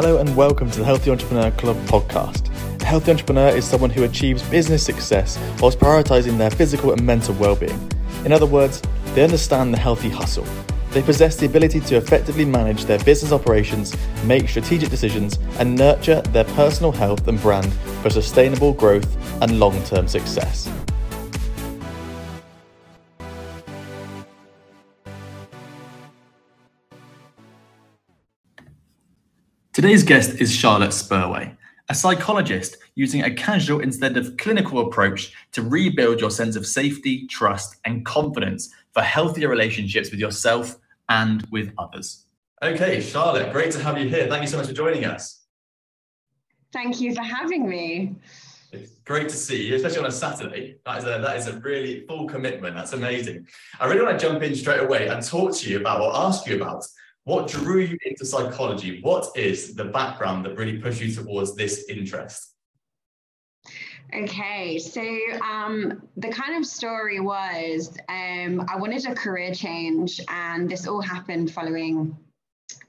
Hello 0.00 0.18
and 0.18 0.36
welcome 0.36 0.70
to 0.70 0.78
the 0.78 0.84
Healthy 0.84 1.10
Entrepreneur 1.10 1.50
Club 1.50 1.76
podcast. 1.86 2.52
A 2.80 2.84
healthy 2.84 3.10
entrepreneur 3.10 3.48
is 3.48 3.64
someone 3.64 3.90
who 3.90 4.04
achieves 4.04 4.48
business 4.48 4.86
success 4.86 5.36
whilst 5.58 5.80
prioritizing 5.80 6.38
their 6.38 6.52
physical 6.52 6.92
and 6.92 7.04
mental 7.04 7.34
well-being. 7.34 7.90
In 8.24 8.30
other 8.30 8.46
words, 8.46 8.80
they 9.16 9.24
understand 9.24 9.74
the 9.74 9.78
healthy 9.78 10.08
hustle. 10.08 10.46
They 10.92 11.02
possess 11.02 11.34
the 11.34 11.46
ability 11.46 11.80
to 11.80 11.96
effectively 11.96 12.44
manage 12.44 12.84
their 12.84 13.00
business 13.00 13.32
operations, 13.32 13.96
make 14.24 14.48
strategic 14.48 14.88
decisions, 14.88 15.36
and 15.58 15.74
nurture 15.74 16.22
their 16.26 16.44
personal 16.44 16.92
health 16.92 17.26
and 17.26 17.42
brand 17.42 17.72
for 18.00 18.08
sustainable 18.08 18.74
growth 18.74 19.16
and 19.42 19.58
long-term 19.58 20.06
success. 20.06 20.70
Today's 29.78 30.02
guest 30.02 30.40
is 30.40 30.52
Charlotte 30.52 30.90
Spurway, 30.90 31.56
a 31.88 31.94
psychologist 31.94 32.78
using 32.96 33.22
a 33.22 33.32
casual 33.32 33.78
instead 33.78 34.16
of 34.16 34.36
clinical 34.36 34.80
approach 34.80 35.32
to 35.52 35.62
rebuild 35.62 36.20
your 36.20 36.32
sense 36.32 36.56
of 36.56 36.66
safety, 36.66 37.28
trust, 37.28 37.76
and 37.84 38.04
confidence 38.04 38.74
for 38.92 39.02
healthier 39.02 39.48
relationships 39.48 40.10
with 40.10 40.18
yourself 40.18 40.74
and 41.10 41.46
with 41.52 41.72
others. 41.78 42.24
Okay, 42.60 43.00
Charlotte, 43.00 43.52
great 43.52 43.70
to 43.70 43.80
have 43.80 43.96
you 43.96 44.08
here. 44.08 44.26
Thank 44.26 44.42
you 44.42 44.48
so 44.48 44.56
much 44.56 44.66
for 44.66 44.72
joining 44.72 45.04
us. 45.04 45.44
Thank 46.72 47.00
you 47.00 47.14
for 47.14 47.22
having 47.22 47.68
me. 47.68 48.16
It's 48.72 48.98
great 49.04 49.28
to 49.28 49.36
see 49.36 49.68
you, 49.68 49.76
especially 49.76 50.00
on 50.00 50.06
a 50.06 50.10
Saturday. 50.10 50.78
That 50.86 50.98
is 50.98 51.04
a 51.04 51.22
that 51.22 51.36
is 51.36 51.46
a 51.46 51.56
really 51.60 52.04
full 52.08 52.26
commitment. 52.26 52.74
That's 52.74 52.94
amazing. 52.94 53.46
I 53.78 53.86
really 53.86 54.02
want 54.02 54.18
to 54.18 54.26
jump 54.26 54.42
in 54.42 54.56
straight 54.56 54.80
away 54.80 55.06
and 55.06 55.24
talk 55.24 55.54
to 55.54 55.70
you 55.70 55.78
about 55.78 56.00
or 56.00 56.10
ask 56.16 56.48
you 56.48 56.56
about 56.56 56.84
what 57.28 57.46
drew 57.46 57.80
you 57.80 57.98
into 58.06 58.24
psychology? 58.24 59.02
What 59.02 59.36
is 59.36 59.74
the 59.74 59.84
background 59.84 60.46
that 60.46 60.56
really 60.56 60.78
pushed 60.78 61.02
you 61.02 61.12
towards 61.12 61.54
this 61.54 61.84
interest? 61.90 62.54
Okay, 64.14 64.78
so 64.78 65.02
um, 65.42 66.08
the 66.16 66.30
kind 66.30 66.56
of 66.56 66.64
story 66.64 67.20
was 67.20 67.94
um, 68.08 68.64
I 68.66 68.76
wanted 68.78 69.04
a 69.04 69.14
career 69.14 69.52
change, 69.52 70.22
and 70.28 70.70
this 70.70 70.86
all 70.88 71.02
happened 71.02 71.52
following 71.52 72.16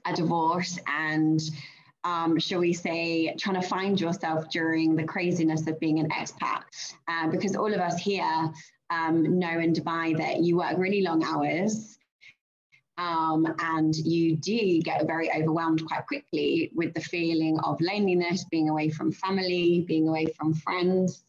a 0.06 0.14
divorce 0.14 0.78
and, 0.86 1.38
um, 2.04 2.38
shall 2.38 2.60
we 2.60 2.72
say, 2.72 3.34
trying 3.38 3.60
to 3.60 3.68
find 3.68 4.00
yourself 4.00 4.48
during 4.48 4.96
the 4.96 5.04
craziness 5.04 5.66
of 5.66 5.78
being 5.80 5.98
an 5.98 6.08
expat. 6.08 6.62
Uh, 7.08 7.28
because 7.28 7.54
all 7.56 7.70
of 7.74 7.80
us 7.80 7.98
here 7.98 8.50
um, 8.88 9.38
know 9.38 9.58
in 9.58 9.74
Dubai 9.74 10.16
that 10.16 10.38
you 10.38 10.56
work 10.56 10.78
really 10.78 11.02
long 11.02 11.22
hours. 11.22 11.98
Um, 12.98 13.46
and 13.60 13.96
you 13.96 14.36
do 14.36 14.80
get 14.82 15.06
very 15.06 15.30
overwhelmed 15.32 15.86
quite 15.86 16.06
quickly 16.06 16.70
with 16.74 16.92
the 16.92 17.00
feeling 17.00 17.58
of 17.60 17.80
loneliness, 17.80 18.44
being 18.50 18.68
away 18.68 18.90
from 18.90 19.10
family, 19.10 19.84
being 19.88 20.08
away 20.08 20.26
from 20.38 20.54
friends. 20.54 21.24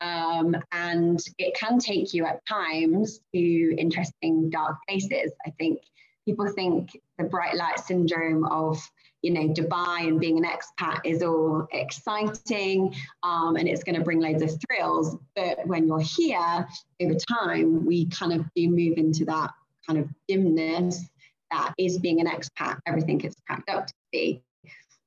Um, 0.00 0.56
and 0.70 1.20
it 1.38 1.56
can 1.56 1.78
take 1.78 2.14
you 2.14 2.24
at 2.24 2.46
times 2.46 3.20
to 3.34 3.76
interesting 3.76 4.48
dark 4.48 4.76
places. 4.88 5.32
I 5.44 5.50
think 5.58 5.80
people 6.24 6.46
think 6.52 7.00
the 7.16 7.24
bright 7.24 7.56
light 7.56 7.80
syndrome 7.80 8.44
of 8.44 8.78
you 9.22 9.32
know 9.32 9.48
Dubai 9.48 10.06
and 10.06 10.20
being 10.20 10.38
an 10.38 10.44
expat 10.44 11.00
is 11.04 11.22
all 11.22 11.66
exciting 11.72 12.94
um, 13.22 13.56
and 13.56 13.66
it's 13.66 13.82
going 13.82 13.96
to 13.96 14.04
bring 14.04 14.20
loads 14.20 14.42
of 14.42 14.52
thrills. 14.68 15.16
But 15.34 15.66
when 15.66 15.88
you're 15.88 16.00
here 16.00 16.68
over 17.00 17.14
time, 17.14 17.86
we 17.86 18.06
kind 18.06 18.32
of 18.32 18.44
do 18.54 18.68
move 18.68 18.98
into 18.98 19.24
that 19.24 19.50
kind 19.88 19.98
of 19.98 20.08
dimness 20.28 21.08
that 21.50 21.72
is 21.78 21.98
being 21.98 22.20
an 22.20 22.26
expat, 22.26 22.78
everything 22.86 23.20
is 23.22 23.34
packed 23.48 23.70
up 23.70 23.86
to 23.86 23.94
be. 24.12 24.42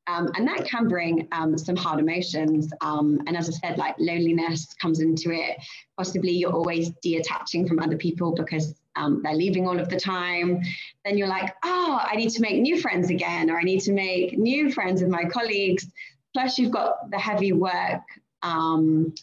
Um, 0.07 0.29
and 0.35 0.47
that 0.47 0.65
can 0.65 0.88
bring 0.88 1.27
um, 1.31 1.57
some 1.57 1.75
hard 1.75 1.99
emotions. 1.99 2.73
Um, 2.81 3.21
and 3.27 3.38
as 3.38 3.47
I 3.47 3.51
said, 3.51 3.77
like 3.77 3.95
loneliness 3.99 4.73
comes 4.81 4.99
into 4.99 5.31
it. 5.31 5.57
Possibly 5.95 6.31
you're 6.31 6.51
always 6.51 6.89
detaching 7.03 7.67
from 7.67 7.79
other 7.79 7.95
people 7.95 8.33
because 8.33 8.73
um, 8.95 9.22
they're 9.23 9.35
leaving 9.35 9.67
all 9.67 9.79
of 9.79 9.89
the 9.89 10.00
time. 10.00 10.61
Then 11.06 11.17
you're 11.17 11.27
like, 11.27 11.53
oh, 11.63 12.00
I 12.01 12.16
need 12.16 12.31
to 12.31 12.41
make 12.41 12.59
new 12.59 12.81
friends 12.81 13.09
again, 13.09 13.50
or 13.50 13.59
I 13.59 13.63
need 13.63 13.81
to 13.81 13.94
make 13.94 14.38
new 14.38 14.72
friends 14.72 15.01
with 15.01 15.11
my 15.11 15.25
colleagues. 15.25 15.88
Plus, 16.33 16.57
you've 16.57 16.72
got 16.72 17.11
the 17.11 17.19
heavy 17.19 17.53
work 17.53 18.01
um, 18.41 19.13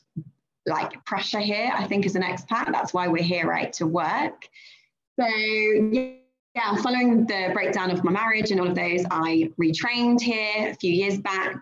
like 0.65 1.05
pressure 1.05 1.41
here, 1.41 1.73
I 1.75 1.87
think, 1.87 2.07
as 2.07 2.15
an 2.15 2.23
expat. 2.23 2.71
That's 2.73 2.95
why 2.95 3.09
we're 3.09 3.23
here, 3.23 3.47
right, 3.47 3.73
to 3.75 3.87
work. 3.87 4.49
So, 5.19 5.27
yeah 5.27 6.13
following 6.83 7.27
the 7.27 7.51
breakdown 7.53 7.91
of 7.91 8.05
my 8.05 8.11
marriage 8.11 8.51
and 8.51 8.61
all 8.61 8.69
of 8.69 8.75
those, 8.75 9.05
I 9.11 9.51
retrained 9.61 10.21
here 10.21 10.71
a 10.71 10.75
few 10.75 10.93
years 10.93 11.19
back 11.19 11.57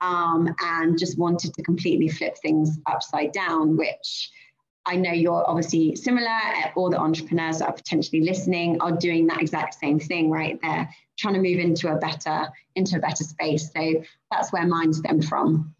um, 0.00 0.54
and 0.60 0.98
just 0.98 1.18
wanted 1.18 1.54
to 1.54 1.62
completely 1.62 2.08
flip 2.08 2.36
things 2.38 2.78
upside 2.86 3.32
down, 3.32 3.76
which 3.76 4.30
I 4.86 4.96
know 4.96 5.12
you're 5.12 5.48
obviously 5.48 5.96
similar. 5.96 6.38
All 6.76 6.90
the 6.90 6.98
entrepreneurs 6.98 7.58
that 7.58 7.68
are 7.68 7.72
potentially 7.72 8.22
listening 8.22 8.80
are 8.80 8.92
doing 8.92 9.26
that 9.26 9.40
exact 9.40 9.74
same 9.74 9.98
thing, 9.98 10.30
right? 10.30 10.58
They're 10.62 10.88
trying 11.18 11.34
to 11.34 11.40
move 11.40 11.58
into 11.58 11.92
a 11.92 11.96
better 11.96 12.48
into 12.74 12.96
a 12.96 13.00
better 13.00 13.24
space. 13.24 13.70
So 13.74 14.02
that's 14.30 14.52
where 14.52 14.66
mine 14.66 14.92
stemmed 14.92 15.26
from. 15.26 15.74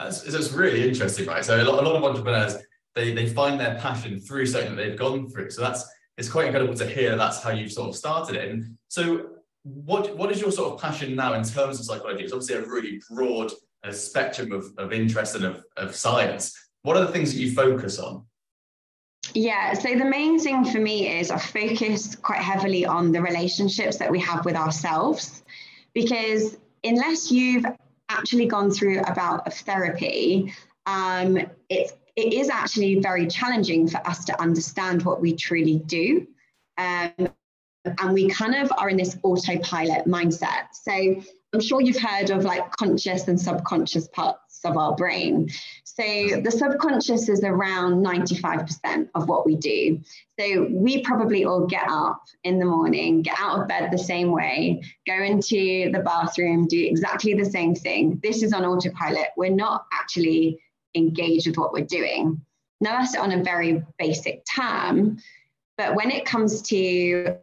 That's, 0.00 0.22
that's 0.22 0.52
really 0.52 0.88
interesting, 0.88 1.26
right? 1.26 1.44
So 1.44 1.60
a 1.60 1.64
lot, 1.64 1.82
a 1.82 1.88
lot 1.88 1.96
of 1.96 2.04
entrepreneurs 2.04 2.56
they 2.94 3.12
they 3.12 3.28
find 3.28 3.58
their 3.60 3.76
passion 3.76 4.18
through 4.18 4.46
something 4.46 4.74
that 4.74 4.82
they've 4.82 4.98
gone 4.98 5.28
through. 5.28 5.50
So 5.50 5.62
that's 5.62 5.88
it's 6.18 6.28
quite 6.28 6.46
incredible 6.46 6.74
to 6.74 6.86
hear 6.86 7.16
that's 7.16 7.42
how 7.42 7.50
you've 7.50 7.72
sort 7.72 7.88
of 7.88 7.96
started. 7.96 8.36
And 8.36 8.76
so, 8.88 9.30
what 9.62 10.16
what 10.16 10.30
is 10.32 10.40
your 10.40 10.50
sort 10.50 10.74
of 10.74 10.80
passion 10.80 11.14
now 11.14 11.34
in 11.34 11.44
terms 11.44 11.78
of 11.78 11.86
psychology? 11.86 12.24
It's 12.24 12.32
obviously 12.32 12.56
a 12.56 12.66
really 12.66 13.00
broad 13.08 13.52
uh, 13.84 13.92
spectrum 13.92 14.52
of, 14.52 14.66
of 14.76 14.92
interest 14.92 15.36
and 15.36 15.44
of, 15.44 15.64
of 15.76 15.94
science. 15.94 16.52
What 16.82 16.96
are 16.96 17.06
the 17.06 17.12
things 17.12 17.32
that 17.32 17.40
you 17.40 17.52
focus 17.52 17.98
on? 17.98 18.24
Yeah, 19.34 19.74
so 19.74 19.94
the 19.94 20.04
main 20.04 20.38
thing 20.40 20.64
for 20.64 20.78
me 20.78 21.20
is 21.20 21.30
I 21.30 21.38
focus 21.38 22.16
quite 22.16 22.40
heavily 22.40 22.84
on 22.84 23.12
the 23.12 23.22
relationships 23.22 23.98
that 23.98 24.10
we 24.10 24.18
have 24.20 24.44
with 24.44 24.56
ourselves 24.56 25.42
because 25.92 26.56
unless 26.82 27.30
you've 27.30 27.66
actually 28.08 28.46
gone 28.46 28.70
through 28.70 29.00
a 29.00 29.14
bout 29.14 29.46
of 29.46 29.52
therapy, 29.52 30.54
um, 30.86 31.38
it's 31.68 31.92
it 32.18 32.34
is 32.34 32.48
actually 32.48 32.98
very 32.98 33.28
challenging 33.28 33.86
for 33.86 34.04
us 34.04 34.24
to 34.24 34.42
understand 34.42 35.04
what 35.04 35.20
we 35.20 35.36
truly 35.36 35.78
do. 35.86 36.26
Um, 36.76 37.12
and 37.84 38.12
we 38.12 38.28
kind 38.28 38.56
of 38.56 38.72
are 38.76 38.88
in 38.88 38.96
this 38.96 39.16
autopilot 39.22 40.04
mindset. 40.06 40.66
So 40.72 40.92
I'm 40.92 41.60
sure 41.60 41.80
you've 41.80 42.00
heard 42.00 42.30
of 42.30 42.42
like 42.42 42.72
conscious 42.72 43.28
and 43.28 43.40
subconscious 43.40 44.08
parts 44.08 44.60
of 44.64 44.76
our 44.76 44.96
brain. 44.96 45.48
So 45.84 46.02
the 46.42 46.50
subconscious 46.50 47.28
is 47.28 47.44
around 47.44 48.04
95% 48.04 49.10
of 49.14 49.28
what 49.28 49.46
we 49.46 49.54
do. 49.54 50.00
So 50.40 50.66
we 50.72 51.02
probably 51.02 51.44
all 51.44 51.66
get 51.66 51.86
up 51.88 52.24
in 52.42 52.58
the 52.58 52.64
morning, 52.64 53.22
get 53.22 53.38
out 53.38 53.60
of 53.60 53.68
bed 53.68 53.92
the 53.92 53.98
same 53.98 54.32
way, 54.32 54.82
go 55.06 55.22
into 55.22 55.92
the 55.92 56.02
bathroom, 56.04 56.66
do 56.66 56.84
exactly 56.84 57.34
the 57.34 57.44
same 57.44 57.76
thing. 57.76 58.18
This 58.24 58.42
is 58.42 58.52
on 58.52 58.64
autopilot. 58.64 59.28
We're 59.36 59.54
not 59.54 59.86
actually 59.92 60.60
engage 60.94 61.46
with 61.46 61.56
what 61.56 61.72
we're 61.72 61.84
doing. 61.84 62.40
Now, 62.80 62.98
that's 62.98 63.16
on 63.16 63.32
a 63.32 63.42
very 63.42 63.84
basic 63.98 64.44
term, 64.44 65.18
but 65.76 65.94
when 65.94 66.10
it 66.10 66.24
comes 66.24 66.62
to 66.62 67.36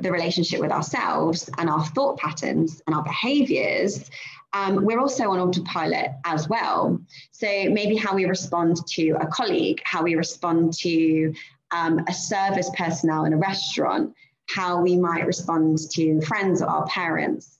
the 0.00 0.12
relationship 0.12 0.60
with 0.60 0.72
ourselves 0.72 1.48
and 1.58 1.70
our 1.70 1.84
thought 1.84 2.18
patterns 2.18 2.82
and 2.86 2.94
our 2.94 3.02
behaviors, 3.02 4.10
um, 4.52 4.84
we're 4.84 5.00
also 5.00 5.30
on 5.30 5.38
autopilot 5.38 6.12
as 6.24 6.48
well. 6.48 6.98
So 7.32 7.46
maybe 7.46 7.96
how 7.96 8.14
we 8.14 8.24
respond 8.24 8.78
to 8.94 9.10
a 9.20 9.26
colleague, 9.26 9.80
how 9.84 10.02
we 10.02 10.14
respond 10.14 10.72
to 10.80 11.34
um, 11.70 12.00
a 12.08 12.12
service 12.12 12.70
personnel 12.76 13.24
in 13.24 13.32
a 13.32 13.38
restaurant, 13.38 14.14
how 14.48 14.80
we 14.80 14.96
might 14.96 15.26
respond 15.26 15.78
to 15.92 16.20
friends 16.22 16.62
or 16.62 16.68
our 16.68 16.86
parents 16.86 17.55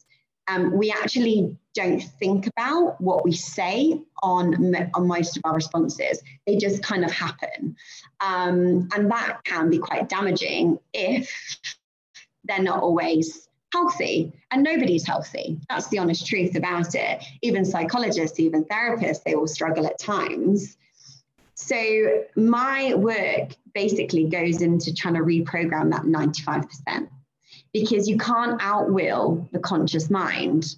um, 0.49 0.77
we 0.77 0.91
actually 0.91 1.57
don't 1.75 2.01
think 2.01 2.47
about 2.47 3.01
what 3.01 3.25
we 3.25 3.33
say 3.33 4.01
on, 4.23 4.75
on 4.95 5.07
most 5.07 5.37
of 5.37 5.43
our 5.45 5.55
responses. 5.55 6.23
They 6.47 6.57
just 6.57 6.83
kind 6.83 7.05
of 7.05 7.11
happen. 7.11 7.77
Um, 8.21 8.89
and 8.95 9.11
that 9.11 9.41
can 9.45 9.71
be 9.71 9.79
quite 9.79 10.09
damaging 10.09 10.79
if 10.93 11.31
they're 12.45 12.63
not 12.63 12.83
always 12.83 13.49
healthy. 13.73 14.33
And 14.51 14.63
nobody's 14.63 15.07
healthy. 15.07 15.59
That's 15.69 15.89
the 15.89 15.99
honest 15.99 16.27
truth 16.27 16.57
about 16.57 16.95
it. 16.95 17.23
Even 17.43 17.65
psychologists, 17.65 18.41
even 18.41 18.65
therapists, 18.65 19.23
they 19.25 19.35
all 19.35 19.47
struggle 19.47 19.87
at 19.87 19.99
times. 19.99 20.77
So 21.55 22.25
my 22.37 22.95
work 22.95 23.55
basically 23.75 24.29
goes 24.29 24.63
into 24.63 24.95
trying 24.95 25.15
to 25.15 25.21
reprogram 25.21 25.91
that 25.91 26.03
95% 26.03 27.09
because 27.73 28.09
you 28.09 28.19
can't 28.19 28.61
outwill 28.61 29.51
the 29.53 29.59
conscious 29.59 30.11
mind. 30.11 30.77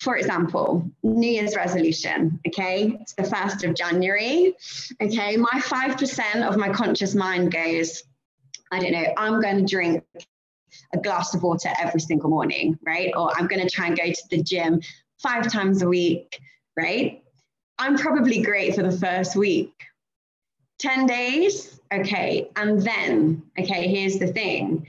For 0.00 0.16
example, 0.16 0.90
New 1.02 1.30
Year's 1.30 1.56
resolution, 1.56 2.40
okay? 2.46 2.98
It's 3.00 3.14
the 3.14 3.22
1st 3.22 3.68
of 3.68 3.74
January, 3.74 4.54
okay? 5.00 5.36
My 5.36 5.48
5% 5.52 6.48
of 6.48 6.56
my 6.56 6.70
conscious 6.70 7.14
mind 7.14 7.52
goes, 7.52 8.02
I 8.70 8.80
don't 8.80 8.92
know, 8.92 9.14
I'm 9.16 9.40
going 9.40 9.58
to 9.58 9.64
drink 9.64 10.04
a 10.92 10.98
glass 10.98 11.34
of 11.34 11.42
water 11.42 11.70
every 11.78 12.00
single 12.00 12.30
morning, 12.30 12.78
right? 12.84 13.12
Or 13.16 13.32
I'm 13.36 13.46
going 13.46 13.62
to 13.62 13.70
try 13.70 13.86
and 13.86 13.96
go 13.96 14.06
to 14.06 14.22
the 14.30 14.42
gym 14.42 14.80
five 15.22 15.50
times 15.50 15.82
a 15.82 15.88
week, 15.88 16.40
right? 16.76 17.22
I'm 17.78 17.96
probably 17.96 18.42
great 18.42 18.74
for 18.74 18.82
the 18.82 18.96
first 18.96 19.36
week. 19.36 19.72
10 20.80 21.06
days, 21.06 21.80
okay. 21.92 22.50
And 22.56 22.82
then, 22.82 23.42
okay, 23.58 23.88
here's 23.88 24.18
the 24.18 24.26
thing 24.26 24.86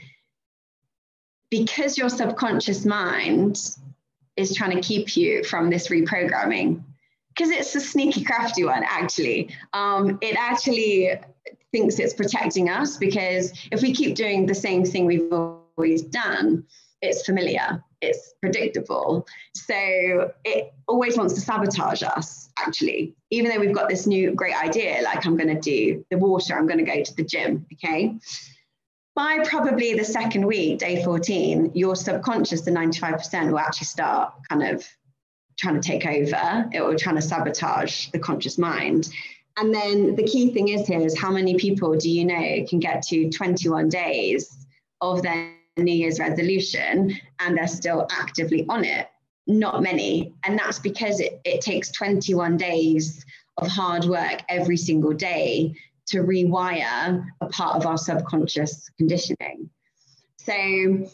because 1.58 1.98
your 1.98 2.10
subconscious 2.10 2.86
mind 2.86 3.78
is 4.36 4.54
trying 4.54 4.76
to 4.76 4.82
keep 4.82 5.16
you 5.16 5.44
from 5.44 5.70
this 5.70 5.88
reprogramming, 5.88 6.84
because 7.30 7.50
it's 7.50 7.74
a 7.76 7.80
sneaky, 7.80 8.24
crafty 8.24 8.66
one, 8.66 8.84
actually. 8.84 9.50
Um, 9.74 10.18
it 10.22 10.36
actually 10.38 11.12
thinks 11.72 12.00
it's 12.00 12.14
protecting 12.14 12.70
us 12.70 12.98
because 12.98 13.54
if 13.72 13.82
we 13.82 13.94
keep 13.94 14.16
doing 14.16 14.46
the 14.46 14.56
same 14.56 14.84
thing 14.84 15.06
we've 15.06 15.32
always 15.32 16.02
done, 16.02 16.66
it's 17.02 17.26
familiar, 17.26 17.84
it's 18.02 18.34
predictable. 18.42 19.26
So 19.54 20.32
it 20.44 20.74
always 20.88 21.18
wants 21.18 21.34
to 21.36 21.42
sabotage 21.42 22.04
us, 22.04 22.50
actually, 22.58 23.16
even 23.30 23.52
though 23.52 23.60
we've 23.60 23.76
got 23.76 23.90
this 23.90 24.08
new 24.08 24.32
great 24.32 24.56
idea, 24.56 25.02
like 25.04 25.26
I'm 25.26 25.38
going 25.38 25.54
to 25.54 25.60
do 25.60 26.06
the 26.10 26.18
water, 26.18 26.58
I'm 26.58 26.68
going 26.68 26.84
to 26.84 26.92
go 26.92 27.02
to 27.02 27.16
the 27.16 27.24
gym, 27.24 27.66
okay? 27.74 28.18
By 29.16 29.40
probably 29.46 29.94
the 29.94 30.04
second 30.04 30.46
week, 30.46 30.80
day 30.80 31.02
14, 31.02 31.72
your 31.74 31.96
subconscious, 31.96 32.62
the 32.62 32.72
95%, 32.72 33.50
will 33.50 33.60
actually 33.60 33.86
start 33.86 34.34
kind 34.50 34.62
of 34.62 34.86
trying 35.58 35.80
to 35.80 35.88
take 35.88 36.06
over, 36.06 36.70
it 36.74 36.82
will 36.82 36.98
trying 36.98 37.16
to 37.16 37.22
sabotage 37.22 38.08
the 38.08 38.20
conscious 38.20 38.58
mind. 38.58 39.10
And 39.56 39.74
then 39.74 40.16
the 40.16 40.24
key 40.24 40.54
thing 40.54 40.68
is 40.68 40.86
here 40.86 41.00
is 41.00 41.18
how 41.18 41.32
many 41.32 41.56
people 41.56 41.96
do 41.96 42.10
you 42.10 42.26
know 42.26 42.66
can 42.68 42.80
get 42.80 43.04
to 43.04 43.30
21 43.30 43.88
days 43.88 44.68
of 45.00 45.22
their 45.22 45.54
New 45.78 45.94
Year's 45.94 46.20
resolution 46.20 47.18
and 47.40 47.58
they're 47.58 47.68
still 47.68 48.08
actively 48.12 48.66
on 48.68 48.84
it? 48.84 49.08
Not 49.48 49.82
many. 49.82 50.34
And 50.44 50.60
that's 50.60 50.80
because 50.80 51.22
it, 51.22 51.40
it 51.46 51.62
takes 51.62 51.90
21 51.92 52.58
days 52.58 53.24
of 53.58 53.68
hard 53.68 54.04
work 54.04 54.42
every 54.50 54.76
single 54.76 55.14
day 55.14 55.74
to 56.08 56.20
rewire 56.20 57.26
a 57.42 57.46
part 57.48 57.76
of 57.76 57.86
our 57.86 57.98
subconscious 57.98 58.90
conditioning. 58.98 59.70
So 60.38 61.10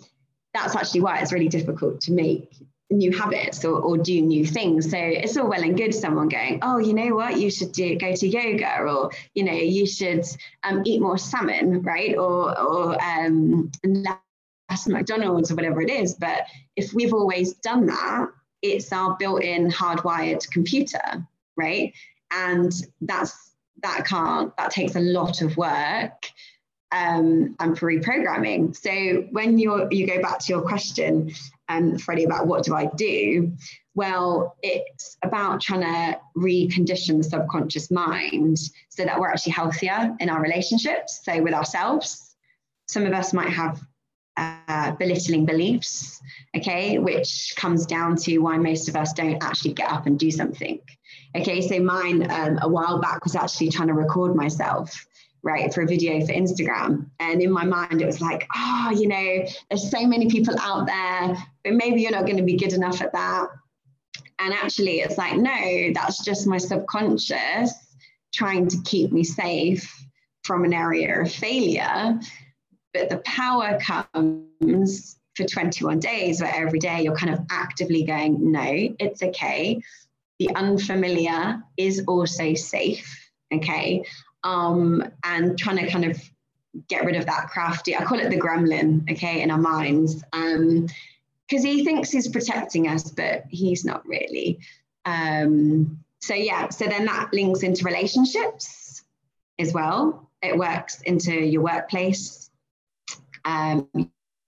that's 0.54 0.76
actually 0.76 1.02
why 1.02 1.20
it's 1.20 1.32
really 1.32 1.48
difficult 1.48 2.02
to 2.02 2.12
make 2.12 2.54
new 2.90 3.12
habits 3.18 3.64
or, 3.64 3.80
or 3.80 3.98
do 3.98 4.22
new 4.22 4.46
things. 4.46 4.92
So 4.92 4.98
it's 4.98 5.38
all 5.38 5.50
well 5.50 5.64
and 5.64 5.78
good 5.78 5.96
someone 5.96 6.28
going, 6.28 6.60
oh, 6.62 6.78
you 6.78 6.94
know 6.94 7.16
what, 7.16 7.40
you 7.40 7.50
should 7.50 7.72
do 7.72 7.98
go 7.98 8.14
to 8.14 8.28
yoga 8.28 8.82
or 8.82 9.12
you 9.34 9.44
know 9.44 9.54
you 9.54 9.88
should 9.88 10.26
um, 10.64 10.82
eat 10.86 11.02
more 11.02 11.18
salmon, 11.18 11.82
right? 11.82 12.18
Or 12.18 12.60
or 12.60 13.02
um, 13.02 13.72
less 13.84 14.88
McDonald's 14.88 15.52
or 15.52 15.56
whatever 15.56 15.82
it 15.82 15.90
is. 15.90 16.16
But 16.16 16.48
if 16.76 16.94
we've 16.94 17.14
always 17.14 17.54
done 17.54 17.86
that, 17.88 18.28
it's 18.62 18.92
our 18.92 19.16
built-in 19.18 19.72
hardwired 19.72 20.50
computer, 20.52 21.26
right? 21.58 21.94
And 22.32 22.72
that's 23.02 23.51
that 23.84 24.06
can't 24.06 24.56
that 24.58 24.72
takes 24.72 24.96
a 24.96 25.00
lot 25.00 25.42
of 25.42 25.58
work 25.58 26.30
um, 26.92 27.56
and 27.60 27.78
for 27.78 27.92
reprogramming. 27.92 28.76
So 28.76 29.28
when 29.32 29.58
you 29.58 29.88
you 29.92 30.08
go 30.08 30.22
back 30.22 30.40
to 30.40 30.54
your 30.54 30.62
question, 30.62 31.32
um, 31.70 31.98
Freddie, 31.98 32.26
about 32.26 32.48
what 32.48 32.64
do 32.64 32.76
I 32.76 32.86
do? 32.86 33.54
Well, 33.94 34.56
it's 34.62 35.18
about 35.24 35.62
trying 35.62 35.82
to 35.82 36.20
recondition 36.38 37.18
the 37.18 37.24
subconscious 37.24 37.92
mind 37.92 38.58
so 38.90 39.04
that 39.04 39.20
we're 39.20 39.30
actually 39.30 39.54
healthier 39.54 40.16
in 40.20 40.30
our 40.30 40.42
relationships. 40.42 41.22
So 41.24 41.42
with 41.42 41.54
ourselves, 41.54 42.36
some 42.88 43.06
of 43.06 43.14
us 43.14 43.34
might 43.34 43.50
have 43.50 43.82
uh, 44.38 44.92
belittling 44.94 45.46
beliefs, 45.46 46.22
okay, 46.56 46.98
which 46.98 47.54
comes 47.58 47.86
down 47.86 48.16
to 48.16 48.38
why 48.40 48.58
most 48.58 48.88
of 48.88 48.96
us 48.96 49.14
don't 49.14 49.44
actually 49.44 49.74
get 49.74 49.92
up 49.92 50.08
and 50.08 50.18
do 50.18 50.32
something. 50.32 50.80
Okay, 51.36 51.62
so 51.62 51.80
mine 51.80 52.30
um, 52.30 52.60
a 52.62 52.68
while 52.68 53.00
back 53.00 53.24
was 53.24 53.36
actually 53.36 53.70
trying 53.70 53.88
to 53.88 53.94
record 53.94 54.36
myself 54.36 55.06
right 55.44 55.74
for 55.74 55.82
a 55.82 55.88
video 55.88 56.24
for 56.26 56.34
instagram. 56.34 57.10
And 57.20 57.42
in 57.42 57.52
my 57.52 57.66
mind 57.66 58.02
it 58.02 58.06
was 58.06 58.22
like 58.22 58.48
oh 58.56 58.92
you 58.96 59.08
know 59.08 59.46
there's 59.70 59.90
so 59.90 60.06
many 60.06 60.30
people 60.30 60.56
out 60.60 60.86
there 60.86 61.38
but 61.64 61.74
maybe 61.74 62.02
you're 62.02 62.12
not 62.12 62.26
going 62.26 62.38
to 62.38 62.44
be 62.44 62.58
good 62.58 62.74
enough 62.74 63.02
at 63.02 63.14
that. 63.14 63.48
And 64.40 64.54
actually 64.54 65.00
it's 65.00 65.18
like 65.18 65.38
no 65.38 65.92
that's 65.94 66.24
just 66.24 66.48
my 66.48 66.58
subconscious 66.58 67.74
trying 68.34 68.68
to 68.68 68.78
keep 68.84 69.12
me 69.12 69.24
safe 69.24 69.92
from 70.44 70.64
an 70.64 70.74
area 70.74 71.22
of 71.22 71.32
failure. 71.32 72.20
But 72.94 73.10
the 73.10 73.18
power 73.20 73.80
comes 73.80 75.18
for 75.36 75.46
21 75.46 76.00
days 76.00 76.42
where 76.42 76.54
every 76.54 76.80
day 76.80 77.04
you're 77.04 77.16
kind 77.16 77.34
of 77.34 77.40
actively 77.50 78.04
going 78.04 78.52
no 78.52 78.94
it's 79.00 79.24
okay 79.24 79.82
the 80.42 80.50
unfamiliar 80.56 81.62
is 81.78 82.04
also 82.08 82.54
safe 82.54 83.30
okay 83.54 84.04
um, 84.44 85.04
and 85.24 85.58
trying 85.58 85.78
to 85.78 85.92
kind 85.92 86.06
of 86.06 86.20
get 86.88 87.06
rid 87.06 87.16
of 87.16 87.26
that 87.26 87.50
crafty, 87.50 87.96
I 87.96 88.04
call 88.04 88.20
it 88.20 88.30
the 88.30 88.40
gremlin, 88.40 89.10
okay, 89.12 89.42
in 89.42 89.52
our 89.52 89.58
minds. 89.58 90.24
Um, 90.34 90.88
because 91.50 91.66
he 91.66 91.84
thinks 91.84 92.10
he's 92.10 92.30
protecting 92.30 92.88
us, 92.88 93.12
but 93.12 93.44
he's 93.50 93.84
not 93.84 94.08
really. 94.08 94.60
Um, 95.04 96.00
so 96.22 96.34
yeah, 96.34 96.70
so 96.70 96.86
then 96.86 97.06
that 97.06 97.34
links 97.34 97.62
into 97.62 97.84
relationships 97.84 99.04
as 99.60 99.74
well. 99.74 100.30
It 100.42 100.58
works 100.58 101.02
into 101.02 101.34
your 101.34 101.62
workplace, 101.62 102.50
um, 103.44 103.90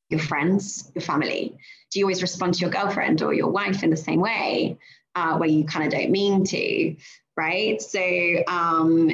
your 0.10 0.22
friends, 0.22 0.94
your 0.96 1.02
family. 1.02 1.58
Do 1.92 2.00
you 2.00 2.06
always 2.06 2.22
respond 2.22 2.54
to 2.54 2.62
your 2.62 2.70
girlfriend 2.70 3.22
or 3.22 3.34
your 3.34 3.50
wife 3.50 3.84
in 3.84 3.90
the 3.90 3.98
same 3.98 4.22
way, 4.22 4.78
uh, 5.16 5.38
where 5.38 5.50
you 5.50 5.66
kind 5.66 5.86
of 5.86 5.92
don't 5.92 6.12
mean 6.12 6.44
to, 6.46 6.96
right? 7.38 7.82
So 7.82 8.00
um, 8.48 9.12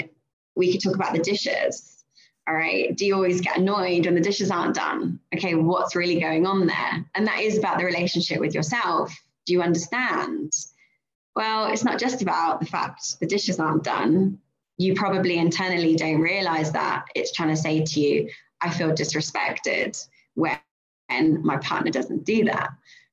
we 0.55 0.71
could 0.71 0.81
talk 0.81 0.95
about 0.95 1.13
the 1.13 1.19
dishes. 1.19 2.03
All 2.47 2.55
right. 2.55 2.95
Do 2.97 3.05
you 3.05 3.13
always 3.13 3.41
get 3.41 3.57
annoyed 3.57 4.05
when 4.05 4.15
the 4.15 4.21
dishes 4.21 4.49
aren't 4.49 4.75
done? 4.75 5.19
Okay, 5.35 5.53
what's 5.53 5.95
really 5.95 6.19
going 6.19 6.47
on 6.47 6.65
there? 6.65 7.05
And 7.13 7.27
that 7.27 7.41
is 7.41 7.57
about 7.57 7.77
the 7.77 7.85
relationship 7.85 8.39
with 8.39 8.55
yourself. 8.55 9.15
Do 9.45 9.53
you 9.53 9.61
understand? 9.61 10.51
Well, 11.35 11.67
it's 11.71 11.83
not 11.83 11.99
just 11.99 12.23
about 12.23 12.59
the 12.59 12.65
fact 12.65 13.19
the 13.19 13.27
dishes 13.27 13.59
aren't 13.59 13.83
done. 13.83 14.39
You 14.77 14.95
probably 14.95 15.37
internally 15.37 15.95
don't 15.95 16.21
realize 16.21 16.71
that. 16.71 17.05
It's 17.13 17.31
trying 17.33 17.49
to 17.49 17.55
say 17.55 17.83
to 17.83 17.99
you, 17.99 18.29
I 18.61 18.71
feel 18.71 18.91
disrespected 18.91 20.03
when 20.33 20.57
my 21.09 21.57
partner 21.57 21.91
doesn't 21.91 22.25
do 22.25 22.45
that. 22.45 22.69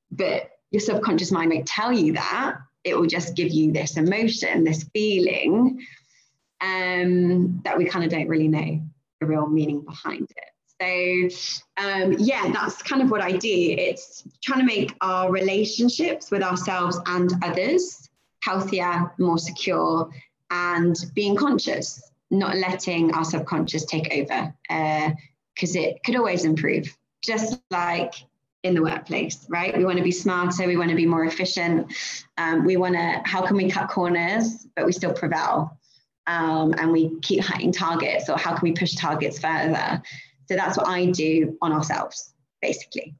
But 0.09 0.49
your 0.71 0.79
subconscious 0.79 1.31
mind 1.31 1.49
might 1.49 1.65
tell 1.65 1.91
you 1.91 2.13
that. 2.13 2.57
It 2.87 2.97
will 2.97 3.07
just 3.07 3.35
give 3.35 3.49
you 3.49 3.71
this 3.71 3.97
emotion, 3.97 4.63
this 4.63 4.83
feeling 4.93 5.85
um, 6.61 7.61
that 7.63 7.77
we 7.77 7.85
kind 7.85 8.05
of 8.05 8.11
don't 8.11 8.27
really 8.27 8.47
know 8.47 8.81
the 9.19 9.25
real 9.25 9.47
meaning 9.47 9.81
behind 9.81 10.27
it. 10.29 10.51
So, 10.79 11.83
um, 11.83 12.15
yeah, 12.19 12.51
that's 12.51 12.83
kind 12.83 13.01
of 13.01 13.09
what 13.09 13.21
I 13.21 13.31
do. 13.31 13.49
It's 13.89 14.23
trying 14.43 14.59
to 14.59 14.65
make 14.65 14.95
our 15.01 15.31
relationships 15.31 16.29
with 16.29 16.43
ourselves 16.43 16.99
and 17.07 17.31
others 17.43 18.09
healthier, 18.41 19.11
more 19.17 19.39
secure, 19.39 20.09
and 20.51 20.95
being 21.15 21.35
conscious, 21.35 22.11
not 22.29 22.55
letting 22.55 23.13
our 23.13 23.25
subconscious 23.25 23.85
take 23.85 24.13
over, 24.13 24.53
Uh, 24.69 25.11
because 25.55 25.75
uh, 25.75 25.79
it 25.79 26.03
could 26.05 26.15
always 26.15 26.45
improve, 26.45 26.95
just 27.23 27.59
like 27.71 28.13
in 28.63 28.73
the 28.73 28.81
workplace, 28.81 29.45
right? 29.49 29.77
We 29.77 29.85
want 29.85 29.97
to 29.97 30.03
be 30.03 30.11
smarter, 30.11 30.67
we 30.67 30.77
want 30.77 30.89
to 30.89 30.95
be 30.95 31.05
more 31.05 31.25
efficient, 31.25 31.93
um, 32.37 32.65
we 32.65 32.75
want 32.75 32.95
to, 32.95 33.21
how 33.23 33.45
can 33.45 33.55
we 33.55 33.69
cut 33.69 33.89
corners, 33.89 34.67
but 34.75 34.85
we 34.85 34.91
still 34.91 35.13
prevail? 35.13 35.77
um, 36.27 36.73
and 36.77 36.91
we 36.91 37.17
keep 37.21 37.43
hitting 37.43 37.71
targets 37.71 38.29
or 38.29 38.37
how 38.37 38.53
can 38.55 38.61
we 38.61 38.73
push 38.73 38.93
targets 38.95 39.39
further 39.39 40.01
so 40.47 40.55
that's 40.55 40.77
what 40.77 40.87
i 40.87 41.05
do 41.05 41.57
on 41.61 41.71
ourselves 41.71 42.33
basically 42.61 43.15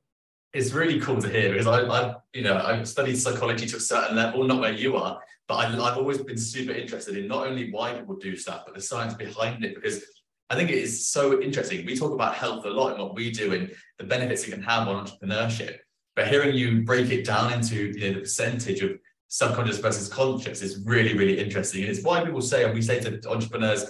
it's 0.53 0.73
really 0.73 0.99
cool 0.99 1.19
to 1.21 1.29
hear 1.29 1.51
because 1.51 1.67
I, 1.67 1.81
I 1.81 2.15
you 2.33 2.43
know 2.43 2.57
i've 2.57 2.87
studied 2.87 3.15
psychology 3.15 3.65
to 3.67 3.77
a 3.77 3.79
certain 3.79 4.15
level 4.15 4.43
not 4.43 4.59
where 4.59 4.73
you 4.73 4.97
are 4.97 5.19
but 5.47 5.55
I, 5.55 5.65
i've 5.67 5.97
always 5.97 6.19
been 6.19 6.37
super 6.37 6.73
interested 6.73 7.17
in 7.17 7.27
not 7.27 7.47
only 7.47 7.71
why 7.71 7.93
people 7.93 8.15
do 8.15 8.35
stuff 8.35 8.63
but 8.65 8.75
the 8.75 8.81
science 8.81 9.13
behind 9.13 9.63
it 9.63 9.73
because 9.73 10.03
I 10.49 10.55
think 10.55 10.69
it 10.69 10.77
is 10.77 11.07
so 11.07 11.41
interesting. 11.41 11.85
We 11.85 11.97
talk 11.97 12.13
about 12.13 12.35
health 12.35 12.65
a 12.65 12.69
lot 12.69 12.93
and 12.93 13.01
what 13.01 13.15
we 13.15 13.31
do 13.31 13.53
and 13.53 13.71
the 13.97 14.05
benefits 14.05 14.47
it 14.47 14.51
can 14.51 14.61
have 14.61 14.87
on 14.87 15.05
entrepreneurship. 15.05 15.77
But 16.15 16.27
hearing 16.27 16.55
you 16.55 16.83
break 16.83 17.09
it 17.11 17.25
down 17.25 17.53
into 17.53 17.91
you 17.95 18.07
know, 18.07 18.13
the 18.15 18.21
percentage 18.21 18.81
of 18.81 18.91
subconscious 19.27 19.79
versus 19.79 20.07
conscious 20.07 20.61
is 20.61 20.83
really, 20.85 21.17
really 21.17 21.37
interesting. 21.37 21.81
And 21.81 21.91
it's 21.91 22.03
why 22.03 22.23
people 22.23 22.41
say, 22.41 22.63
and 22.63 22.73
we 22.73 22.81
say 22.81 22.99
to 23.01 23.19
entrepreneurs, 23.29 23.85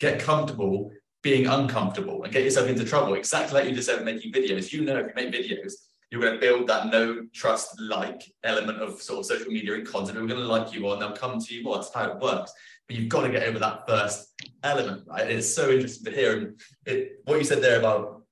get 0.00 0.20
comfortable 0.20 0.90
being 1.22 1.46
uncomfortable 1.46 2.22
and 2.22 2.32
get 2.32 2.44
yourself 2.44 2.68
into 2.68 2.84
trouble. 2.84 3.14
Exactly 3.14 3.60
like 3.60 3.68
you 3.68 3.74
just 3.74 3.88
said, 3.88 4.04
making 4.04 4.32
videos. 4.32 4.72
You 4.72 4.84
know, 4.84 4.96
if 4.96 5.08
you 5.08 5.12
make 5.14 5.32
videos, 5.32 5.72
you're 6.10 6.22
going 6.22 6.34
to 6.34 6.40
build 6.40 6.66
that 6.68 6.86
no 6.86 7.26
trust 7.34 7.78
like 7.80 8.22
element 8.44 8.78
of 8.78 9.02
sort 9.02 9.20
of 9.20 9.26
social 9.26 9.52
media 9.52 9.74
and 9.74 9.86
content. 9.86 10.18
We're 10.18 10.26
going 10.26 10.40
to 10.40 10.46
like 10.46 10.72
you 10.72 10.90
and 10.90 11.02
they'll 11.02 11.12
come 11.12 11.38
to 11.38 11.54
you 11.54 11.62
more. 11.62 11.76
That's 11.76 11.92
how 11.92 12.10
it 12.10 12.18
works. 12.18 12.52
But 12.86 12.96
you've 12.96 13.10
got 13.10 13.22
to 13.22 13.30
get 13.30 13.42
over 13.42 13.58
that 13.58 13.86
first 13.86 14.32
element, 14.62 15.04
right? 15.06 15.30
It's 15.30 15.54
so 15.54 15.70
interesting 15.70 16.04
to 16.12 16.18
hear. 16.18 16.36
And 16.36 16.60
it, 16.86 17.20
what 17.24 17.38
you 17.38 17.44
said 17.44 17.62
there 17.62 17.78
about 17.78 18.22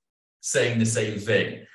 saying 0.40 0.78
the 0.78 0.87
same 0.87 1.18
thing 1.18 1.66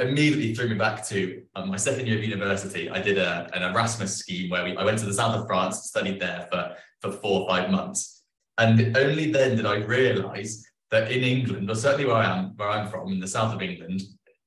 immediately 0.00 0.54
threw 0.54 0.68
me 0.68 0.74
back 0.74 1.06
to 1.08 1.42
um, 1.56 1.70
my 1.70 1.76
second 1.76 2.06
year 2.06 2.18
of 2.18 2.24
university. 2.24 2.90
I 2.90 3.00
did 3.00 3.18
a, 3.18 3.48
an 3.54 3.62
Erasmus 3.62 4.16
scheme 4.16 4.50
where 4.50 4.64
we, 4.64 4.76
I 4.76 4.84
went 4.84 4.98
to 4.98 5.06
the 5.06 5.14
south 5.14 5.34
of 5.34 5.46
France, 5.46 5.84
studied 5.84 6.20
there 6.20 6.46
for, 6.50 6.76
for 7.00 7.12
four 7.12 7.42
or 7.42 7.48
five 7.48 7.70
months. 7.70 8.22
And 8.58 8.96
only 8.96 9.30
then 9.30 9.56
did 9.56 9.66
I 9.66 9.76
realize 9.76 10.64
that 10.90 11.10
in 11.10 11.22
England, 11.22 11.70
or 11.70 11.74
certainly 11.74 12.06
where 12.06 12.16
I 12.16 12.38
am, 12.38 12.54
where 12.56 12.68
I'm 12.68 12.88
from, 12.88 13.12
in 13.12 13.20
the 13.20 13.28
south 13.28 13.54
of 13.54 13.62
England, 13.62 14.02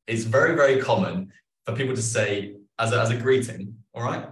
it's 0.08 0.24
very, 0.24 0.56
very 0.56 0.82
common 0.82 1.32
for 1.66 1.76
people 1.76 1.96
to 1.96 2.02
say 2.02 2.56
as 2.78 2.92
a, 2.92 3.00
as 3.00 3.10
a 3.10 3.18
greeting, 3.18 3.74
all 3.94 4.04
right? 4.04 4.28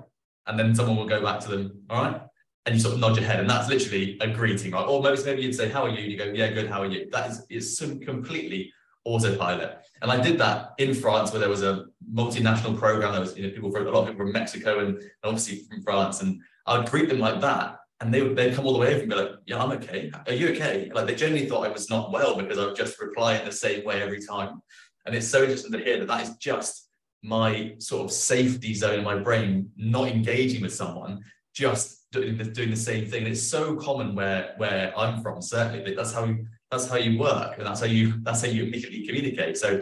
And 0.48 0.60
then 0.60 0.75
someone 0.75 0.98
will 0.98 1.08
go 1.08 1.24
back 1.24 1.39
to 1.42 1.50
them, 1.50 1.84
all 1.89 2.04
right? 2.04 2.22
And 2.70 2.76
you 2.78 2.84
sort 2.84 2.94
of 2.94 3.00
nod 3.00 3.18
your 3.18 3.26
head, 3.26 3.40
and 3.40 3.50
that's 3.50 3.68
literally 3.68 4.16
a 4.22 4.28
greeting, 4.28 4.74
right? 4.74 4.86
Or 4.86 5.02
maybe, 5.02 5.24
maybe 5.26 5.42
you'd 5.42 5.56
say, 5.56 5.70
how 5.70 5.86
are 5.86 5.90
you? 5.90 6.04
And 6.04 6.12
you 6.12 6.20
go, 6.20 6.26
yeah, 6.26 6.52
good, 6.52 6.70
how 6.70 6.84
are 6.84 6.86
you? 6.86 7.10
That 7.10 7.32
is, 7.32 7.44
is 7.50 7.76
some 7.76 8.00
completely 8.00 8.72
autopilot. 9.06 9.80
And 10.04 10.12
I 10.12 10.22
did 10.22 10.38
that 10.38 10.74
in 10.78 10.94
France 10.94 11.32
where 11.32 11.40
there 11.40 11.50
was 11.50 11.64
a 11.64 11.86
multinational 12.14 12.78
program. 12.78 13.14
There 13.14 13.22
was 13.22 13.36
you 13.36 13.48
know, 13.48 13.50
people 13.50 13.72
from 13.72 13.88
a 13.88 13.90
lot 13.90 14.02
of 14.02 14.10
people 14.10 14.24
from 14.24 14.34
Mexico 14.34 14.86
and 14.86 15.02
obviously 15.24 15.64
from 15.68 15.82
France. 15.82 16.22
And 16.22 16.42
I'd 16.68 16.88
greet 16.92 17.10
them 17.10 17.18
like 17.18 17.42
that. 17.42 17.80
And 18.02 18.14
they 18.14 18.22
would 18.22 18.36
they'd 18.36 18.54
come 18.54 18.68
all 18.68 18.74
the 18.74 18.80
way 18.80 18.90
over 18.94 19.00
and 19.00 19.10
be 19.10 19.16
like, 19.16 19.32
Yeah, 19.48 19.64
I'm 19.64 19.72
okay. 19.72 20.12
Are 20.28 20.34
you 20.34 20.50
okay? 20.50 20.92
Like 20.94 21.08
they 21.08 21.16
generally 21.16 21.50
thought 21.50 21.66
I 21.66 21.72
was 21.72 21.90
not 21.90 22.12
well 22.12 22.38
because 22.38 22.60
I 22.60 22.66
would 22.66 22.76
just 22.76 23.02
reply 23.02 23.38
in 23.38 23.46
the 23.46 23.52
same 23.52 23.84
way 23.84 24.00
every 24.02 24.24
time. 24.24 24.62
And 25.08 25.16
it's 25.16 25.28
so 25.28 25.42
interesting 25.42 25.72
to 25.72 25.80
hear 25.80 25.98
that 25.98 26.08
that 26.08 26.22
is 26.22 26.36
just 26.36 26.90
my 27.24 27.74
sort 27.80 28.06
of 28.06 28.12
safety 28.12 28.76
zone 28.76 29.00
in 29.00 29.04
my 29.04 29.18
brain, 29.18 29.72
not 29.76 30.08
engaging 30.08 30.62
with 30.62 30.74
someone, 30.74 31.24
just 31.54 31.99
doing 32.12 32.38
the, 32.38 32.46
doing 32.46 32.70
the 32.70 32.75
same 32.75 33.06
thing. 33.06 33.24
And 33.24 33.34
it's 33.34 33.44
so 33.44 33.75
common 33.75 34.16
where 34.16 34.54
where 34.58 34.98
I'm 34.98 35.22
from, 35.22 35.42
certainly. 35.42 35.94
That's 35.96 36.13
how 36.13 36.25
you 36.25 36.48
that's 36.72 36.88
how 36.88 36.98
you 36.98 37.20
work 37.20 37.58
and 37.58 37.66
that's 37.66 37.80
how 37.80 37.88
you 37.88 38.13
that's 38.22 38.42
how 38.42 38.48
you 38.48 38.63
immediately 38.63 39.06
communicate. 39.06 39.58
So 39.58 39.82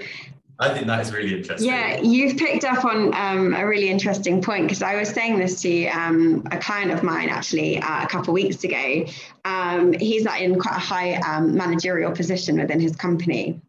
I 0.59 0.73
think 0.73 0.87
that 0.87 1.01
is 1.01 1.13
really 1.13 1.37
interesting. 1.37 1.69
Yeah, 1.69 1.99
you've 2.01 2.37
picked 2.37 2.65
up 2.65 2.83
on 2.83 3.13
um, 3.13 3.53
a 3.53 3.65
really 3.65 3.89
interesting 3.89 4.41
point 4.41 4.63
because 4.63 4.81
I 4.81 4.95
was 4.95 5.09
saying 5.09 5.37
this 5.37 5.61
to 5.61 5.87
um, 5.87 6.47
a 6.51 6.57
client 6.57 6.91
of 6.91 7.03
mine 7.03 7.29
actually 7.29 7.79
uh, 7.79 8.03
a 8.03 8.07
couple 8.07 8.29
of 8.29 8.33
weeks 8.33 8.63
ago. 8.63 9.05
Um, 9.45 9.93
he's 9.93 10.25
in 10.25 10.59
quite 10.59 10.75
a 10.75 10.79
high 10.79 11.13
um, 11.15 11.55
managerial 11.55 12.11
position 12.11 12.59
within 12.59 12.79
his 12.79 12.95
company, 12.95 13.61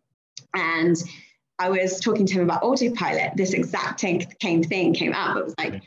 and 0.55 0.97
I 1.59 1.69
was 1.69 2.00
talking 2.00 2.25
to 2.25 2.35
him 2.35 2.45
about 2.45 2.62
autopilot. 2.62 3.37
This 3.37 3.53
exact 3.53 4.00
same 4.00 4.62
thing 4.62 4.95
came 4.95 5.12
up. 5.12 5.37
It 5.37 5.45
was 5.45 5.55
like, 5.59 5.83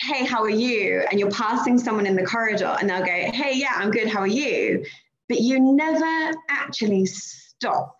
"Hey, 0.00 0.24
how 0.24 0.42
are 0.42 0.50
you?" 0.50 1.04
And 1.10 1.20
you're 1.20 1.30
passing 1.30 1.78
someone 1.78 2.06
in 2.06 2.16
the 2.16 2.24
corridor, 2.24 2.76
and 2.80 2.88
they'll 2.88 3.04
go, 3.04 3.06
"Hey, 3.06 3.52
yeah, 3.54 3.74
I'm 3.74 3.90
good. 3.90 4.08
How 4.08 4.20
are 4.20 4.26
you?" 4.26 4.84
But 5.28 5.40
you 5.40 5.60
never 5.60 6.32
actually 6.48 7.06
stop 7.06 7.96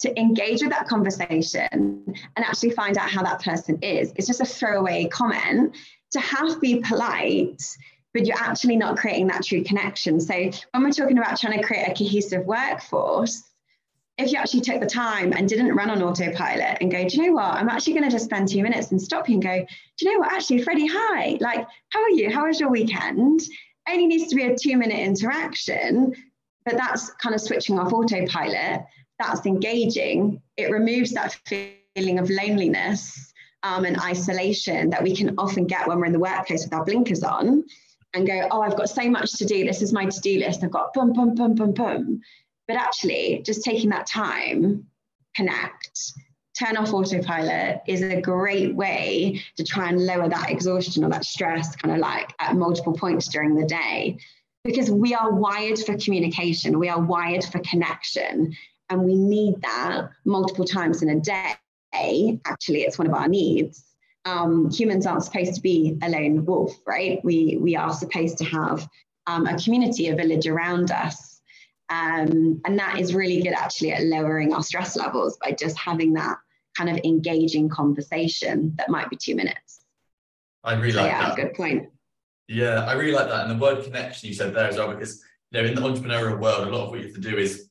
to 0.00 0.18
engage 0.18 0.62
with 0.62 0.70
that 0.70 0.88
conversation 0.88 2.02
and 2.36 2.44
actually 2.44 2.70
find 2.70 2.98
out 2.98 3.08
how 3.08 3.22
that 3.22 3.42
person 3.42 3.78
is. 3.82 4.12
It's 4.16 4.26
just 4.26 4.40
a 4.40 4.44
throwaway 4.44 5.06
comment 5.06 5.76
to 6.10 6.20
half 6.20 6.60
be 6.60 6.80
polite, 6.80 7.62
but 8.12 8.26
you're 8.26 8.36
actually 8.36 8.76
not 8.76 8.96
creating 8.96 9.28
that 9.28 9.44
true 9.44 9.62
connection. 9.62 10.20
So 10.20 10.34
when 10.72 10.82
we're 10.82 10.90
talking 10.90 11.18
about 11.18 11.38
trying 11.38 11.60
to 11.60 11.64
create 11.64 11.88
a 11.88 11.94
cohesive 11.94 12.44
workforce, 12.44 13.42
if 14.18 14.30
you 14.30 14.38
actually 14.38 14.60
took 14.60 14.80
the 14.80 14.86
time 14.86 15.32
and 15.32 15.48
didn't 15.48 15.74
run 15.74 15.90
on 15.90 16.02
autopilot 16.02 16.78
and 16.80 16.90
go, 16.90 17.08
do 17.08 17.16
you 17.16 17.26
know 17.26 17.32
what? 17.32 17.54
I'm 17.54 17.68
actually 17.68 17.94
going 17.94 18.04
to 18.04 18.10
just 18.10 18.26
spend 18.26 18.48
two 18.48 18.62
minutes 18.62 18.90
and 18.90 19.00
stop 19.00 19.28
you 19.28 19.34
and 19.34 19.42
go, 19.42 19.58
do 19.58 20.06
you 20.06 20.12
know 20.12 20.20
what? 20.20 20.32
Actually, 20.32 20.62
Freddie, 20.62 20.88
hi. 20.90 21.38
Like, 21.40 21.66
how 21.88 22.02
are 22.02 22.10
you? 22.10 22.30
How 22.30 22.46
was 22.46 22.60
your 22.60 22.70
weekend? 22.70 23.40
Only 23.88 24.06
needs 24.06 24.28
to 24.28 24.36
be 24.36 24.44
a 24.44 24.56
two 24.56 24.76
minute 24.76 24.98
interaction, 24.98 26.14
but 26.64 26.76
that's 26.76 27.10
kind 27.14 27.34
of 27.34 27.40
switching 27.40 27.78
off 27.78 27.92
autopilot 27.92 28.82
that's 29.22 29.46
engaging, 29.46 30.40
it 30.56 30.70
removes 30.70 31.12
that 31.12 31.38
feeling 31.46 32.18
of 32.18 32.30
loneliness 32.30 33.32
um, 33.62 33.84
and 33.84 33.98
isolation 34.00 34.90
that 34.90 35.02
we 35.02 35.14
can 35.14 35.34
often 35.38 35.66
get 35.66 35.86
when 35.86 35.98
we're 35.98 36.06
in 36.06 36.12
the 36.12 36.18
workplace 36.18 36.64
with 36.64 36.74
our 36.74 36.84
blinkers 36.84 37.22
on 37.22 37.64
and 38.14 38.26
go, 38.26 38.48
oh, 38.50 38.60
I've 38.60 38.76
got 38.76 38.90
so 38.90 39.08
much 39.08 39.32
to 39.34 39.44
do. 39.44 39.64
This 39.64 39.80
is 39.80 39.92
my 39.92 40.04
to 40.04 40.20
do 40.20 40.38
list. 40.38 40.62
I've 40.62 40.70
got 40.70 40.92
boom, 40.92 41.12
boom, 41.12 41.34
boom, 41.34 41.54
boom, 41.54 41.72
boom. 41.72 42.20
But 42.72 42.80
actually, 42.80 43.42
just 43.44 43.64
taking 43.64 43.90
that 43.90 44.06
time, 44.06 44.86
connect, 45.36 46.12
turn 46.58 46.78
off 46.78 46.94
autopilot 46.94 47.82
is 47.86 48.00
a 48.00 48.18
great 48.18 48.74
way 48.74 49.42
to 49.58 49.62
try 49.62 49.90
and 49.90 50.06
lower 50.06 50.26
that 50.26 50.48
exhaustion 50.48 51.04
or 51.04 51.10
that 51.10 51.26
stress 51.26 51.76
kind 51.76 51.94
of 51.94 52.00
like 52.00 52.32
at 52.38 52.56
multiple 52.56 52.94
points 52.94 53.28
during 53.28 53.56
the 53.56 53.66
day 53.66 54.16
because 54.64 54.90
we 54.90 55.12
are 55.12 55.32
wired 55.32 55.78
for 55.80 55.98
communication 55.98 56.78
we 56.78 56.88
are 56.88 56.98
wired 56.98 57.44
for 57.44 57.58
connection 57.58 58.56
and 58.88 59.04
we 59.04 59.16
need 59.16 59.60
that 59.60 60.08
multiple 60.24 60.64
times 60.64 61.02
in 61.02 61.10
a 61.10 61.20
day. 61.20 62.40
Actually, 62.46 62.84
it's 62.84 62.96
one 62.96 63.06
of 63.06 63.12
our 63.12 63.28
needs. 63.28 63.84
Um, 64.24 64.70
humans 64.70 65.04
aren't 65.04 65.24
supposed 65.24 65.56
to 65.56 65.60
be 65.60 65.98
a 66.02 66.08
lone 66.08 66.46
wolf, 66.46 66.74
right? 66.86 67.22
We 67.22 67.58
we 67.60 67.76
are 67.76 67.92
supposed 67.92 68.38
to 68.38 68.44
have 68.44 68.88
um, 69.26 69.46
a 69.46 69.58
community, 69.58 70.08
a 70.08 70.16
village 70.16 70.46
around 70.46 70.90
us, 70.90 71.31
um, 71.92 72.60
and 72.64 72.78
that 72.78 72.98
is 72.98 73.14
really 73.14 73.42
good 73.42 73.52
actually 73.52 73.92
at 73.92 74.04
lowering 74.04 74.54
our 74.54 74.62
stress 74.62 74.96
levels 74.96 75.36
by 75.42 75.52
just 75.52 75.76
having 75.76 76.14
that 76.14 76.38
kind 76.76 76.88
of 76.88 76.98
engaging 77.04 77.68
conversation 77.68 78.72
that 78.78 78.88
might 78.88 79.10
be 79.10 79.16
two 79.16 79.34
minutes. 79.34 79.84
I 80.64 80.74
really 80.74 80.92
so, 80.92 81.02
like 81.02 81.10
yeah, 81.10 81.28
that. 81.28 81.36
Good 81.36 81.54
point. 81.54 81.90
Yeah, 82.48 82.84
I 82.86 82.94
really 82.94 83.12
like 83.12 83.28
that, 83.28 83.46
and 83.46 83.50
the 83.50 83.62
word 83.62 83.84
connection 83.84 84.28
you 84.28 84.34
said 84.34 84.54
there 84.54 84.68
as 84.68 84.76
well, 84.76 84.92
because 84.92 85.22
you 85.50 85.60
know 85.60 85.68
in 85.68 85.74
the 85.74 85.80
entrepreneurial 85.82 86.40
world, 86.40 86.66
a 86.66 86.70
lot 86.70 86.84
of 86.84 86.90
what 86.90 87.00
you 87.00 87.06
have 87.06 87.14
to 87.14 87.20
do 87.20 87.36
is 87.36 87.68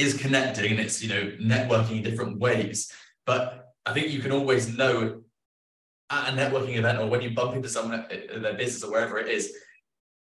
is 0.00 0.16
connecting 0.16 0.70
and 0.72 0.80
it's 0.80 1.02
you 1.02 1.08
know 1.08 1.30
networking 1.40 1.98
in 1.98 2.02
different 2.02 2.38
ways 2.38 2.90
but 3.26 3.72
i 3.86 3.92
think 3.92 4.08
you 4.10 4.20
can 4.20 4.32
always 4.32 4.76
know 4.76 5.20
at 6.10 6.32
a 6.32 6.36
networking 6.36 6.76
event 6.76 6.98
or 6.98 7.06
when 7.06 7.20
you 7.20 7.30
bump 7.30 7.54
into 7.54 7.68
someone 7.68 8.00
at 8.10 8.42
their 8.42 8.54
business 8.54 8.82
or 8.82 8.90
wherever 8.90 9.18
it 9.18 9.28
is 9.28 9.54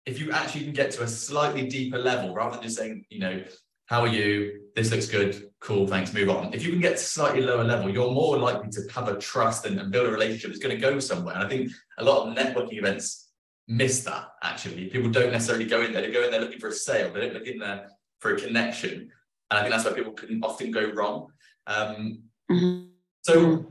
if 0.05 0.19
you 0.19 0.31
actually 0.31 0.63
can 0.63 0.73
get 0.73 0.91
to 0.91 1.03
a 1.03 1.07
slightly 1.07 1.67
deeper 1.67 1.97
level 1.97 2.33
rather 2.33 2.55
than 2.55 2.63
just 2.63 2.77
saying 2.77 3.05
you 3.09 3.19
know 3.19 3.43
how 3.87 4.01
are 4.01 4.07
you 4.07 4.61
this 4.75 4.91
looks 4.91 5.07
good 5.07 5.49
cool 5.59 5.87
thanks 5.87 6.13
move 6.13 6.29
on 6.29 6.53
if 6.53 6.63
you 6.63 6.71
can 6.71 6.81
get 6.81 6.97
to 6.97 7.03
slightly 7.03 7.41
lower 7.41 7.63
level 7.63 7.89
you're 7.89 8.11
more 8.11 8.37
likely 8.37 8.69
to 8.69 8.81
have 8.93 9.07
a 9.07 9.17
trust 9.17 9.65
and, 9.65 9.79
and 9.79 9.91
build 9.91 10.07
a 10.07 10.11
relationship 10.11 10.49
that's 10.49 10.61
going 10.61 10.75
to 10.75 10.81
go 10.81 10.99
somewhere 10.99 11.35
and 11.35 11.43
i 11.43 11.47
think 11.47 11.71
a 11.97 12.03
lot 12.03 12.27
of 12.27 12.37
networking 12.37 12.77
events 12.77 13.31
miss 13.67 14.03
that 14.03 14.27
actually 14.43 14.85
people 14.85 15.09
don't 15.09 15.31
necessarily 15.31 15.65
go 15.65 15.81
in 15.81 15.91
there 15.91 16.01
they 16.01 16.11
go 16.11 16.23
in 16.23 16.31
there 16.31 16.41
looking 16.41 16.59
for 16.59 16.67
a 16.67 16.73
sale 16.73 17.11
they 17.11 17.21
don't 17.21 17.33
look 17.33 17.47
in 17.47 17.57
there 17.57 17.87
for 18.19 18.33
a 18.33 18.39
connection 18.39 19.11
and 19.51 19.59
I 19.59 19.61
think 19.61 19.73
that's 19.73 19.85
where 19.85 19.93
people 19.93 20.13
can 20.13 20.39
often 20.43 20.71
go 20.71 20.91
wrong. 20.91 21.27
Um, 21.67 22.23
mm-hmm. 22.51 22.87
So, 23.21 23.65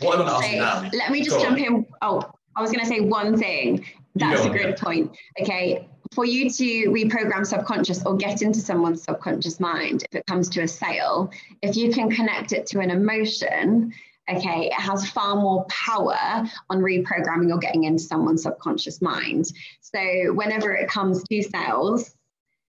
what 0.00 0.18
I 0.18 0.22
want 0.22 0.28
to 0.28 0.34
ask 0.34 0.50
so, 0.50 0.58
now. 0.58 0.90
Let 0.92 1.10
me 1.10 1.22
just 1.22 1.40
jump 1.40 1.58
on. 1.58 1.64
in. 1.64 1.86
Oh, 2.02 2.22
I 2.56 2.60
was 2.60 2.70
going 2.70 2.80
to 2.80 2.86
say 2.86 3.00
one 3.00 3.36
thing. 3.36 3.86
That's 4.14 4.44
a 4.44 4.50
great 4.50 4.76
point. 4.76 5.16
Okay. 5.40 5.88
For 6.14 6.26
you 6.26 6.50
to 6.50 6.90
reprogram 6.90 7.46
subconscious 7.46 8.04
or 8.04 8.16
get 8.16 8.42
into 8.42 8.60
someone's 8.60 9.02
subconscious 9.02 9.58
mind, 9.58 10.04
if 10.10 10.20
it 10.20 10.26
comes 10.26 10.50
to 10.50 10.62
a 10.62 10.68
sale, 10.68 11.30
if 11.62 11.76
you 11.76 11.90
can 11.90 12.10
connect 12.10 12.52
it 12.52 12.66
to 12.66 12.80
an 12.80 12.90
emotion, 12.90 13.94
okay, 14.28 14.66
it 14.66 14.74
has 14.74 15.08
far 15.08 15.36
more 15.36 15.64
power 15.70 16.44
on 16.68 16.80
reprogramming 16.80 17.50
or 17.50 17.58
getting 17.58 17.84
into 17.84 18.02
someone's 18.02 18.42
subconscious 18.42 19.00
mind. 19.00 19.46
So, 19.80 20.00
whenever 20.34 20.74
it 20.74 20.88
comes 20.88 21.22
to 21.24 21.42
sales, 21.42 22.14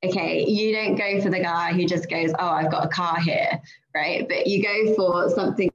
okay, 0.02 0.46
you 0.46 0.74
don't 0.74 0.96
go 0.96 1.20
for 1.20 1.30
the 1.30 1.40
guy 1.40 1.72
who 1.72 1.84
just 1.86 2.08
goes, 2.08 2.32
oh, 2.38 2.46
I've 2.46 2.70
got 2.70 2.86
a 2.86 2.88
car 2.88 3.20
here, 3.20 3.60
right? 3.94 4.26
But 4.26 4.46
you 4.46 4.62
go 4.62 4.94
for 4.94 5.30
something 5.30 5.70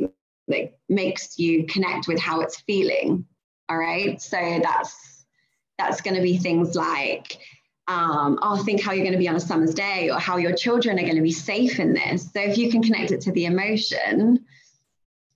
that 0.48 0.78
makes 0.90 1.38
you 1.40 1.66
connect 1.68 2.08
with 2.08 2.20
how 2.20 2.42
it's 2.42 2.60
feeling. 2.62 3.26
All 3.70 3.78
right. 3.78 4.22
So 4.22 4.38
that's 4.62 5.11
that's 5.82 6.02
going 6.02 6.16
to 6.16 6.22
be 6.22 6.38
things 6.38 6.76
like, 6.76 7.38
um, 7.88 8.40
oh, 8.42 8.64
think 8.64 8.82
how 8.82 8.92
you're 8.92 9.04
going 9.04 9.14
to 9.14 9.20
be 9.20 9.28
on 9.28 9.36
a 9.36 9.40
summer's 9.40 9.74
day 9.74 10.10
or 10.10 10.20
how 10.20 10.38
your 10.38 10.54
children 10.54 11.00
are 11.00 11.04
going 11.04 11.16
to 11.16 11.22
be 11.22 11.32
safe 11.32 11.80
in 11.80 11.94
this. 11.94 12.32
So 12.32 12.40
if 12.42 12.58
you 12.58 12.72
can 12.72 12.82
connect 12.82 13.12
it 13.12 13.22
to 13.22 13.32
the 13.32 13.46
emotion, 13.46 14.46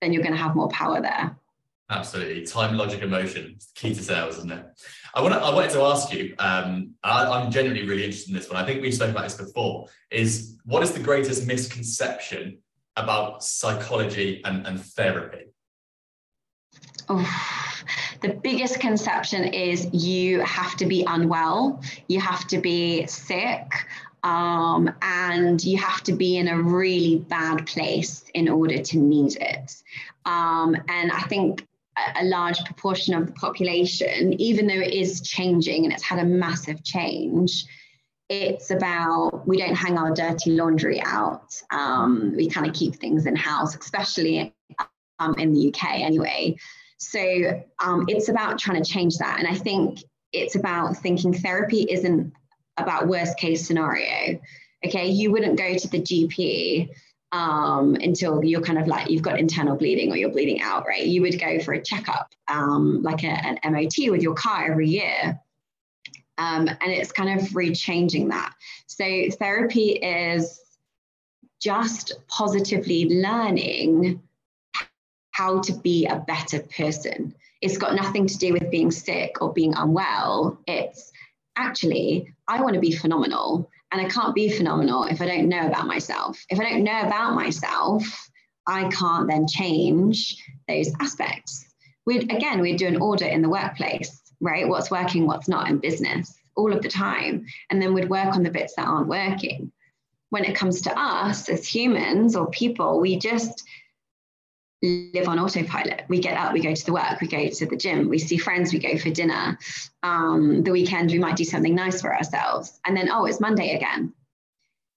then 0.00 0.12
you're 0.12 0.22
going 0.22 0.34
to 0.34 0.40
have 0.40 0.54
more 0.54 0.68
power 0.68 1.00
there. 1.00 1.36
Absolutely. 1.88 2.44
Time, 2.44 2.76
logic, 2.76 3.02
emotion. 3.02 3.58
key 3.74 3.94
to 3.94 4.02
sales, 4.02 4.38
isn't 4.38 4.52
it? 4.52 4.64
I 5.14 5.22
want 5.22 5.34
to, 5.34 5.40
I 5.40 5.54
wanted 5.54 5.70
to 5.72 5.82
ask 5.82 6.12
you, 6.12 6.34
um, 6.38 6.94
I, 7.02 7.42
am 7.42 7.50
genuinely 7.50 7.86
really 7.86 8.04
interested 8.04 8.30
in 8.30 8.36
this 8.36 8.50
one. 8.50 8.62
I 8.62 8.66
think 8.66 8.82
we've 8.82 8.94
spoken 8.94 9.14
about 9.14 9.24
this 9.24 9.36
before, 9.36 9.86
is 10.10 10.56
what 10.64 10.82
is 10.82 10.92
the 10.92 11.00
greatest 11.00 11.46
misconception 11.46 12.58
about 12.96 13.44
psychology 13.44 14.42
and, 14.44 14.66
and 14.66 14.80
therapy? 14.80 15.46
Oh, 17.08 17.82
the 18.20 18.30
biggest 18.30 18.80
conception 18.80 19.44
is 19.44 19.88
you 19.92 20.40
have 20.40 20.76
to 20.76 20.86
be 20.86 21.04
unwell, 21.06 21.80
you 22.08 22.20
have 22.20 22.46
to 22.48 22.58
be 22.58 23.06
sick, 23.06 23.70
um, 24.22 24.92
and 25.02 25.62
you 25.62 25.78
have 25.78 26.02
to 26.04 26.12
be 26.12 26.36
in 26.36 26.48
a 26.48 26.60
really 26.60 27.18
bad 27.28 27.66
place 27.66 28.24
in 28.34 28.48
order 28.48 28.78
to 28.78 28.98
need 28.98 29.36
it. 29.36 29.82
Um, 30.24 30.76
and 30.88 31.12
I 31.12 31.20
think 31.28 31.66
a 32.16 32.24
large 32.24 32.62
proportion 32.64 33.14
of 33.14 33.26
the 33.26 33.32
population, 33.32 34.38
even 34.40 34.66
though 34.66 34.74
it 34.74 34.92
is 34.92 35.20
changing 35.20 35.84
and 35.84 35.92
it's 35.92 36.02
had 36.02 36.18
a 36.18 36.24
massive 36.24 36.82
change, 36.82 37.64
it's 38.28 38.72
about 38.72 39.46
we 39.46 39.56
don't 39.56 39.76
hang 39.76 39.96
our 39.96 40.12
dirty 40.12 40.50
laundry 40.50 41.00
out. 41.00 41.54
Um, 41.70 42.34
we 42.36 42.48
kind 42.48 42.66
of 42.66 42.74
keep 42.74 42.96
things 42.96 43.26
in 43.26 43.36
house, 43.36 43.76
especially 43.76 44.52
um, 45.20 45.34
in 45.38 45.52
the 45.52 45.68
UK 45.68 46.00
anyway. 46.00 46.56
So 46.98 47.62
um, 47.78 48.06
it's 48.08 48.28
about 48.28 48.58
trying 48.58 48.82
to 48.82 48.88
change 48.88 49.18
that. 49.18 49.38
And 49.38 49.48
I 49.48 49.54
think 49.54 50.02
it's 50.32 50.54
about 50.54 50.96
thinking 50.96 51.34
therapy 51.34 51.86
isn't 51.88 52.32
about 52.76 53.08
worst 53.08 53.38
case 53.38 53.66
scenario. 53.66 54.40
Okay, 54.84 55.08
you 55.08 55.30
wouldn't 55.30 55.58
go 55.58 55.76
to 55.76 55.88
the 55.88 56.00
GP 56.00 56.90
um, 57.32 57.96
until 57.96 58.44
you're 58.44 58.60
kind 58.60 58.78
of 58.78 58.86
like 58.86 59.10
you've 59.10 59.22
got 59.22 59.38
internal 59.38 59.76
bleeding 59.76 60.12
or 60.12 60.16
you're 60.16 60.30
bleeding 60.30 60.60
out, 60.62 60.86
right? 60.86 61.04
You 61.04 61.22
would 61.22 61.38
go 61.40 61.58
for 61.60 61.74
a 61.74 61.82
checkup, 61.82 62.32
um, 62.48 63.02
like 63.02 63.24
a, 63.24 63.28
an 63.28 63.58
MOT 63.72 64.10
with 64.10 64.22
your 64.22 64.34
car 64.34 64.70
every 64.70 64.88
year. 64.88 65.40
Um, 66.38 66.68
and 66.68 66.92
it's 66.92 67.12
kind 67.12 67.40
of 67.40 67.48
rechanging 67.48 68.28
that. 68.28 68.54
So 68.86 69.04
therapy 69.38 69.92
is 69.92 70.60
just 71.60 72.12
positively 72.28 73.06
learning 73.08 74.22
how 75.36 75.60
to 75.60 75.72
be 75.74 76.06
a 76.06 76.24
better 76.26 76.60
person. 76.60 77.34
It's 77.60 77.76
got 77.76 77.94
nothing 77.94 78.26
to 78.26 78.38
do 78.38 78.54
with 78.54 78.70
being 78.70 78.90
sick 78.90 79.42
or 79.42 79.52
being 79.52 79.74
unwell. 79.74 80.58
It's 80.66 81.12
actually, 81.56 82.32
I 82.48 82.62
want 82.62 82.74
to 82.74 82.80
be 82.80 82.92
phenomenal. 82.92 83.70
And 83.92 84.00
I 84.00 84.08
can't 84.08 84.34
be 84.34 84.48
phenomenal 84.48 85.04
if 85.04 85.20
I 85.20 85.26
don't 85.26 85.48
know 85.48 85.66
about 85.66 85.86
myself. 85.86 86.42
If 86.48 86.58
I 86.58 86.64
don't 86.70 86.84
know 86.84 87.02
about 87.02 87.34
myself, 87.34 88.30
I 88.66 88.88
can't 88.88 89.28
then 89.28 89.46
change 89.46 90.42
those 90.68 90.90
aspects. 91.00 91.66
We'd 92.06 92.32
again, 92.32 92.60
we'd 92.60 92.78
do 92.78 92.86
an 92.86 92.96
audit 92.96 93.32
in 93.32 93.42
the 93.42 93.50
workplace, 93.50 94.22
right? 94.40 94.66
What's 94.66 94.90
working, 94.90 95.26
what's 95.26 95.48
not 95.48 95.68
in 95.68 95.78
business 95.78 96.34
all 96.56 96.72
of 96.72 96.82
the 96.82 96.88
time. 96.88 97.44
And 97.68 97.80
then 97.80 97.92
we'd 97.92 98.08
work 98.08 98.34
on 98.34 98.42
the 98.42 98.50
bits 98.50 98.74
that 98.76 98.88
aren't 98.88 99.08
working. 99.08 99.70
When 100.30 100.44
it 100.44 100.56
comes 100.56 100.80
to 100.82 100.98
us 100.98 101.50
as 101.50 101.66
humans 101.66 102.34
or 102.34 102.50
people, 102.50 103.00
we 103.00 103.18
just 103.18 103.62
live 104.86 105.28
on 105.28 105.38
autopilot. 105.38 106.04
We 106.08 106.20
get 106.20 106.36
up, 106.36 106.52
we 106.52 106.60
go 106.60 106.74
to 106.74 106.86
the 106.86 106.92
work, 106.92 107.20
we 107.20 107.28
go 107.28 107.48
to 107.48 107.66
the 107.66 107.76
gym, 107.76 108.08
we 108.08 108.18
see 108.18 108.36
friends, 108.36 108.72
we 108.72 108.78
go 108.78 108.96
for 108.98 109.10
dinner. 109.10 109.58
Um, 110.02 110.62
the 110.62 110.72
weekend, 110.72 111.10
we 111.10 111.18
might 111.18 111.36
do 111.36 111.44
something 111.44 111.74
nice 111.74 112.00
for 112.00 112.14
ourselves. 112.14 112.78
And 112.84 112.96
then, 112.96 113.10
oh, 113.10 113.26
it's 113.26 113.40
Monday 113.40 113.74
again. 113.74 114.12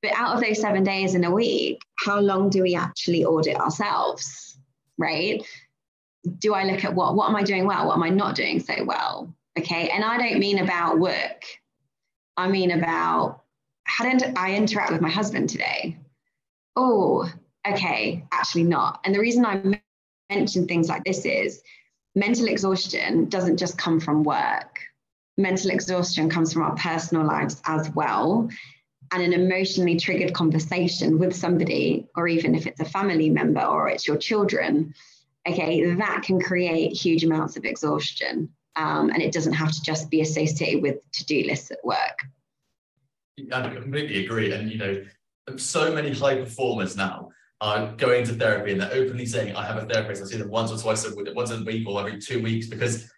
But 0.01 0.13
out 0.15 0.35
of 0.35 0.43
those 0.43 0.61
seven 0.61 0.83
days 0.83 1.13
in 1.15 1.23
a 1.25 1.31
week, 1.31 1.81
how 1.97 2.19
long 2.19 2.49
do 2.49 2.63
we 2.63 2.75
actually 2.75 3.25
audit 3.25 3.57
ourselves? 3.57 4.57
Right? 4.97 5.45
Do 6.39 6.53
I 6.53 6.63
look 6.63 6.83
at 6.85 6.95
what 6.95 7.15
what 7.15 7.29
am 7.29 7.35
I 7.35 7.43
doing 7.43 7.65
well? 7.65 7.87
What 7.87 7.95
am 7.95 8.03
I 8.03 8.09
not 8.09 8.35
doing 8.35 8.59
so 8.59 8.83
well? 8.83 9.33
Okay. 9.57 9.89
And 9.89 10.03
I 10.03 10.17
don't 10.17 10.39
mean 10.39 10.59
about 10.59 10.99
work. 10.99 11.43
I 12.37 12.47
mean 12.47 12.71
about 12.71 13.41
how 13.83 14.09
did 14.09 14.37
I 14.37 14.55
interact 14.55 14.91
with 14.91 15.01
my 15.01 15.09
husband 15.09 15.49
today? 15.49 15.97
Oh, 16.75 17.29
okay, 17.67 18.25
actually 18.31 18.63
not. 18.63 19.01
And 19.03 19.13
the 19.13 19.19
reason 19.19 19.45
I 19.45 19.79
mention 20.29 20.67
things 20.67 20.89
like 20.89 21.03
this 21.03 21.25
is 21.25 21.61
mental 22.15 22.47
exhaustion 22.47 23.29
doesn't 23.29 23.57
just 23.57 23.77
come 23.77 23.99
from 23.99 24.23
work. 24.23 24.79
Mental 25.37 25.71
exhaustion 25.71 26.29
comes 26.29 26.53
from 26.53 26.63
our 26.63 26.75
personal 26.75 27.25
lives 27.25 27.61
as 27.65 27.89
well. 27.91 28.49
And 29.11 29.23
an 29.23 29.33
emotionally 29.33 29.99
triggered 29.99 30.33
conversation 30.33 31.17
with 31.17 31.35
somebody, 31.35 32.07
or 32.15 32.27
even 32.27 32.53
if 32.53 32.67
it's 32.67 32.79
a 32.79 32.85
family 32.85 33.29
member 33.29 33.61
or 33.61 33.89
it's 33.89 34.07
your 34.07 34.17
children, 34.17 34.93
okay, 35.47 35.95
that 35.95 36.21
can 36.23 36.39
create 36.39 36.93
huge 36.93 37.23
amounts 37.23 37.57
of 37.57 37.65
exhaustion. 37.65 38.49
Um, 38.75 39.09
and 39.09 39.21
it 39.21 39.33
doesn't 39.33 39.53
have 39.53 39.71
to 39.71 39.81
just 39.81 40.11
be 40.11 40.21
associated 40.21 40.83
with 40.83 40.97
to 41.13 41.25
do 41.25 41.43
lists 41.43 41.71
at 41.71 41.83
work. 41.83 42.23
I 43.51 43.69
completely 43.69 44.25
agree. 44.25 44.51
And, 44.51 44.69
you 44.69 44.77
know, 44.77 45.03
so 45.55 45.91
many 45.91 46.11
high 46.11 46.35
performers 46.35 46.95
now 46.95 47.31
are 47.61 47.93
going 47.93 48.25
to 48.25 48.33
therapy 48.33 48.71
and 48.71 48.81
they're 48.81 48.93
openly 48.93 49.25
saying, 49.25 49.55
I 49.55 49.65
have 49.65 49.77
a 49.77 49.85
therapist. 49.85 50.21
I 50.21 50.25
see 50.25 50.37
them 50.37 50.49
once 50.49 50.71
or 50.71 50.77
twice 50.77 51.05
a 51.05 51.13
week, 51.13 51.27
once 51.35 51.51
a 51.51 51.61
week 51.61 51.87
or 51.87 51.99
every 51.99 52.19
two 52.19 52.41
weeks 52.41 52.67
because 52.67 53.11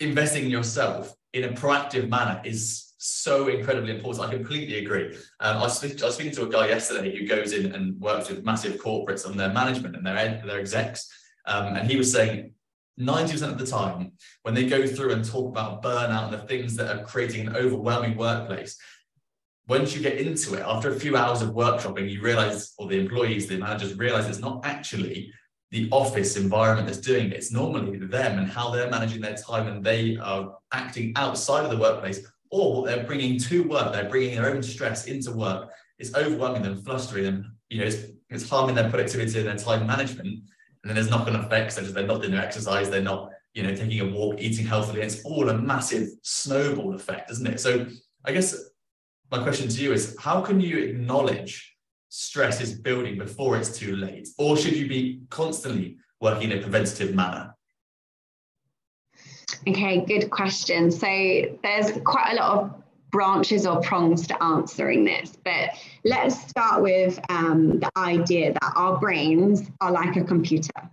investing 0.00 0.44
in 0.44 0.50
yourself 0.50 1.14
in 1.32 1.44
a 1.44 1.48
proactive 1.48 2.08
manner 2.08 2.40
is 2.44 2.94
so 2.98 3.48
incredibly 3.48 3.94
important. 3.94 4.28
I 4.28 4.34
completely 4.34 4.84
agree. 4.84 5.16
Um, 5.40 5.56
I, 5.56 5.60
was 5.60 5.78
speaking, 5.78 6.02
I 6.02 6.06
was 6.06 6.16
speaking 6.16 6.32
to 6.32 6.42
a 6.42 6.48
guy 6.48 6.68
yesterday 6.68 7.16
who 7.16 7.26
goes 7.26 7.52
in 7.52 7.72
and 7.74 7.98
works 8.00 8.28
with 8.28 8.44
massive 8.44 8.80
corporates 8.80 9.26
on 9.26 9.36
their 9.36 9.52
management 9.52 9.96
and 9.96 10.04
their, 10.04 10.42
their 10.44 10.60
execs. 10.60 11.08
Um, 11.46 11.76
and 11.76 11.90
he 11.90 11.96
was 11.96 12.12
saying 12.12 12.52
90% 12.98 13.52
of 13.52 13.58
the 13.58 13.66
time, 13.66 14.12
when 14.42 14.54
they 14.54 14.66
go 14.66 14.86
through 14.86 15.12
and 15.12 15.24
talk 15.24 15.48
about 15.48 15.82
burnout 15.82 16.24
and 16.24 16.34
the 16.34 16.46
things 16.46 16.74
that 16.76 16.94
are 16.94 17.04
creating 17.04 17.46
an 17.46 17.56
overwhelming 17.56 18.16
workplace, 18.16 18.76
once 19.68 19.94
you 19.94 20.00
get 20.00 20.16
into 20.18 20.54
it, 20.54 20.60
after 20.60 20.90
a 20.90 20.98
few 20.98 21.16
hours 21.16 21.42
of 21.42 21.50
workshopping, 21.50 22.10
you 22.10 22.22
realize, 22.22 22.72
or 22.78 22.88
the 22.88 22.98
employees, 22.98 23.46
the 23.46 23.58
managers 23.58 23.96
realize 23.98 24.26
it's 24.26 24.38
not 24.38 24.64
actually 24.64 25.30
the 25.70 25.88
office 25.90 26.36
environment 26.36 26.86
that's 26.86 27.00
doing 27.00 27.26
it. 27.26 27.34
It's 27.34 27.52
normally 27.52 27.98
them 27.98 28.38
and 28.38 28.50
how 28.50 28.70
they're 28.70 28.90
managing 28.90 29.20
their 29.20 29.36
time 29.36 29.66
and 29.66 29.84
they 29.84 30.16
are 30.16 30.56
acting 30.72 31.12
outside 31.16 31.64
of 31.64 31.70
the 31.70 31.76
workplace 31.76 32.26
or 32.50 32.86
they're 32.86 33.04
bringing 33.04 33.38
to 33.40 33.64
work. 33.64 33.92
They're 33.92 34.08
bringing 34.08 34.36
their 34.36 34.50
own 34.50 34.62
stress 34.62 35.06
into 35.06 35.32
work. 35.32 35.70
It's 35.98 36.14
overwhelming 36.14 36.62
them, 36.62 36.82
flustering 36.82 37.24
them. 37.24 37.56
You 37.68 37.80
know, 37.80 37.84
it's, 37.84 38.04
it's 38.30 38.48
harming 38.48 38.74
their 38.74 38.88
productivity 38.88 39.38
and 39.38 39.48
their 39.48 39.56
time 39.56 39.86
management. 39.86 40.28
And 40.28 40.44
then 40.84 40.94
there's 40.94 41.10
knock-on 41.10 41.36
effects 41.36 41.74
such 41.74 41.84
as 41.84 41.92
they're 41.92 42.06
not 42.06 42.22
doing 42.22 42.32
their 42.32 42.42
exercise, 42.42 42.88
they're 42.88 43.02
not, 43.02 43.30
you 43.52 43.62
know, 43.62 43.74
taking 43.74 44.00
a 44.00 44.10
walk, 44.10 44.40
eating 44.40 44.64
healthily. 44.64 45.02
It's 45.02 45.22
all 45.24 45.50
a 45.50 45.58
massive 45.58 46.08
snowball 46.22 46.94
effect, 46.94 47.30
isn't 47.30 47.46
it? 47.46 47.60
So 47.60 47.86
I 48.24 48.32
guess 48.32 48.56
my 49.30 49.42
question 49.42 49.68
to 49.68 49.82
you 49.82 49.92
is 49.92 50.16
how 50.18 50.40
can 50.40 50.60
you 50.60 50.78
acknowledge 50.78 51.76
stress 52.08 52.60
is 52.60 52.78
building 52.78 53.18
before 53.18 53.56
it's 53.56 53.76
too 53.78 53.96
late? 53.96 54.28
Or 54.38 54.56
should 54.56 54.76
you 54.76 54.88
be 54.88 55.20
constantly 55.28 55.98
working 56.20 56.50
in 56.50 56.58
a 56.58 56.62
preventative 56.62 57.14
manner? 57.14 57.54
Okay, 59.66 60.04
good 60.04 60.30
question. 60.30 60.90
So 60.90 61.06
there's 61.62 61.92
quite 62.04 62.32
a 62.32 62.36
lot 62.36 62.58
of 62.58 62.82
branches 63.10 63.66
or 63.66 63.80
prongs 63.80 64.26
to 64.26 64.42
answering 64.42 65.04
this, 65.04 65.36
but 65.44 65.70
let's 66.04 66.48
start 66.48 66.82
with 66.82 67.18
um, 67.28 67.80
the 67.80 67.90
idea 67.96 68.52
that 68.52 68.72
our 68.76 68.98
brains 68.98 69.70
are 69.80 69.90
like 69.90 70.16
a 70.16 70.24
computer. 70.24 70.90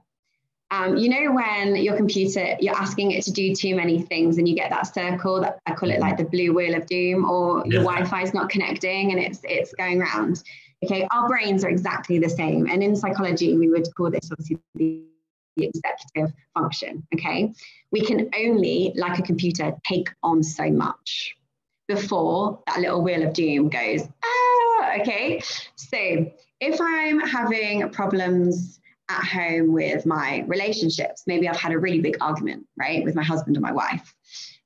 Um, 0.72 0.98
you 0.98 1.10
know 1.10 1.32
when 1.32 1.76
your 1.76 1.96
computer 1.96 2.58
you're 2.60 2.76
asking 2.76 3.12
it 3.12 3.24
to 3.26 3.32
do 3.32 3.54
too 3.54 3.76
many 3.76 4.02
things 4.02 4.40
and 4.40 4.50
you 4.50 4.56
get 4.56 4.72
that 4.72 4.94
circle 4.94 5.40
that 5.42 5.60
I 5.68 5.74
call 5.74 5.92
it 5.92 6.00
like 6.00 6.18
the 6.18 6.24
blue 6.24 6.54
wheel 6.54 6.76
of 6.76 6.88
doom 6.88 7.24
or 7.30 7.64
yeah. 7.66 7.74
your 7.74 7.84
Wi-Fi 7.84 8.24
is 8.24 8.34
not 8.34 8.50
connecting 8.50 9.12
and 9.12 9.20
it's 9.20 9.42
it's 9.44 9.74
going 9.76 10.02
around. 10.02 10.44
Okay, 10.84 11.08
our 11.12 11.28
brains 11.28 11.64
are 11.64 11.70
exactly 11.70 12.20
the 12.20 12.30
same. 12.30 12.68
And 12.68 12.84
in 12.84 12.96
psychology, 12.96 13.58
we 13.58 13.70
would 13.70 13.88
call 13.96 14.12
this 14.12 14.30
obviously 14.32 14.60
the 14.76 15.06
executive 15.58 16.34
function. 16.54 17.08
Okay, 17.14 17.54
we 17.92 18.02
can 18.02 18.30
only, 18.38 18.92
like 18.96 19.20
a 19.20 19.24
computer, 19.24 19.74
take 19.88 20.10
on 20.22 20.44
so 20.44 20.70
much 20.70 21.36
before 21.88 22.62
that 22.68 22.80
little 22.80 23.02
wheel 23.02 23.24
of 23.24 23.34
doom 23.34 23.70
goes. 23.70 24.02
Ah, 24.24 25.00
okay. 25.00 25.42
So 25.76 26.32
if 26.60 26.82
I'm 26.82 27.20
having 27.20 27.90
problems 27.90 28.80
at 29.10 29.24
home 29.24 29.72
with 29.72 30.06
my 30.06 30.44
relationships. 30.48 31.24
Maybe 31.28 31.48
I've 31.48 31.60
had 31.60 31.72
a 31.72 31.80
really 31.80 32.00
big 32.00 32.18
argument, 32.22 32.66
right, 32.78 33.04
with 33.04 33.16
my 33.16 33.24
husband 33.24 33.58
or 33.58 33.62
my 33.62 33.72
wife. 33.72 34.14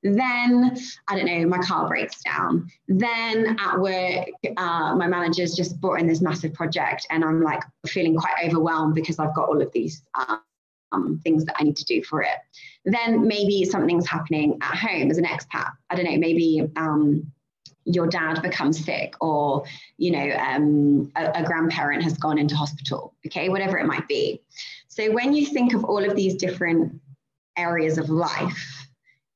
Then, 0.02 0.76
I 1.08 1.16
don't 1.16 1.26
know, 1.26 1.46
my 1.46 1.58
car 1.58 1.86
breaks 1.86 2.22
down. 2.22 2.70
Then 2.88 3.58
at 3.58 3.78
work, 3.78 4.28
uh, 4.56 4.96
my 4.96 5.06
manager's 5.06 5.54
just 5.54 5.78
brought 5.80 6.00
in 6.00 6.06
this 6.06 6.22
massive 6.22 6.54
project, 6.54 7.06
and 7.10 7.22
I'm 7.22 7.42
like 7.42 7.62
feeling 7.86 8.16
quite 8.16 8.46
overwhelmed 8.46 8.94
because 8.94 9.18
I've 9.18 9.34
got 9.34 9.48
all 9.48 9.60
of 9.60 9.70
these 9.72 10.02
um, 10.92 11.20
things 11.22 11.44
that 11.44 11.56
I 11.58 11.64
need 11.64 11.76
to 11.76 11.84
do 11.84 12.02
for 12.02 12.22
it. 12.22 12.38
Then 12.84 13.26
maybe 13.26 13.64
something's 13.64 14.08
happening 14.08 14.58
at 14.62 14.76
home 14.76 15.10
as 15.10 15.18
an 15.18 15.24
expat. 15.24 15.70
I 15.90 15.96
don't 15.96 16.06
know, 16.06 16.18
maybe. 16.18 16.66
Um, 16.76 17.30
your 17.94 18.06
dad 18.06 18.42
becomes 18.42 18.84
sick 18.84 19.14
or 19.20 19.64
you 19.96 20.10
know 20.10 20.36
um, 20.36 21.10
a, 21.16 21.30
a 21.40 21.44
grandparent 21.44 22.02
has 22.02 22.16
gone 22.16 22.38
into 22.38 22.56
hospital 22.56 23.14
okay 23.26 23.48
whatever 23.48 23.78
it 23.78 23.86
might 23.86 24.06
be. 24.08 24.40
So 24.88 25.12
when 25.12 25.32
you 25.32 25.46
think 25.46 25.72
of 25.74 25.84
all 25.84 26.04
of 26.04 26.16
these 26.16 26.34
different 26.34 27.00
areas 27.56 27.98
of 27.98 28.10
life 28.10 28.86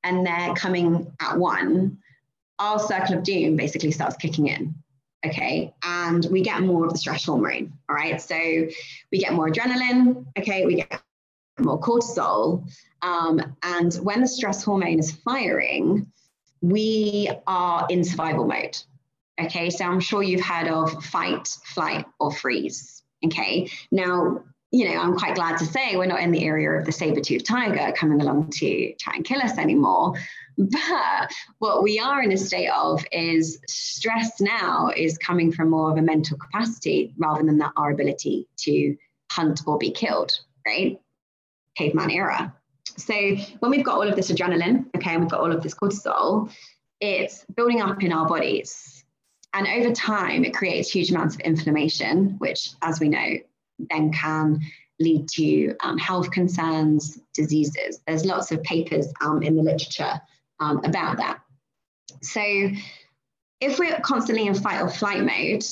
and 0.02 0.26
they're 0.26 0.54
coming 0.54 1.12
at 1.20 1.38
one 1.38 1.98
our 2.58 2.78
circle 2.78 3.18
of 3.18 3.24
doom 3.24 3.56
basically 3.56 3.90
starts 3.90 4.16
kicking 4.16 4.48
in 4.48 4.74
okay 5.26 5.72
and 5.82 6.26
we 6.30 6.42
get 6.42 6.62
more 6.62 6.86
of 6.86 6.92
the 6.92 6.98
stress 6.98 7.24
hormone 7.24 7.72
all 7.88 7.96
right? 7.96 8.20
So 8.20 8.36
we 8.36 9.18
get 9.18 9.32
more 9.32 9.48
adrenaline 9.48 10.26
okay 10.38 10.66
we 10.66 10.76
get 10.76 11.02
more 11.58 11.80
cortisol 11.80 12.68
um, 13.02 13.40
and 13.62 13.94
when 13.94 14.20
the 14.20 14.28
stress 14.28 14.64
hormone 14.64 14.98
is 14.98 15.12
firing 15.12 16.10
we 16.60 17.30
are 17.46 17.86
in 17.90 18.04
survival 18.04 18.46
mode. 18.46 18.78
Okay, 19.40 19.70
so 19.70 19.84
I'm 19.84 20.00
sure 20.00 20.22
you've 20.22 20.44
heard 20.44 20.68
of 20.68 21.04
fight, 21.04 21.48
flight, 21.64 22.06
or 22.20 22.32
freeze. 22.32 23.02
Okay, 23.24 23.70
now, 23.90 24.44
you 24.70 24.88
know, 24.88 25.00
I'm 25.00 25.16
quite 25.16 25.34
glad 25.34 25.58
to 25.58 25.66
say 25.66 25.96
we're 25.96 26.06
not 26.06 26.20
in 26.20 26.30
the 26.30 26.44
area 26.44 26.70
of 26.70 26.84
the 26.84 26.92
saber-toothed 26.92 27.46
tiger 27.46 27.92
coming 27.96 28.20
along 28.20 28.50
to 28.50 28.94
try 29.00 29.14
and 29.16 29.24
kill 29.24 29.40
us 29.40 29.58
anymore. 29.58 30.14
But 30.56 31.32
what 31.58 31.82
we 31.82 31.98
are 31.98 32.22
in 32.22 32.30
a 32.30 32.36
state 32.36 32.68
of 32.68 33.04
is 33.10 33.58
stress 33.66 34.40
now 34.40 34.92
is 34.96 35.18
coming 35.18 35.50
from 35.50 35.70
more 35.70 35.90
of 35.90 35.98
a 35.98 36.02
mental 36.02 36.38
capacity 36.38 37.12
rather 37.18 37.42
than 37.42 37.58
that 37.58 37.72
our 37.76 37.90
ability 37.90 38.46
to 38.58 38.96
hunt 39.32 39.62
or 39.66 39.78
be 39.78 39.90
killed, 39.90 40.38
right? 40.64 41.00
caveman 41.74 42.10
era. 42.10 42.54
So 42.96 43.14
when 43.59 43.70
we've 43.70 43.85
got 43.85 43.96
all 43.96 44.09
of 44.09 44.16
this 44.16 44.30
adrenaline, 44.30 44.87
okay, 44.96 45.12
and 45.12 45.22
we've 45.22 45.30
got 45.30 45.40
all 45.40 45.52
of 45.52 45.62
this 45.62 45.74
cortisol, 45.74 46.50
it's 47.00 47.44
building 47.57 47.80
up 47.80 48.02
in 48.02 48.12
our 48.12 48.26
bodies. 48.26 49.04
And 49.52 49.66
over 49.66 49.92
time, 49.92 50.44
it 50.44 50.54
creates 50.54 50.90
huge 50.90 51.11
amounts 51.11 51.35
of 51.35 51.40
inflammation, 51.42 52.37
which, 52.38 52.70
as 52.83 53.00
we 53.00 53.09
know, 53.09 53.37
then 53.78 54.12
can 54.12 54.61
lead 55.00 55.28
to 55.28 55.74
um, 55.80 55.98
health 55.98 56.30
concerns, 56.30 57.20
diseases. 57.35 58.00
There's 58.07 58.24
lots 58.24 58.52
of 58.52 58.62
papers 58.62 59.12
um, 59.20 59.42
in 59.42 59.57
the 59.57 59.62
literature 59.62 60.20
um, 60.61 60.80
about 60.85 61.18
that. 61.18 61.40
So, 62.22 62.42
if 63.61 63.78
we're 63.78 64.00
constantly 64.00 64.46
in 64.46 64.54
fight 64.54 64.83
or 64.83 64.88
flight 64.88 65.24
mode 65.24 65.64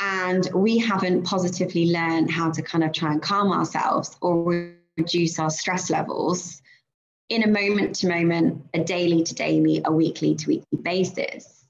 and 0.00 0.48
we 0.54 0.78
haven't 0.78 1.24
positively 1.24 1.92
learned 1.92 2.30
how 2.30 2.50
to 2.50 2.62
kind 2.62 2.84
of 2.84 2.92
try 2.92 3.12
and 3.12 3.22
calm 3.22 3.52
ourselves 3.52 4.16
or 4.20 4.72
reduce 4.98 5.38
our 5.38 5.50
stress 5.50 5.90
levels 5.90 6.60
in 7.28 7.42
a 7.42 7.46
moment 7.46 7.96
to 7.96 8.08
moment, 8.08 8.64
a 8.74 8.82
daily 8.82 9.22
to 9.22 9.34
daily, 9.34 9.82
a 9.84 9.92
weekly 9.92 10.34
to 10.34 10.46
weekly 10.46 10.78
basis, 10.82 11.64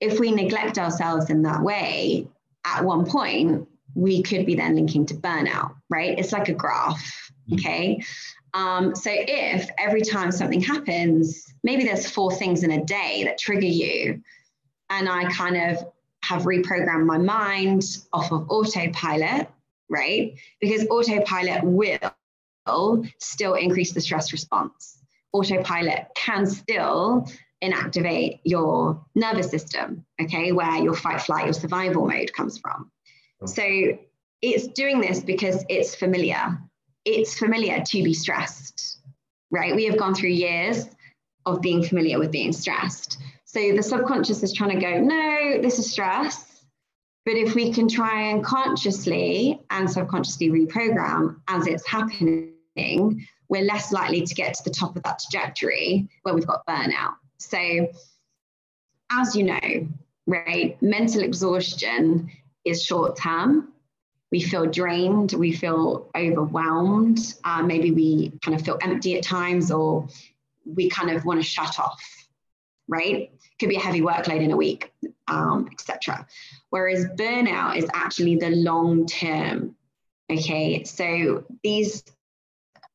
if 0.00 0.18
we 0.20 0.30
neglect 0.30 0.78
ourselves 0.78 1.30
in 1.30 1.42
that 1.42 1.62
way, 1.62 2.28
at 2.64 2.84
one 2.84 3.06
point, 3.06 3.68
we 3.94 4.22
could 4.22 4.46
be 4.46 4.54
then 4.54 4.74
linking 4.74 5.06
to 5.06 5.14
burnout, 5.14 5.74
right? 5.88 6.18
It's 6.18 6.32
like 6.32 6.48
a 6.48 6.52
graph, 6.52 7.30
mm. 7.50 7.58
okay? 7.58 8.02
Um, 8.54 8.94
so 8.94 9.10
if 9.12 9.68
every 9.78 10.02
time 10.02 10.32
something 10.32 10.60
happens, 10.60 11.44
maybe 11.62 11.84
there's 11.84 12.10
four 12.10 12.32
things 12.32 12.62
in 12.62 12.70
a 12.70 12.84
day 12.84 13.24
that 13.24 13.38
trigger 13.38 13.66
you, 13.66 14.22
and 14.90 15.08
I 15.08 15.30
kind 15.30 15.56
of 15.56 15.84
have 16.24 16.42
reprogrammed 16.42 17.06
my 17.06 17.18
mind 17.18 17.84
off 18.12 18.32
of 18.32 18.50
autopilot, 18.50 19.48
right? 19.88 20.34
Because 20.60 20.86
autopilot 20.88 21.62
will 21.62 21.98
still 23.18 23.54
increase 23.54 23.92
the 23.92 24.00
stress 24.00 24.32
response. 24.32 24.98
Autopilot 25.32 26.06
can 26.14 26.46
still 26.46 27.28
inactivate 27.62 28.40
your 28.44 29.04
nervous 29.14 29.50
system, 29.50 30.04
okay, 30.20 30.52
where 30.52 30.76
your 30.76 30.94
fight, 30.94 31.20
flight, 31.20 31.44
your 31.44 31.52
survival 31.52 32.06
mode 32.06 32.32
comes 32.32 32.58
from. 32.58 32.90
Mm. 33.42 33.48
So 33.48 33.98
it's 34.42 34.68
doing 34.68 35.00
this 35.00 35.20
because 35.20 35.64
it's 35.68 35.94
familiar. 35.94 36.58
It's 37.04 37.38
familiar 37.38 37.82
to 37.84 38.02
be 38.02 38.14
stressed, 38.14 39.00
right? 39.50 39.74
We 39.74 39.84
have 39.86 39.98
gone 39.98 40.14
through 40.14 40.30
years 40.30 40.86
of 41.46 41.60
being 41.60 41.82
familiar 41.82 42.18
with 42.18 42.30
being 42.30 42.52
stressed. 42.52 43.18
So 43.44 43.74
the 43.74 43.82
subconscious 43.82 44.42
is 44.42 44.52
trying 44.52 44.78
to 44.78 44.80
go, 44.80 45.00
no, 45.00 45.62
this 45.62 45.78
is 45.78 45.90
stress. 45.90 46.44
But 47.24 47.36
if 47.36 47.54
we 47.54 47.72
can 47.72 47.88
try 47.88 48.30
and 48.30 48.44
consciously 48.44 49.60
and 49.70 49.90
subconsciously 49.90 50.50
reprogram 50.50 51.40
as 51.48 51.66
it's 51.66 51.86
happening, 51.86 52.52
we're 53.48 53.62
less 53.62 53.92
likely 53.92 54.22
to 54.22 54.34
get 54.34 54.54
to 54.54 54.64
the 54.64 54.70
top 54.70 54.96
of 54.96 55.02
that 55.02 55.18
trajectory 55.18 56.08
where 56.22 56.34
we've 56.34 56.46
got 56.46 56.66
burnout. 56.66 57.14
So, 57.38 57.88
as 59.10 59.34
you 59.34 59.44
know, 59.44 59.88
right, 60.26 60.80
mental 60.82 61.22
exhaustion 61.22 62.30
is 62.64 62.84
short 62.84 63.16
term. 63.16 63.72
We 64.30 64.42
feel 64.42 64.66
drained, 64.66 65.32
we 65.32 65.52
feel 65.52 66.10
overwhelmed, 66.14 67.18
uh, 67.44 67.62
maybe 67.62 67.92
we 67.92 68.32
kind 68.42 68.58
of 68.58 68.62
feel 68.64 68.78
empty 68.82 69.16
at 69.16 69.24
times, 69.24 69.70
or 69.70 70.06
we 70.66 70.90
kind 70.90 71.10
of 71.10 71.24
want 71.24 71.40
to 71.40 71.46
shut 71.46 71.78
off, 71.78 72.02
right? 72.88 73.30
Could 73.58 73.70
be 73.70 73.76
a 73.76 73.80
heavy 73.80 74.02
workload 74.02 74.42
in 74.42 74.50
a 74.50 74.56
week, 74.56 74.92
um, 75.28 75.70
etc. 75.72 76.26
Whereas 76.68 77.06
burnout 77.16 77.76
is 77.76 77.86
actually 77.94 78.36
the 78.36 78.50
long 78.50 79.06
term. 79.06 79.74
Okay, 80.30 80.84
so 80.84 81.44
these 81.64 82.04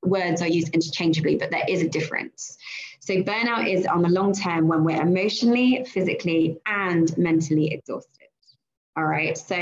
words 0.03 0.41
are 0.41 0.47
used 0.47 0.73
interchangeably, 0.73 1.35
but 1.35 1.51
there 1.51 1.65
is 1.67 1.81
a 1.81 1.89
difference. 1.89 2.57
So, 2.99 3.15
burnout 3.15 3.71
is 3.71 3.85
on 3.85 4.01
the 4.01 4.09
long 4.09 4.33
term 4.33 4.67
when 4.67 4.83
we're 4.83 5.01
emotionally, 5.01 5.85
physically, 5.85 6.59
and 6.65 7.15
mentally 7.17 7.73
exhausted. 7.73 8.23
All 8.95 9.05
right. 9.05 9.37
So 9.37 9.57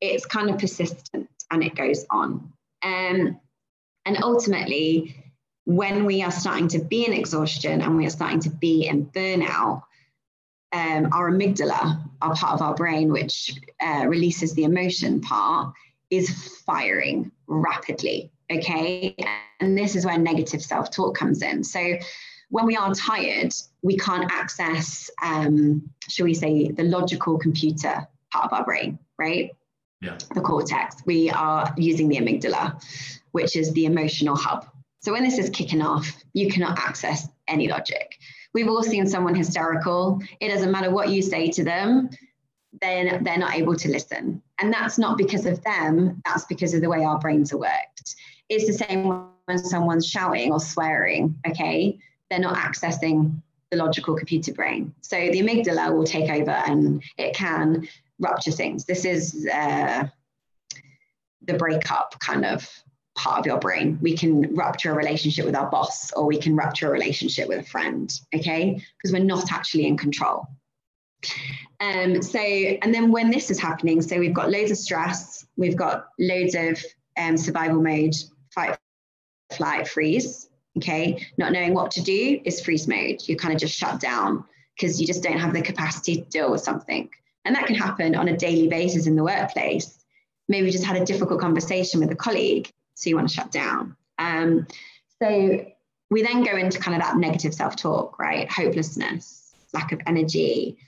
it's 0.00 0.26
kind 0.26 0.50
of 0.50 0.58
persistent 0.58 1.28
and 1.50 1.64
it 1.64 1.74
goes 1.74 2.04
on. 2.10 2.52
Um, 2.82 3.40
and 4.04 4.22
ultimately, 4.22 5.16
when 5.64 6.04
we 6.04 6.22
are 6.22 6.30
starting 6.30 6.68
to 6.68 6.78
be 6.78 7.06
in 7.06 7.12
exhaustion 7.12 7.80
and 7.80 7.96
we 7.96 8.06
are 8.06 8.10
starting 8.10 8.40
to 8.40 8.50
be 8.50 8.86
in 8.86 9.06
burnout, 9.06 9.82
um, 10.72 11.08
our 11.12 11.30
amygdala, 11.30 12.02
our 12.20 12.34
part 12.34 12.54
of 12.54 12.62
our 12.62 12.74
brain, 12.74 13.10
which 13.10 13.54
uh, 13.80 14.04
releases 14.06 14.52
the 14.54 14.64
emotion 14.64 15.20
part, 15.20 15.72
is 16.10 16.30
firing 16.66 17.32
rapidly. 17.46 18.30
Okay. 18.50 19.14
And 19.60 19.76
this 19.76 19.96
is 19.96 20.06
where 20.06 20.18
negative 20.18 20.62
self 20.62 20.90
talk 20.90 21.16
comes 21.16 21.42
in. 21.42 21.64
So 21.64 21.98
when 22.50 22.66
we 22.66 22.76
are 22.76 22.94
tired, 22.94 23.52
we 23.82 23.96
can't 23.96 24.30
access, 24.30 25.10
um, 25.22 25.90
shall 26.08 26.24
we 26.24 26.34
say, 26.34 26.68
the 26.68 26.84
logical 26.84 27.38
computer 27.38 28.06
part 28.32 28.46
of 28.46 28.52
our 28.52 28.64
brain, 28.64 28.98
right? 29.18 29.50
Yeah. 30.00 30.16
The 30.34 30.40
cortex. 30.40 30.96
We 31.04 31.30
are 31.30 31.74
using 31.76 32.08
the 32.08 32.16
amygdala, 32.16 32.82
which 33.32 33.56
is 33.56 33.72
the 33.72 33.84
emotional 33.84 34.36
hub. 34.36 34.66
So 35.00 35.12
when 35.12 35.24
this 35.24 35.38
is 35.38 35.50
kicking 35.50 35.82
off, 35.82 36.10
you 36.32 36.50
cannot 36.50 36.78
access 36.78 37.28
any 37.46 37.68
logic. 37.68 38.18
We've 38.54 38.68
all 38.68 38.82
seen 38.82 39.06
someone 39.06 39.34
hysterical. 39.34 40.20
It 40.40 40.48
doesn't 40.48 40.72
matter 40.72 40.90
what 40.90 41.10
you 41.10 41.22
say 41.22 41.50
to 41.50 41.64
them, 41.64 42.10
then 42.80 43.22
they're 43.24 43.38
not 43.38 43.54
able 43.54 43.76
to 43.76 43.88
listen. 43.88 44.42
And 44.58 44.72
that's 44.72 44.98
not 44.98 45.18
because 45.18 45.46
of 45.46 45.62
them, 45.62 46.20
that's 46.24 46.44
because 46.44 46.74
of 46.74 46.80
the 46.80 46.88
way 46.88 47.04
our 47.04 47.18
brains 47.18 47.52
are 47.52 47.58
worked. 47.58 48.16
It's 48.48 48.66
the 48.66 48.72
same 48.72 49.28
when 49.44 49.58
someone's 49.58 50.06
shouting 50.06 50.52
or 50.52 50.60
swearing, 50.60 51.38
okay? 51.46 51.98
They're 52.30 52.38
not 52.38 52.56
accessing 52.56 53.40
the 53.70 53.76
logical 53.76 54.14
computer 54.14 54.52
brain. 54.52 54.94
So 55.00 55.16
the 55.16 55.40
amygdala 55.40 55.94
will 55.94 56.04
take 56.04 56.30
over 56.30 56.50
and 56.50 57.02
it 57.16 57.34
can 57.34 57.88
rupture 58.18 58.50
things. 58.50 58.84
This 58.84 59.04
is 59.04 59.46
uh, 59.52 60.04
the 61.42 61.54
breakup 61.54 62.18
kind 62.20 62.44
of 62.44 62.68
part 63.16 63.40
of 63.40 63.46
your 63.46 63.58
brain. 63.58 63.98
We 64.00 64.16
can 64.16 64.54
rupture 64.54 64.92
a 64.92 64.94
relationship 64.94 65.44
with 65.44 65.56
our 65.56 65.68
boss 65.70 66.12
or 66.12 66.24
we 66.24 66.38
can 66.38 66.54
rupture 66.56 66.88
a 66.88 66.90
relationship 66.90 67.48
with 67.48 67.60
a 67.60 67.64
friend, 67.64 68.12
okay? 68.34 68.82
Because 68.96 69.12
we're 69.12 69.24
not 69.24 69.52
actually 69.52 69.86
in 69.86 69.96
control. 69.96 70.46
Um, 71.80 72.22
so, 72.22 72.38
and 72.38 72.94
then 72.94 73.10
when 73.10 73.30
this 73.30 73.50
is 73.50 73.58
happening, 73.58 74.02
so 74.02 74.18
we've 74.18 74.34
got 74.34 74.50
loads 74.50 74.70
of 74.70 74.78
stress, 74.78 75.46
we've 75.56 75.76
got 75.76 76.08
loads 76.18 76.54
of 76.54 76.82
um, 77.16 77.36
survival 77.36 77.82
mode, 77.82 78.14
flight, 79.58 79.86
freeze, 79.86 80.48
okay? 80.78 81.26
Not 81.36 81.52
knowing 81.52 81.74
what 81.74 81.90
to 81.92 82.02
do 82.02 82.40
is 82.44 82.60
freeze 82.60 82.88
mode. 82.88 83.20
You 83.26 83.36
kind 83.36 83.52
of 83.52 83.60
just 83.60 83.76
shut 83.76 84.00
down 84.00 84.44
because 84.74 85.00
you 85.00 85.06
just 85.06 85.22
don't 85.22 85.38
have 85.38 85.52
the 85.52 85.60
capacity 85.60 86.16
to 86.16 86.22
deal 86.22 86.50
with 86.50 86.62
something. 86.62 87.10
And 87.44 87.54
that 87.54 87.66
can 87.66 87.74
happen 87.74 88.14
on 88.14 88.28
a 88.28 88.36
daily 88.36 88.68
basis 88.68 89.06
in 89.06 89.16
the 89.16 89.24
workplace. 89.24 89.98
Maybe 90.48 90.66
you 90.66 90.72
just 90.72 90.84
had 90.84 90.96
a 90.96 91.04
difficult 91.04 91.40
conversation 91.40 92.00
with 92.00 92.10
a 92.10 92.16
colleague, 92.16 92.70
so 92.94 93.10
you 93.10 93.16
want 93.16 93.28
to 93.28 93.34
shut 93.34 93.50
down. 93.50 93.96
Um, 94.18 94.66
so 95.20 95.66
we 96.10 96.22
then 96.22 96.42
go 96.42 96.56
into 96.56 96.78
kind 96.78 96.96
of 96.96 97.02
that 97.02 97.16
negative 97.16 97.52
self 97.52 97.76
talk, 97.76 98.18
right? 98.18 98.50
Hopelessness, 98.50 99.52
lack 99.74 99.92
of 99.92 100.00
energy. 100.06 100.78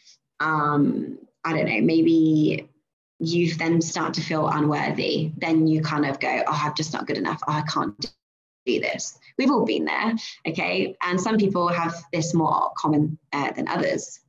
Um, 0.40 1.18
I 1.44 1.52
don't 1.52 1.66
know, 1.66 1.80
maybe 1.80 2.68
you 3.18 3.54
then 3.54 3.82
start 3.82 4.14
to 4.14 4.22
feel 4.22 4.48
unworthy. 4.48 5.32
Then 5.36 5.66
you 5.66 5.82
kind 5.82 6.06
of 6.06 6.18
go, 6.20 6.42
oh, 6.46 6.60
I'm 6.64 6.74
just 6.74 6.92
not 6.92 7.06
good 7.06 7.18
enough. 7.18 7.40
Oh, 7.46 7.52
I 7.52 7.62
can't 7.62 8.12
do 8.66 8.80
this. 8.80 9.18
We've 9.38 9.50
all 9.50 9.64
been 9.64 9.84
there, 9.84 10.14
okay? 10.46 10.96
And 11.02 11.20
some 11.20 11.38
people 11.38 11.68
have 11.68 11.94
this 12.12 12.34
more 12.34 12.70
common 12.76 13.18
uh, 13.32 13.52
than 13.52 13.68
others. 13.68 14.20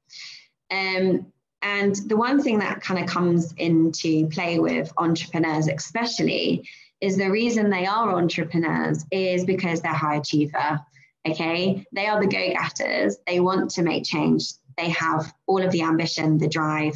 Um, 0.70 1.32
and 1.62 1.96
the 2.08 2.18
one 2.18 2.42
thing 2.42 2.60
that 2.60 2.82
kind 2.82 3.00
of 3.00 3.10
comes 3.10 3.54
into 3.58 4.28
play 4.30 4.60
with 4.60 4.92
entrepreneurs, 4.98 5.68
especially, 5.68 6.68
is 7.02 7.18
the 7.18 7.30
reason 7.30 7.70
they 7.70 7.86
are 7.86 8.16
entrepreneurs 8.18 9.06
is 9.12 9.46
because 9.46 9.82
they're 9.82 9.94
high 9.94 10.18
achiever. 10.18 10.80
Okay, 11.28 11.86
they 11.92 12.08
are 12.08 12.20
the 12.20 12.28
go 12.28 12.54
getters. 12.54 13.18
They 13.28 13.40
want 13.40 13.70
to 13.72 13.84
make 13.84 14.06
change. 14.06 14.54
They 14.78 14.90
have 14.90 15.32
all 15.46 15.62
of 15.62 15.72
the 15.72 15.84
ambition, 15.84 16.40
the 16.40 16.48
drive, 16.48 16.96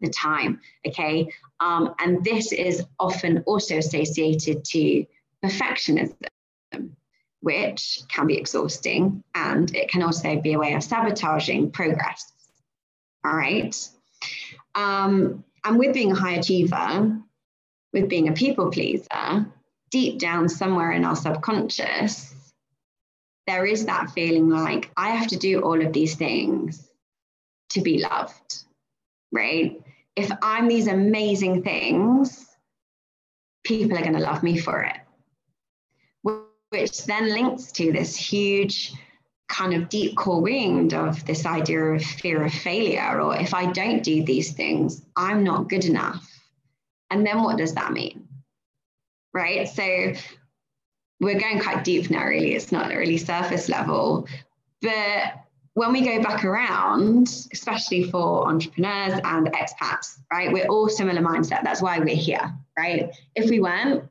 the 0.00 0.10
time. 0.10 0.60
Okay, 0.86 1.32
um, 1.60 1.94
and 1.98 2.22
this 2.24 2.52
is 2.52 2.84
often 2.98 3.42
also 3.46 3.78
associated 3.78 4.64
to 4.64 5.06
perfectionism, 5.42 6.16
which 7.40 8.00
can 8.08 8.26
be 8.26 8.36
exhausting, 8.36 9.22
and 9.34 9.74
it 9.74 9.88
can 9.88 10.02
also 10.02 10.40
be 10.40 10.54
a 10.54 10.58
way 10.58 10.74
of 10.74 10.82
sabotaging 10.82 11.70
progress. 11.70 12.32
All 13.24 13.34
right. 13.34 13.74
Um, 14.74 15.44
and 15.64 15.78
with 15.78 15.94
being 15.94 16.12
a 16.12 16.16
high 16.16 16.34
achiever, 16.34 17.18
with 17.92 18.08
being 18.08 18.28
a 18.28 18.32
people 18.32 18.70
pleaser, 18.70 19.46
deep 19.90 20.18
down 20.18 20.48
somewhere 20.48 20.92
in 20.92 21.04
our 21.04 21.16
subconscious, 21.16 22.34
there 23.46 23.64
is 23.64 23.86
that 23.86 24.10
feeling 24.10 24.50
like 24.50 24.90
I 24.96 25.10
have 25.10 25.28
to 25.28 25.36
do 25.36 25.62
all 25.62 25.84
of 25.84 25.92
these 25.92 26.16
things 26.16 26.86
to 27.70 27.80
be 27.80 27.98
loved, 27.98 28.64
right? 29.32 29.80
If 30.16 30.30
I'm 30.42 30.68
these 30.68 30.86
amazing 30.86 31.62
things, 31.62 32.46
people 33.64 33.96
are 33.96 34.02
going 34.02 34.14
to 34.14 34.20
love 34.20 34.42
me 34.42 34.58
for 34.58 34.82
it. 34.82 34.96
Which 36.70 37.04
then 37.04 37.28
links 37.30 37.72
to 37.72 37.92
this 37.92 38.16
huge 38.16 38.92
kind 39.48 39.72
of 39.74 39.88
deep 39.88 40.16
core 40.16 40.42
wound 40.42 40.92
of 40.92 41.24
this 41.24 41.46
idea 41.46 41.80
of 41.80 42.02
fear 42.02 42.44
of 42.44 42.52
failure, 42.52 43.20
or 43.20 43.36
if 43.36 43.54
I 43.54 43.72
don't 43.72 44.02
do 44.02 44.22
these 44.22 44.52
things, 44.52 45.02
I'm 45.16 45.42
not 45.42 45.68
good 45.68 45.84
enough. 45.84 46.28
And 47.10 47.26
then 47.26 47.42
what 47.42 47.56
does 47.56 47.74
that 47.74 47.92
mean? 47.92 48.28
Right. 49.32 49.68
So 49.68 50.12
we're 51.20 51.40
going 51.40 51.60
quite 51.60 51.84
deep 51.84 52.10
now, 52.10 52.26
really. 52.26 52.54
It's 52.54 52.70
not 52.70 52.90
really 52.90 53.16
surface 53.16 53.68
level. 53.68 54.28
But 54.82 55.34
when 55.74 55.92
we 55.92 56.02
go 56.02 56.22
back 56.22 56.44
around, 56.44 57.28
especially 57.52 58.10
for 58.10 58.46
entrepreneurs 58.46 59.20
and 59.24 59.46
expats, 59.52 60.18
right, 60.30 60.52
we're 60.52 60.66
all 60.66 60.88
similar 60.88 61.22
mindset. 61.22 61.62
That's 61.62 61.80
why 61.80 61.98
we're 61.98 62.14
here, 62.14 62.52
right? 62.76 63.14
If 63.34 63.48
we 63.48 63.60
weren't, 63.60 64.04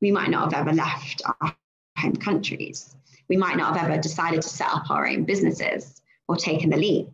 we 0.00 0.10
might 0.10 0.30
not 0.30 0.52
have 0.52 0.66
ever 0.66 0.74
left 0.74 1.22
our 1.40 1.54
home 2.00 2.16
countries. 2.16 2.94
We 3.28 3.36
might 3.36 3.56
not 3.56 3.76
have 3.76 3.90
ever 3.90 4.00
decided 4.00 4.42
to 4.42 4.48
set 4.48 4.68
up 4.68 4.90
our 4.90 5.06
own 5.06 5.24
businesses 5.24 6.02
or 6.26 6.36
taken 6.36 6.70
the 6.70 6.76
leap. 6.76 7.08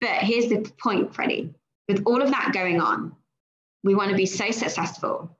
But 0.00 0.18
here's 0.18 0.48
the 0.48 0.70
point, 0.80 1.14
Freddie. 1.14 1.54
With 1.88 2.02
all 2.06 2.22
of 2.22 2.30
that 2.30 2.52
going 2.52 2.80
on, 2.80 3.14
we 3.82 3.94
want 3.94 4.10
to 4.10 4.16
be 4.16 4.26
so 4.26 4.50
successful 4.50 5.36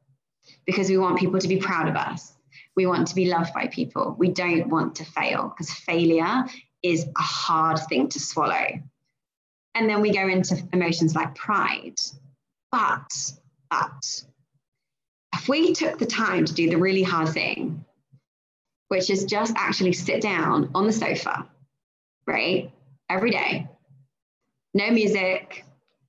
because 0.67 0.89
we 0.89 0.99
want 0.99 1.19
people 1.19 1.39
to 1.39 1.49
be 1.49 1.59
proud 1.59 1.89
of 1.89 1.97
us. 1.97 2.33
We 2.77 2.87
want 2.87 3.09
to 3.09 3.15
be 3.15 3.27
loved 3.27 3.55
by 3.55 3.69
people. 3.69 4.15
We 4.19 4.29
don't 4.29 4.69
want 4.69 4.97
to 4.97 5.05
fail 5.05 5.49
because 5.49 5.73
failure 5.73 6.45
is 6.83 7.05
a 7.05 7.23
hard 7.23 7.79
thing 7.89 8.09
to 8.11 8.21
swallow. 8.21 8.67
And 9.75 9.89
then 9.89 10.01
we 10.01 10.13
go 10.13 10.29
into 10.29 10.63
emotions 10.73 11.15
like 11.15 11.35
pride. 11.35 11.99
But, 12.71 13.13
but, 13.71 14.23
if 15.35 15.49
we 15.49 15.73
took 15.75 15.99
the 15.99 16.07
time 16.07 16.45
to 16.45 16.55
do 16.55 16.71
the 16.71 16.77
really 16.77 17.03
hard 17.03 17.29
thing, 17.29 17.84
which 18.95 19.11
is 19.11 19.25
just 19.25 19.53
actually 19.57 19.93
sit 19.93 20.21
down 20.21 20.71
on 20.73 20.87
the 20.87 20.93
sofa, 20.93 21.49
right? 22.29 22.71
Every 23.09 23.33
day, 23.33 23.67
no 24.73 24.89
music, 24.93 25.65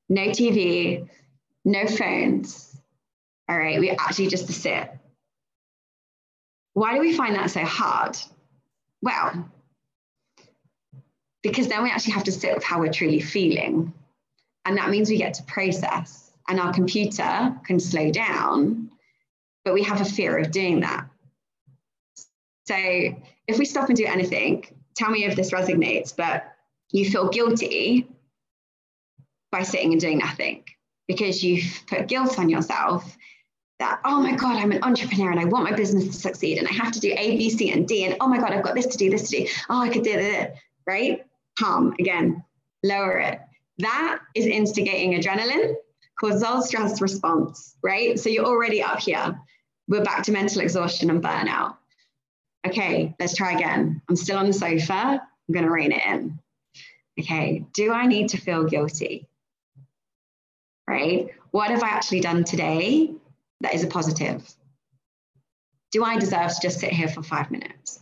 no 0.07 0.27
TV, 0.27 1.09
no 1.65 1.87
phones. 1.87 2.79
All 3.49 3.57
right, 3.57 3.79
we 3.79 3.89
actually 3.89 4.27
just 4.27 4.47
sit. 4.51 4.91
Why 6.73 6.93
do 6.93 6.99
we 6.99 7.17
find 7.17 7.35
that 7.35 7.49
so 7.49 7.65
hard? 7.65 8.17
Well, 9.01 9.49
because 11.41 11.67
then 11.67 11.81
we 11.81 11.89
actually 11.89 12.13
have 12.13 12.25
to 12.25 12.31
sit 12.31 12.53
with 12.53 12.63
how 12.63 12.79
we're 12.79 12.93
truly 12.93 13.19
feeling. 13.19 13.95
And 14.63 14.77
that 14.77 14.91
means 14.91 15.09
we 15.09 15.17
get 15.17 15.33
to 15.35 15.43
process, 15.43 16.31
and 16.47 16.59
our 16.59 16.71
computer 16.71 17.55
can 17.65 17.79
slow 17.79 18.11
down, 18.11 18.91
but 19.63 19.73
we 19.73 19.81
have 19.81 20.01
a 20.01 20.05
fear 20.05 20.37
of 20.37 20.51
doing 20.51 20.81
that. 20.81 21.09
So 22.67 22.75
if 22.75 23.59
we 23.59 23.65
stop 23.65 23.89
and 23.89 23.97
do 23.97 24.05
anything, 24.05 24.65
tell 24.95 25.11
me 25.11 25.25
if 25.25 25.35
this 25.35 25.51
resonates, 25.51 26.15
but 26.15 26.43
you 26.91 27.09
feel 27.09 27.29
guilty 27.29 28.07
by 29.51 29.63
sitting 29.63 29.91
and 29.91 30.01
doing 30.01 30.17
nothing 30.17 30.63
because 31.07 31.43
you've 31.43 31.83
put 31.87 32.07
guilt 32.07 32.39
on 32.39 32.49
yourself 32.49 33.15
that, 33.79 33.99
oh 34.05 34.21
my 34.21 34.35
God, 34.35 34.55
I'm 34.55 34.71
an 34.71 34.83
entrepreneur 34.83 35.31
and 35.31 35.39
I 35.39 35.45
want 35.45 35.65
my 35.65 35.75
business 35.75 36.05
to 36.05 36.13
succeed 36.13 36.57
and 36.57 36.67
I 36.67 36.71
have 36.71 36.91
to 36.93 36.99
do 36.99 37.13
A, 37.15 37.37
B, 37.37 37.49
C, 37.49 37.71
and 37.71 37.87
D. 37.87 38.05
And 38.05 38.15
oh 38.19 38.27
my 38.27 38.39
God, 38.39 38.51
I've 38.51 38.63
got 38.63 38.73
this 38.73 38.87
to 38.87 38.97
do, 38.97 39.09
this 39.09 39.29
to 39.29 39.43
do. 39.43 39.47
Oh, 39.69 39.81
I 39.81 39.89
could 39.89 40.03
do 40.03 40.13
it, 40.13 40.55
right? 40.87 41.25
Calm 41.59 41.93
again, 41.99 42.43
lower 42.83 43.19
it. 43.19 43.39
That 43.79 44.19
is 44.33 44.45
instigating 44.45 45.19
adrenaline, 45.19 45.75
cortisol 46.21 46.63
stress 46.63 47.01
response, 47.01 47.75
right? 47.83 48.17
So 48.17 48.29
you're 48.29 48.45
already 48.45 48.81
up 48.81 49.01
here. 49.01 49.37
We're 49.87 50.03
back 50.03 50.23
to 50.23 50.31
mental 50.31 50.61
exhaustion 50.61 51.09
and 51.09 51.21
burnout 51.21 51.75
okay, 52.67 53.15
let's 53.19 53.35
try 53.35 53.53
again. 53.53 54.01
I'm 54.09 54.15
still 54.15 54.37
on 54.37 54.47
the 54.47 54.53
sofa. 54.53 54.93
I'm 54.93 55.53
going 55.53 55.65
to 55.65 55.71
rein 55.71 55.91
it 55.91 56.05
in. 56.05 56.39
Okay, 57.19 57.65
do 57.73 57.91
I 57.93 58.07
need 58.07 58.29
to 58.29 58.37
feel 58.37 58.65
guilty? 58.65 59.27
Right? 60.87 61.29
What 61.51 61.71
have 61.71 61.83
I 61.83 61.89
actually 61.89 62.19
done 62.19 62.43
today 62.43 63.13
that 63.61 63.73
is 63.73 63.83
a 63.83 63.87
positive? 63.87 64.47
Do 65.91 66.03
I 66.03 66.19
deserve 66.19 66.53
to 66.53 66.61
just 66.61 66.79
sit 66.79 66.91
here 66.91 67.07
for 67.07 67.23
five 67.23 67.51
minutes? 67.51 67.99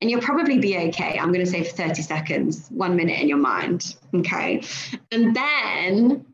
And 0.00 0.08
you'll 0.08 0.20
probably 0.20 0.58
be 0.58 0.78
okay. 0.88 1.18
I'm 1.18 1.32
going 1.32 1.44
to 1.44 1.50
say 1.50 1.64
for 1.64 1.74
30 1.74 2.02
seconds, 2.02 2.68
one 2.70 2.94
minute 2.94 3.18
in 3.18 3.28
your 3.28 3.38
mind. 3.38 3.96
Okay. 4.14 4.62
And 5.10 5.34
then 5.34 6.24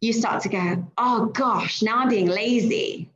you 0.00 0.14
start 0.14 0.42
to 0.44 0.48
go, 0.48 0.86
oh 0.96 1.26
gosh, 1.26 1.82
now 1.82 1.98
I'm 1.98 2.08
being 2.08 2.28
lazy. 2.28 3.10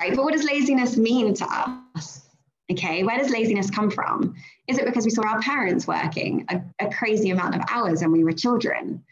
Right? 0.00 0.16
But 0.16 0.24
what 0.24 0.32
does 0.32 0.44
laziness 0.44 0.96
mean 0.96 1.34
to 1.34 1.46
us? 1.46 2.26
Okay, 2.72 3.02
where 3.02 3.18
does 3.18 3.30
laziness 3.30 3.70
come 3.70 3.90
from? 3.90 4.34
Is 4.66 4.78
it 4.78 4.86
because 4.86 5.04
we 5.04 5.10
saw 5.10 5.22
our 5.26 5.42
parents 5.42 5.86
working 5.86 6.46
a, 6.48 6.62
a 6.78 6.90
crazy 6.90 7.30
amount 7.30 7.56
of 7.56 7.62
hours 7.68 8.00
when 8.00 8.12
we 8.12 8.24
were 8.24 8.32
children? 8.32 9.04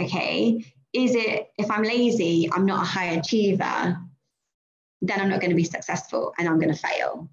Okay, 0.00 0.64
is 0.92 1.14
it 1.14 1.50
if 1.58 1.70
I'm 1.70 1.82
lazy, 1.82 2.48
I'm 2.52 2.66
not 2.66 2.82
a 2.82 2.86
high 2.86 3.12
achiever, 3.12 3.98
then 5.02 5.20
I'm 5.20 5.28
not 5.28 5.40
going 5.40 5.50
to 5.50 5.56
be 5.56 5.64
successful 5.64 6.32
and 6.38 6.48
I'm 6.48 6.60
going 6.60 6.72
to 6.72 6.80
fail. 6.80 7.28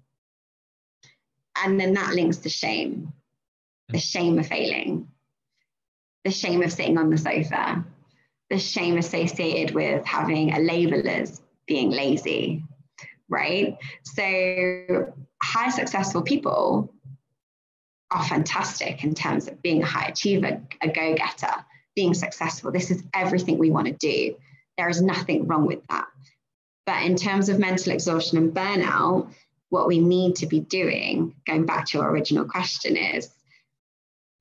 And 1.62 1.78
then 1.78 1.94
that 1.94 2.14
links 2.14 2.38
to 2.38 2.48
shame 2.48 3.12
the 3.90 3.98
shame 3.98 4.38
of 4.38 4.46
failing, 4.46 5.08
the 6.24 6.30
shame 6.30 6.62
of 6.62 6.72
sitting 6.72 6.98
on 6.98 7.10
the 7.10 7.18
sofa, 7.18 7.84
the 8.50 8.58
shame 8.58 8.96
associated 8.96 9.74
with 9.74 10.04
having 10.04 10.52
a 10.52 10.58
label 10.58 11.06
as 11.06 11.42
being 11.66 11.90
lazy, 11.90 12.64
right? 13.28 13.76
So, 14.02 15.12
high 15.42 15.70
successful 15.70 16.22
people 16.22 16.92
are 18.10 18.24
fantastic 18.24 19.02
in 19.04 19.14
terms 19.14 19.48
of 19.48 19.60
being 19.62 19.82
a 19.82 19.86
high 19.86 20.08
achiever, 20.08 20.62
a 20.82 20.88
go 20.88 21.14
getter, 21.14 21.52
being 21.96 22.14
successful. 22.14 22.70
This 22.70 22.90
is 22.90 23.02
everything 23.12 23.58
we 23.58 23.70
want 23.70 23.86
to 23.86 23.92
do. 23.92 24.36
There 24.78 24.88
is 24.88 25.02
nothing 25.02 25.46
wrong 25.46 25.66
with 25.66 25.86
that. 25.88 26.06
But 26.86 27.02
in 27.02 27.16
terms 27.16 27.48
of 27.48 27.58
mental 27.58 27.92
exhaustion 27.92 28.38
and 28.38 28.54
burnout, 28.54 29.32
what 29.70 29.88
we 29.88 29.98
need 29.98 30.36
to 30.36 30.46
be 30.46 30.60
doing, 30.60 31.34
going 31.46 31.66
back 31.66 31.86
to 31.86 31.98
your 31.98 32.10
original 32.10 32.44
question, 32.44 32.96
is 32.96 33.30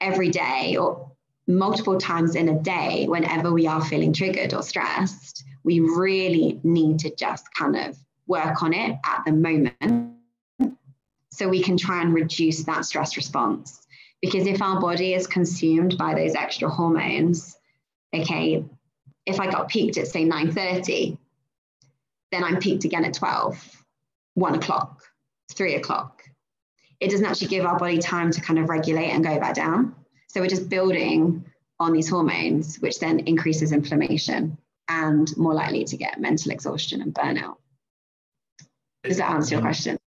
every 0.01 0.29
day 0.29 0.75
or 0.75 1.11
multiple 1.47 1.97
times 1.97 2.35
in 2.35 2.49
a 2.49 2.59
day, 2.59 3.05
whenever 3.07 3.51
we 3.51 3.67
are 3.67 3.83
feeling 3.83 4.13
triggered 4.13 4.53
or 4.53 4.61
stressed, 4.61 5.43
we 5.63 5.79
really 5.79 6.59
need 6.63 6.99
to 6.99 7.15
just 7.15 7.45
kind 7.53 7.75
of 7.75 7.97
work 8.27 8.63
on 8.63 8.73
it 8.73 8.97
at 9.05 9.23
the 9.25 9.31
moment 9.31 10.13
so 11.29 11.49
we 11.49 11.63
can 11.63 11.77
try 11.77 12.01
and 12.01 12.13
reduce 12.13 12.63
that 12.63 12.85
stress 12.85 13.17
response. 13.17 13.85
Because 14.21 14.47
if 14.47 14.61
our 14.61 14.79
body 14.79 15.13
is 15.13 15.27
consumed 15.27 15.97
by 15.97 16.13
those 16.13 16.35
extra 16.35 16.69
hormones, 16.69 17.57
okay, 18.13 18.63
if 19.25 19.39
I 19.39 19.49
got 19.49 19.67
peaked 19.67 19.97
at 19.97 20.07
say 20.07 20.23
9:30, 20.25 21.17
then 22.31 22.43
I'm 22.43 22.59
peaked 22.59 22.85
again 22.85 23.03
at 23.05 23.13
12, 23.13 23.85
1 24.35 24.55
o'clock, 24.55 25.03
3 25.51 25.75
o'clock. 25.75 26.23
It 26.99 27.09
doesn't 27.09 27.25
actually 27.25 27.47
give 27.47 27.65
our 27.65 27.77
body 27.77 27.97
time 27.97 28.31
to 28.31 28.41
kind 28.41 28.59
of 28.59 28.69
regulate 28.69 29.09
and 29.09 29.23
go 29.23 29.39
back 29.39 29.55
down. 29.55 29.95
So 30.27 30.39
we're 30.39 30.47
just 30.47 30.69
building 30.69 31.45
on 31.79 31.91
these 31.91 32.09
hormones, 32.09 32.77
which 32.77 32.99
then 32.99 33.19
increases 33.19 33.71
inflammation 33.71 34.57
and 34.87 35.35
more 35.37 35.53
likely 35.53 35.83
to 35.85 35.97
get 35.97 36.21
mental 36.21 36.51
exhaustion 36.51 37.01
and 37.01 37.13
burnout. 37.13 37.57
Does 39.03 39.17
that 39.17 39.31
answer 39.31 39.55
your 39.55 39.59
um, 39.59 39.65
question? 39.65 39.97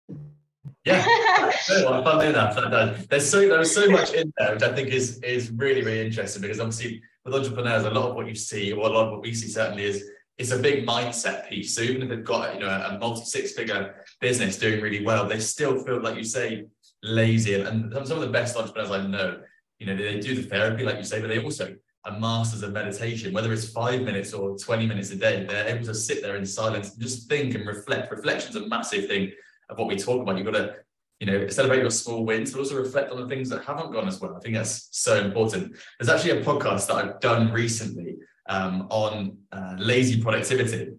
Yeah, 0.84 1.04
no, 1.68 2.02
funnily 2.04 2.28
enough, 2.28 2.54
that. 2.54 3.08
There's 3.10 3.28
so 3.28 3.40
there's 3.40 3.74
so 3.74 3.90
much 3.90 4.12
in 4.12 4.32
there, 4.38 4.54
which 4.54 4.62
I 4.62 4.72
think 4.72 4.88
is 4.88 5.18
is 5.18 5.50
really 5.50 5.82
really 5.82 6.06
interesting 6.06 6.42
because 6.42 6.60
obviously 6.60 7.02
with 7.24 7.34
entrepreneurs, 7.34 7.84
a 7.84 7.90
lot 7.90 8.10
of 8.10 8.14
what 8.14 8.28
you 8.28 8.34
see, 8.34 8.72
or 8.72 8.86
a 8.86 8.92
lot 8.92 9.06
of 9.06 9.12
what 9.12 9.22
we 9.22 9.34
see 9.34 9.48
certainly 9.48 9.84
is 9.84 10.08
it's 10.38 10.52
a 10.52 10.58
big 10.58 10.86
mindset 10.86 11.48
piece. 11.48 11.74
So 11.74 11.82
even 11.82 12.02
if 12.02 12.08
they've 12.08 12.24
got 12.24 12.54
you 12.54 12.60
know 12.60 12.68
a 12.68 12.98
multi 12.98 13.24
six 13.24 13.52
figure 13.52 14.04
business 14.20 14.58
doing 14.58 14.80
really 14.80 15.04
well, 15.04 15.26
they 15.28 15.40
still 15.40 15.82
feel 15.84 16.00
like 16.00 16.16
you 16.16 16.24
say 16.24 16.66
lazy. 17.02 17.54
And, 17.54 17.92
and 17.92 18.06
some 18.06 18.18
of 18.18 18.22
the 18.22 18.30
best 18.30 18.56
entrepreneurs 18.56 18.90
I 18.90 19.06
know, 19.06 19.40
you 19.78 19.86
know, 19.86 19.96
they 19.96 20.20
do 20.20 20.34
the 20.34 20.42
therapy 20.42 20.84
like 20.84 20.98
you 20.98 21.04
say, 21.04 21.20
but 21.20 21.28
they 21.28 21.42
also 21.42 21.74
masters 22.12 22.62
of 22.62 22.72
meditation, 22.72 23.32
whether 23.32 23.52
it's 23.52 23.70
five 23.70 24.02
minutes 24.02 24.32
or 24.32 24.56
20 24.56 24.86
minutes 24.86 25.10
a 25.10 25.16
day, 25.16 25.44
they're 25.44 25.66
able 25.66 25.84
to 25.84 25.94
sit 25.94 26.22
there 26.22 26.36
in 26.36 26.46
silence 26.46 26.92
and 26.92 27.02
just 27.02 27.28
think 27.28 27.54
and 27.54 27.66
reflect. 27.66 28.10
Reflection's 28.10 28.56
a 28.56 28.66
massive 28.68 29.06
thing 29.06 29.32
of 29.68 29.78
what 29.78 29.88
we 29.88 29.96
talk 29.96 30.22
about. 30.22 30.36
You've 30.36 30.46
got 30.46 30.58
to, 30.58 30.74
you 31.20 31.26
know, 31.26 31.48
celebrate 31.48 31.80
your 31.80 31.90
small 31.90 32.24
wins, 32.24 32.52
but 32.52 32.60
also 32.60 32.76
reflect 32.76 33.10
on 33.10 33.20
the 33.20 33.28
things 33.28 33.48
that 33.50 33.64
haven't 33.64 33.92
gone 33.92 34.06
as 34.06 34.20
well. 34.20 34.36
I 34.36 34.40
think 34.40 34.54
that's 34.54 34.88
so 34.92 35.20
important. 35.20 35.76
There's 35.98 36.08
actually 36.08 36.40
a 36.40 36.44
podcast 36.44 36.86
that 36.88 36.96
I've 36.96 37.20
done 37.20 37.52
recently 37.52 38.16
um, 38.48 38.86
on 38.90 39.38
uh, 39.52 39.74
lazy 39.78 40.22
productivity 40.22 40.92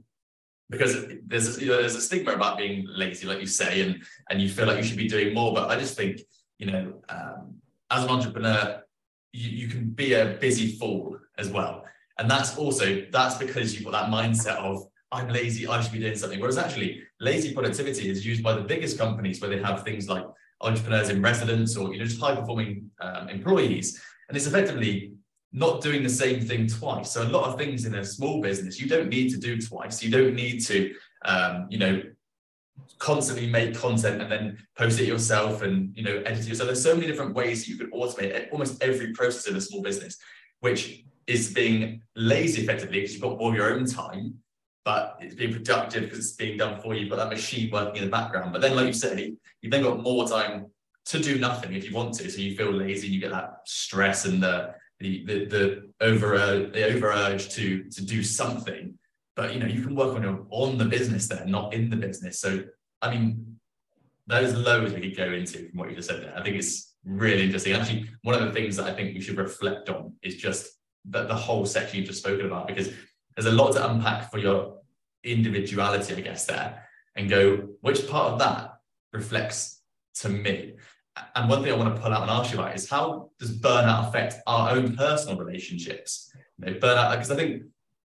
because 0.70 1.06
there's 1.26 1.62
you 1.62 1.68
know, 1.68 1.78
there's 1.78 1.96
a 1.96 2.02
stigma 2.02 2.34
about 2.34 2.58
being 2.58 2.86
lazy, 2.90 3.26
like 3.26 3.40
you 3.40 3.48
say, 3.48 3.82
and 3.82 4.04
and 4.30 4.42
you 4.42 4.50
feel 4.50 4.68
like 4.68 4.78
you 4.78 4.84
should 4.84 4.98
be 4.98 5.08
doing 5.08 5.34
more. 5.34 5.54
But 5.54 5.70
I 5.70 5.80
just 5.80 5.96
think, 5.96 6.20
you 6.58 6.66
know, 6.66 7.02
um, 7.10 7.56
as 7.90 8.04
an 8.04 8.10
entrepreneur, 8.10 8.84
you, 9.34 9.50
you 9.50 9.68
can 9.68 9.90
be 9.90 10.14
a 10.14 10.38
busy 10.40 10.76
fool 10.78 11.18
as 11.38 11.50
well. 11.50 11.86
And 12.20 12.30
that's 12.30 12.58
also, 12.58 13.06
that's 13.12 13.36
because 13.36 13.76
you've 13.76 13.86
got 13.86 13.92
that 13.92 14.12
mindset 14.12 14.58
of, 14.58 14.88
I'm 15.12 15.30
lazy, 15.30 15.68
I 15.68 15.82
should 15.82 15.94
be 15.94 16.00
doing 16.00 16.16
something. 16.16 16.40
Whereas 16.40 16.58
actually, 16.58 17.02
lazy 17.20 17.54
productivity 17.54 18.10
is 18.10 18.26
used 18.26 18.44
by 18.44 18.54
the 18.54 18.62
biggest 18.62 18.98
companies 18.98 19.40
where 19.40 19.50
they 19.50 19.62
have 19.62 19.84
things 19.84 20.10
like 20.10 20.26
entrepreneurs 20.62 21.10
in 21.10 21.22
residence 21.22 21.78
or 21.78 21.94
you 21.94 22.00
know 22.00 22.06
just 22.06 22.20
high 22.20 22.36
performing 22.36 22.90
um, 23.00 23.30
employees, 23.30 24.02
and 24.28 24.36
it's 24.36 24.48
effectively 24.48 25.14
not 25.54 25.82
doing 25.82 26.04
the 26.04 26.10
same 26.10 26.42
thing 26.42 26.68
twice. 26.68 27.12
So 27.12 27.24
a 27.24 27.30
lot 27.30 27.46
of 27.46 27.58
things 27.58 27.86
in 27.86 27.96
a 27.96 28.04
small 28.04 28.42
business 28.42 28.80
you 28.80 28.88
don't 28.88 29.10
need 29.10 29.30
to 29.30 29.38
do 29.38 29.60
twice. 29.60 30.04
You 30.04 30.12
don't 30.12 30.36
need 30.36 30.66
to 30.66 30.94
um, 31.26 31.68
you 31.70 31.78
know 31.78 32.02
constantly 33.00 33.48
make 33.48 33.76
content 33.76 34.22
and 34.22 34.32
then 34.32 34.58
post 34.78 35.00
it 35.00 35.08
yourself 35.08 35.62
and 35.62 35.96
you 35.96 36.04
know 36.04 36.18
edit 36.26 36.40
it 36.40 36.48
yourself. 36.48 36.68
There's 36.68 36.84
so 36.84 36.96
many 36.96 37.08
different 37.08 37.36
ways 37.36 37.66
that 37.66 37.72
you 37.72 37.78
could 37.78 37.92
automate 37.92 38.52
almost 38.52 38.82
every 38.82 39.14
process 39.14 39.48
in 39.48 39.56
a 39.56 39.62
small 39.62 39.82
business, 39.82 40.18
which 40.62 41.04
is 41.28 41.54
being 41.54 42.02
lazy 42.16 42.64
effectively 42.64 43.02
because 43.02 43.14
you've 43.14 43.22
got 43.22 43.40
of 43.40 43.54
your 43.54 43.74
own 43.74 43.86
time, 43.86 44.36
but 44.86 45.18
it's 45.20 45.36
being 45.36 45.52
productive 45.52 46.04
because 46.04 46.20
it's 46.20 46.32
being 46.32 46.58
done 46.58 46.80
for 46.80 46.94
you. 46.94 47.02
You've 47.02 47.10
got 47.10 47.18
that 47.18 47.30
machine 47.30 47.70
working 47.72 47.98
in 47.98 48.06
the 48.06 48.12
background. 48.12 48.54
But 48.54 48.62
then, 48.62 48.76
like 48.76 48.88
you 48.88 48.94
say, 48.94 49.34
you've 49.62 49.72
then 49.72 49.84
got 49.84 50.02
more 50.02 50.28
time 50.28 50.68
to 51.08 51.20
do 51.20 51.38
nothing 51.38 51.74
if 51.74 51.90
you 51.90 51.96
want 51.96 52.14
to. 52.16 52.30
So 52.30 52.40
you 52.40 52.56
feel 52.56 52.72
lazy, 52.72 53.08
you 53.08 53.20
get 53.20 53.32
that 53.32 53.60
stress 53.66 54.26
and 54.26 54.42
the 54.42 54.74
the 55.00 55.26
the, 55.26 55.46
the 55.46 55.90
over 56.02 56.36
uh, 56.36 56.70
the 56.74 56.86
over 56.94 57.12
urge 57.12 57.50
to 57.56 57.84
to 57.84 58.06
do 58.06 58.24
something. 58.24 58.98
But 59.38 59.54
you 59.54 59.60
know, 59.62 59.68
you 59.68 59.84
can 59.84 59.96
work 59.96 60.16
on 60.16 60.24
your 60.24 60.46
on 60.50 60.78
the 60.78 60.86
business 60.86 61.28
there, 61.28 61.46
not 61.46 61.74
in 61.74 61.90
the 61.90 61.96
business. 61.96 62.42
So 62.42 62.64
I 63.02 63.12
mean, 63.12 63.60
there's 64.26 64.54
loads 64.54 64.94
we 64.94 65.00
could 65.00 65.16
go 65.16 65.32
into 65.32 65.70
from 65.70 65.80
what 65.80 65.90
you 65.90 65.96
just 65.96 66.10
said 66.10 66.24
there. 66.24 66.34
I 66.36 66.44
think 66.44 66.58
it's 66.58 66.96
really 67.06 67.44
interesting. 67.44 67.74
Actually, 67.74 68.10
one 68.24 68.36
of 68.36 68.42
the 68.42 68.52
things 68.52 68.76
that 68.76 68.88
I 68.88 68.94
think 68.94 69.14
we 69.14 69.22
should 69.22 69.38
reflect 69.38 69.88
on 69.90 70.14
is 70.22 70.36
just 70.36 70.72
that 71.10 71.30
the 71.30 71.36
whole 71.36 71.66
section 71.66 72.00
you've 72.00 72.08
just 72.08 72.20
spoken 72.20 72.48
about 72.48 72.68
because 72.68 72.92
there's 73.36 73.46
a 73.46 73.52
lot 73.52 73.72
to 73.74 73.90
unpack 73.90 74.30
for 74.30 74.40
your 74.40 74.80
individuality, 75.24 76.16
I 76.16 76.22
guess, 76.22 76.46
there 76.46 76.84
and 77.16 77.30
go, 77.30 77.68
which 77.82 78.08
part 78.08 78.34
of 78.34 78.40
that 78.40 78.80
reflects 79.14 79.82
to 80.16 80.30
me? 80.30 80.76
And 81.36 81.50
one 81.50 81.64
thing 81.64 81.72
I 81.72 81.76
want 81.76 81.96
to 81.96 82.02
pull 82.02 82.14
out 82.14 82.22
and 82.24 82.32
ask 82.32 82.54
you 82.54 82.60
about 82.60 82.76
is 82.76 82.90
how 82.90 83.32
does 83.40 83.60
burnout 83.60 84.10
affect 84.10 84.36
our 84.46 84.72
own 84.72 84.96
personal 84.96 85.38
relationships? 85.38 86.32
You 86.60 86.66
know, 86.66 86.80
burnout, 86.80 87.12
because 87.12 87.32
I 87.32 87.36
think 87.36 87.64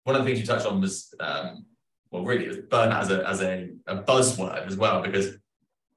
one 0.03 0.15
of 0.15 0.23
the 0.23 0.27
things 0.27 0.39
you 0.39 0.45
touched 0.45 0.65
on 0.65 0.81
was, 0.81 1.13
um, 1.19 1.65
well, 2.11 2.23
really, 2.23 2.61
burnout 2.61 3.01
as 3.01 3.11
a, 3.11 3.27
as 3.27 3.41
a, 3.41 3.69
a 3.87 3.97
buzzword 4.03 4.67
as 4.67 4.75
well, 4.75 5.01
because 5.01 5.35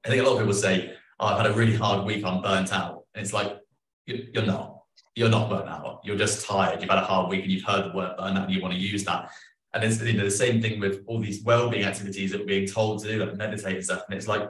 I 0.05 0.09
think 0.09 0.21
a 0.21 0.25
lot 0.25 0.33
of 0.33 0.39
people 0.39 0.53
say, 0.53 0.93
oh, 1.19 1.27
I've 1.27 1.37
had 1.37 1.51
a 1.51 1.53
really 1.53 1.75
hard 1.75 2.05
week, 2.05 2.23
I'm 2.25 2.41
burnt 2.41 2.73
out. 2.73 3.03
And 3.13 3.23
it's 3.23 3.33
like, 3.33 3.57
you're 4.05 4.45
not 4.45 4.77
you're 5.17 5.29
not 5.29 5.49
burnt 5.49 5.67
out. 5.67 6.01
You're 6.03 6.15
just 6.15 6.45
tired. 6.45 6.79
You've 6.79 6.91
had 6.91 6.99
a 6.99 7.05
hard 7.05 7.29
week 7.29 7.41
and 7.41 7.51
you've 7.51 7.63
heard 7.63 7.91
the 7.91 7.97
word 7.97 8.15
burnout 8.19 8.45
and 8.45 8.53
you 8.53 8.61
want 8.61 8.75
to 8.75 8.79
use 8.79 9.03
that. 9.05 9.31
And 9.73 9.83
it's 9.83 9.99
you 9.99 10.13
know, 10.13 10.25
the 10.25 10.31
same 10.31 10.61
thing 10.61 10.79
with 10.79 11.03
all 11.07 11.19
these 11.19 11.43
well-being 11.43 11.85
activities 11.85 12.31
that 12.31 12.41
we're 12.41 12.45
being 12.45 12.67
told 12.67 13.01
to 13.01 13.07
do, 13.07 13.25
like 13.25 13.35
meditate 13.35 13.77
and 13.77 13.83
stuff. 13.83 14.03
And 14.07 14.15
it's 14.15 14.27
like, 14.27 14.47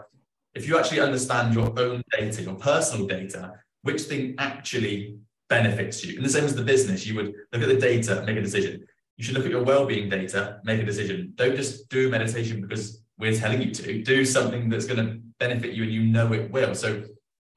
if 0.55 0.67
you 0.67 0.77
actually 0.77 0.99
understand 0.99 1.53
your 1.53 1.67
own 1.79 2.03
data, 2.11 2.41
your 2.41 2.55
personal 2.55 3.07
data, 3.07 3.53
which 3.83 4.01
thing 4.01 4.35
actually 4.39 5.17
benefits 5.47 6.03
you. 6.03 6.17
And 6.17 6.25
the 6.25 6.29
same 6.29 6.43
as 6.43 6.53
the 6.53 6.63
business, 6.63 7.07
you 7.07 7.15
would 7.15 7.33
look 7.53 7.61
at 7.61 7.69
the 7.69 7.77
data, 7.77 8.23
make 8.25 8.35
a 8.35 8.41
decision. 8.41 8.85
You 9.17 9.23
should 9.23 9.35
look 9.35 9.45
at 9.45 9.51
your 9.51 9.63
well-being 9.63 10.09
data, 10.09 10.59
make 10.63 10.79
a 10.79 10.85
decision. 10.85 11.33
Don't 11.35 11.55
just 11.55 11.89
do 11.89 12.09
meditation 12.09 12.61
because 12.61 13.03
we're 13.17 13.35
telling 13.35 13.61
you 13.61 13.73
to. 13.73 14.03
Do 14.03 14.23
something 14.23 14.69
that's 14.69 14.85
going 14.85 15.05
to 15.05 15.19
benefit 15.39 15.73
you 15.73 15.83
and 15.83 15.91
you 15.91 16.03
know 16.03 16.31
it 16.33 16.51
will. 16.51 16.75
So 16.75 17.03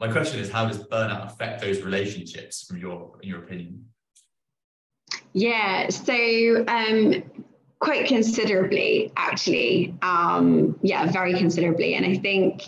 my 0.00 0.10
question 0.10 0.40
is 0.40 0.50
how 0.50 0.66
does 0.66 0.78
burnout 0.88 1.26
affect 1.26 1.60
those 1.60 1.82
relationships 1.82 2.64
from 2.64 2.78
your 2.78 3.12
in 3.22 3.28
your 3.28 3.38
opinion 3.44 3.84
yeah 5.34 5.88
so 5.88 6.64
um 6.66 7.22
quite 7.78 8.08
considerably 8.08 9.12
actually 9.16 9.94
um 10.02 10.76
yeah 10.82 11.10
very 11.12 11.34
considerably 11.34 11.94
and 11.94 12.04
i 12.04 12.14
think 12.14 12.62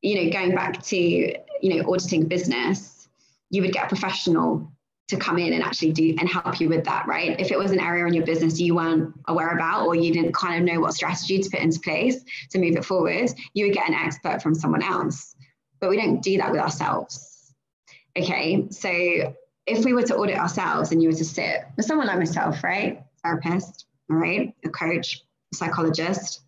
you 0.00 0.24
know 0.24 0.32
going 0.32 0.54
back 0.54 0.82
to 0.82 0.96
you 0.96 1.76
know 1.76 1.92
auditing 1.92 2.26
business 2.26 3.08
you 3.50 3.62
would 3.62 3.72
get 3.72 3.84
a 3.84 3.88
professional 3.88 4.72
to 5.10 5.16
come 5.16 5.38
in 5.38 5.52
and 5.52 5.62
actually 5.62 5.92
do 5.92 6.14
and 6.18 6.28
help 6.28 6.60
you 6.60 6.68
with 6.68 6.84
that 6.84 7.06
right 7.06 7.38
if 7.38 7.50
it 7.50 7.58
was 7.58 7.70
an 7.70 7.80
area 7.80 8.06
in 8.06 8.14
your 8.14 8.24
business 8.24 8.60
you 8.60 8.74
weren't 8.74 9.14
aware 9.28 9.50
about 9.50 9.86
or 9.86 9.94
you 9.94 10.12
didn't 10.12 10.32
kind 10.32 10.56
of 10.56 10.72
know 10.74 10.80
what 10.80 10.94
strategy 10.94 11.38
to 11.38 11.50
put 11.50 11.60
into 11.60 11.78
place 11.80 12.24
to 12.48 12.58
move 12.58 12.76
it 12.76 12.84
forward 12.84 13.30
you 13.54 13.66
would 13.66 13.74
get 13.74 13.88
an 13.88 13.94
expert 13.94 14.42
from 14.42 14.54
someone 14.54 14.82
else 14.82 15.34
but 15.80 15.88
we 15.88 15.96
don't 15.96 16.22
do 16.22 16.36
that 16.36 16.52
with 16.52 16.60
ourselves. 16.60 17.54
Okay, 18.16 18.66
so 18.70 19.34
if 19.66 19.84
we 19.84 19.92
were 19.92 20.02
to 20.02 20.16
audit 20.16 20.36
ourselves 20.36 20.92
and 20.92 21.02
you 21.02 21.08
were 21.08 21.16
to 21.16 21.24
sit 21.24 21.64
with 21.76 21.86
someone 21.86 22.06
like 22.06 22.18
myself, 22.18 22.62
right? 22.62 23.02
Therapist, 23.22 23.86
all 24.10 24.16
right, 24.16 24.54
a 24.64 24.68
coach, 24.68 25.22
a 25.52 25.56
psychologist, 25.56 26.42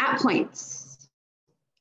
at 0.00 0.18
points, 0.18 1.08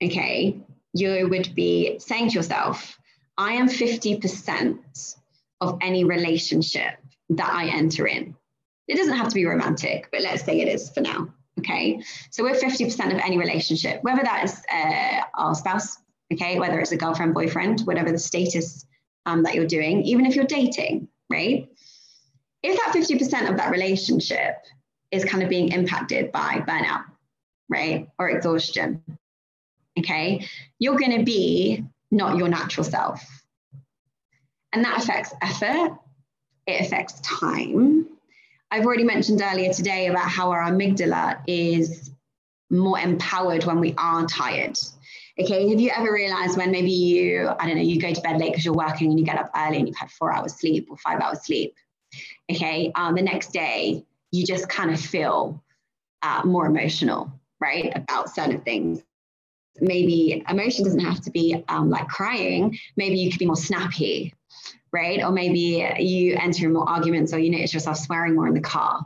okay, 0.04 0.60
you 0.94 1.28
would 1.30 1.54
be 1.56 2.00
saying 2.00 2.30
to 2.30 2.36
yourself, 2.36 2.98
I 3.38 3.54
am 3.54 3.68
50% 3.68 5.16
of 5.62 5.78
any 5.82 6.04
relationship 6.04 6.94
that 7.30 7.50
I 7.52 7.68
enter 7.68 8.08
in. 8.08 8.36
It 8.88 8.98
doesn't 8.98 9.18
have 9.18 9.30
to 9.30 9.36
be 9.36 9.46
romantic, 9.46 10.10
but 10.12 10.22
let's 10.22 10.44
say 10.44 10.62
it 10.62 10.68
is 10.68 10.90
for 10.90 11.02
now. 11.02 11.34
Okay. 11.60 12.02
So 12.32 12.44
we're 12.44 12.56
50% 12.56 13.14
of 13.14 13.20
any 13.20 13.38
relationship, 13.38 14.04
whether 14.04 14.22
that 14.24 14.44
is 14.44 14.62
uh, 14.72 15.22
our 15.36 15.56
spouse, 15.56 15.98
okay, 16.32 16.60
whether 16.60 16.80
it's 16.80 16.92
a 16.92 16.98
girlfriend, 16.98 17.34
boyfriend, 17.34 17.82
whatever 17.82 18.12
the 18.12 18.20
status 18.20 18.86
um, 19.26 19.44
that 19.44 19.56
you're 19.56 19.66
doing, 19.66 20.04
even 20.04 20.26
if 20.26 20.36
you're 20.36 20.46
dating, 20.46 21.08
right? 21.30 21.70
If 22.62 22.78
that 22.78 22.94
50% 22.94 23.50
of 23.50 23.58
that 23.58 23.72
relationship 23.72 24.58
is 25.12 25.24
kind 25.24 25.44
of 25.44 25.50
being 25.50 25.72
impacted 25.72 26.32
by 26.32 26.64
burnout, 26.68 27.06
right, 27.70 28.10
or 28.20 28.30
exhaustion, 28.30 29.02
okay, 29.98 30.46
you're 30.80 30.98
going 30.98 31.18
to 31.20 31.24
be 31.24 31.84
not 32.12 32.38
your 32.38 32.50
natural 32.50 32.84
self. 32.84 33.35
And 34.76 34.84
that 34.84 35.02
affects 35.02 35.34
effort, 35.42 35.98
it 36.68 36.86
affects 36.86 37.22
time, 37.22 38.08
I've 38.76 38.86
already 38.86 39.06
mentioned 39.06 39.42
earlier 39.42 39.72
today 39.72 40.08
about 40.08 40.30
how 40.30 40.52
our 40.52 40.64
amygdala 40.64 41.42
is 41.48 42.12
more 42.70 43.00
empowered 43.00 43.64
when 43.64 43.80
we 43.80 43.94
are 43.98 44.26
tired. 44.26 44.78
Okay, 45.40 45.70
have 45.70 45.80
you 45.80 45.92
ever 45.96 46.12
realized 46.12 46.58
when 46.58 46.72
maybe 46.72 46.92
you, 46.92 47.48
I 47.58 47.68
don't 47.68 47.78
know, 47.78 47.82
you 47.82 48.02
go 48.02 48.14
to 48.14 48.22
bed 48.22 48.38
late 48.38 48.52
because 48.52 48.66
you're 48.66 48.74
working 48.74 49.12
and 49.12 49.18
you 49.18 49.26
get 49.26 49.38
up 49.38 49.50
early 49.56 49.78
and 49.78 49.88
you've 49.88 49.96
had 49.96 50.12
four 50.12 50.34
hours 50.34 50.56
sleep 50.56 50.88
or 50.90 50.98
five 50.98 51.22
hours 51.22 51.46
sleep? 51.46 51.74
Okay, 52.52 52.92
um, 52.96 53.16
the 53.16 53.22
next 53.22 53.54
day 53.54 54.04
you 54.32 54.46
just 54.46 54.68
kind 54.68 54.92
of 54.92 55.00
feel 55.00 55.64
uh, 56.22 56.42
more 56.44 56.66
emotional, 56.66 57.32
right, 57.62 57.94
about 57.96 58.34
certain 58.34 58.60
things. 58.60 59.02
Maybe 59.80 60.44
emotion 60.50 60.84
doesn't 60.84 61.00
have 61.00 61.22
to 61.22 61.32
be 61.32 61.64
um, 61.70 61.90
like 61.90 62.10
crying, 62.10 62.78
maybe 62.98 63.18
you 63.18 63.30
could 63.30 63.40
be 63.40 63.46
more 63.46 63.56
snappy, 63.56 64.34
right? 64.96 65.22
Or 65.22 65.32
maybe 65.32 65.86
you 66.00 66.38
enter 66.42 66.70
more 66.70 66.90
arguments 66.90 67.34
or 67.34 67.40
you 67.40 67.50
notice 67.52 67.74
yourself 67.74 67.98
swearing 67.98 68.34
more 68.34 68.48
in 68.48 68.54
the 68.54 68.62
car. 68.62 69.06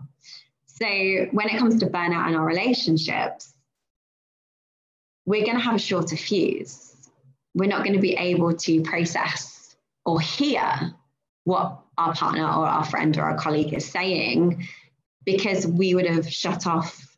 So 0.67 0.85
when 1.31 1.49
it 1.49 1.57
comes 1.57 1.79
to 1.79 1.87
burnout 1.87 2.29
in 2.29 2.35
our 2.35 2.45
relationships, 2.45 3.51
we're 5.25 5.43
going 5.43 5.57
to 5.57 5.63
have 5.63 5.75
a 5.75 5.79
shorter 5.79 6.15
fuse. 6.15 6.95
We're 7.55 7.67
not 7.67 7.83
going 7.83 7.95
to 7.95 8.01
be 8.01 8.13
able 8.13 8.53
to 8.55 8.81
process 8.83 9.75
or 10.05 10.21
hear 10.21 10.93
what 11.43 11.79
our 11.97 12.13
partner 12.13 12.43
or 12.45 12.67
our 12.67 12.85
friend 12.85 13.17
or 13.17 13.23
our 13.23 13.35
colleague 13.35 13.73
is 13.73 13.85
saying 13.85 14.67
because 15.25 15.65
we 15.65 15.95
would 15.95 16.05
have 16.05 16.31
shut 16.31 16.67
off 16.67 17.17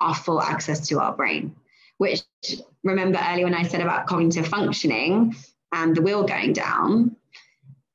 our 0.00 0.14
full 0.14 0.40
access 0.40 0.88
to 0.88 1.00
our 1.00 1.12
brain. 1.12 1.56
Which, 1.98 2.22
remember 2.84 3.18
earlier 3.20 3.44
when 3.44 3.54
I 3.54 3.64
said 3.64 3.80
about 3.80 4.06
cognitive 4.06 4.46
functioning 4.46 5.34
and 5.72 5.94
the 5.94 6.02
wheel 6.02 6.22
going 6.24 6.52
down, 6.52 7.16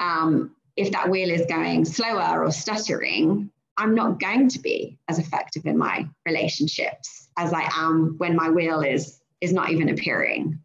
um, 0.06 0.56
if 0.76 0.91
that 0.91 1.10
wheel 1.10 1.30
is 1.30 1.46
going 1.46 1.86
slower 1.86 2.44
or 2.44 2.52
stuttering, 2.52 3.50
I'm 3.78 3.96
not 3.96 4.20
going 4.20 4.50
to 4.50 4.60
be 4.60 4.98
as 5.08 5.20
effective 5.20 5.65
in 5.65 5.78
my 5.78 6.08
relationships 6.26 7.29
as 7.38 7.54
I 7.54 7.69
am 7.73 8.15
when 8.17 8.36
my 8.36 8.50
wheel 8.50 8.82
is 8.82 9.19
is 9.42 9.52
not 9.52 9.69
even 9.69 9.90
appearing. 9.90 10.60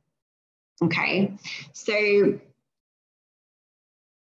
Okay, 0.83 1.33
so 1.73 2.39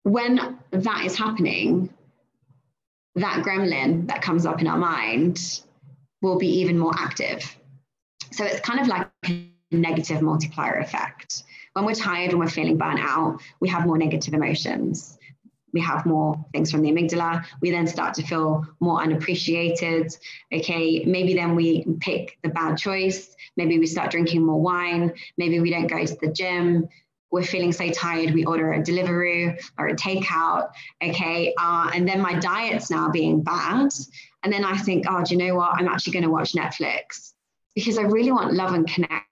when 0.02 0.58
that 0.70 1.04
is 1.04 1.16
happening, 1.16 1.88
that 3.14 3.42
gremlin 3.44 4.08
that 4.08 4.22
comes 4.22 4.44
up 4.44 4.60
in 4.60 4.66
our 4.66 4.76
mind 4.76 5.62
will 6.20 6.38
be 6.38 6.48
even 6.60 6.78
more 6.78 6.92
active. 6.98 7.56
So 8.32 8.44
it's 8.44 8.60
kind 8.60 8.80
of 8.80 8.88
like 8.88 9.08
a 9.26 9.48
negative 9.70 10.20
multiplier 10.20 10.78
effect 10.78 11.44
when 11.74 11.84
we're 11.84 11.94
tired 11.94 12.30
and 12.30 12.38
we're 12.38 12.48
feeling 12.48 12.78
burnt 12.78 13.00
out, 13.00 13.40
we 13.60 13.68
have 13.68 13.86
more 13.86 13.98
negative 13.98 14.32
emotions. 14.32 15.18
We 15.72 15.80
have 15.80 16.06
more 16.06 16.42
things 16.52 16.70
from 16.70 16.82
the 16.82 16.90
amygdala. 16.92 17.44
We 17.60 17.72
then 17.72 17.88
start 17.88 18.14
to 18.14 18.22
feel 18.22 18.64
more 18.78 19.02
unappreciated. 19.02 20.16
Okay, 20.52 21.04
maybe 21.04 21.34
then 21.34 21.56
we 21.56 21.84
pick 22.00 22.38
the 22.44 22.48
bad 22.48 22.78
choice. 22.78 23.34
Maybe 23.56 23.80
we 23.80 23.86
start 23.86 24.12
drinking 24.12 24.46
more 24.46 24.60
wine. 24.60 25.12
Maybe 25.36 25.58
we 25.58 25.70
don't 25.70 25.88
go 25.88 26.04
to 26.04 26.16
the 26.20 26.32
gym. 26.32 26.88
we're 27.32 27.42
feeling 27.42 27.72
so 27.72 27.90
tired, 27.90 28.32
we 28.32 28.44
order 28.44 28.74
a 28.74 28.82
delivery 28.84 29.58
or 29.76 29.88
a 29.88 29.96
takeout. 29.96 30.68
Okay. 31.02 31.52
Uh, 31.58 31.90
and 31.92 32.08
then 32.08 32.20
my 32.20 32.38
diet's 32.38 32.92
now 32.92 33.10
being 33.10 33.42
bad. 33.42 33.90
And 34.44 34.52
then 34.52 34.64
I 34.64 34.76
think, 34.76 35.06
oh, 35.08 35.24
do 35.24 35.34
you 35.34 35.44
know 35.44 35.56
what? 35.56 35.72
I'm 35.74 35.88
actually 35.88 36.12
going 36.12 36.22
to 36.22 36.30
watch 36.30 36.52
Netflix 36.52 37.32
because 37.74 37.98
I 37.98 38.02
really 38.02 38.30
want 38.30 38.54
love 38.54 38.74
and 38.74 38.86
connection. 38.86 39.26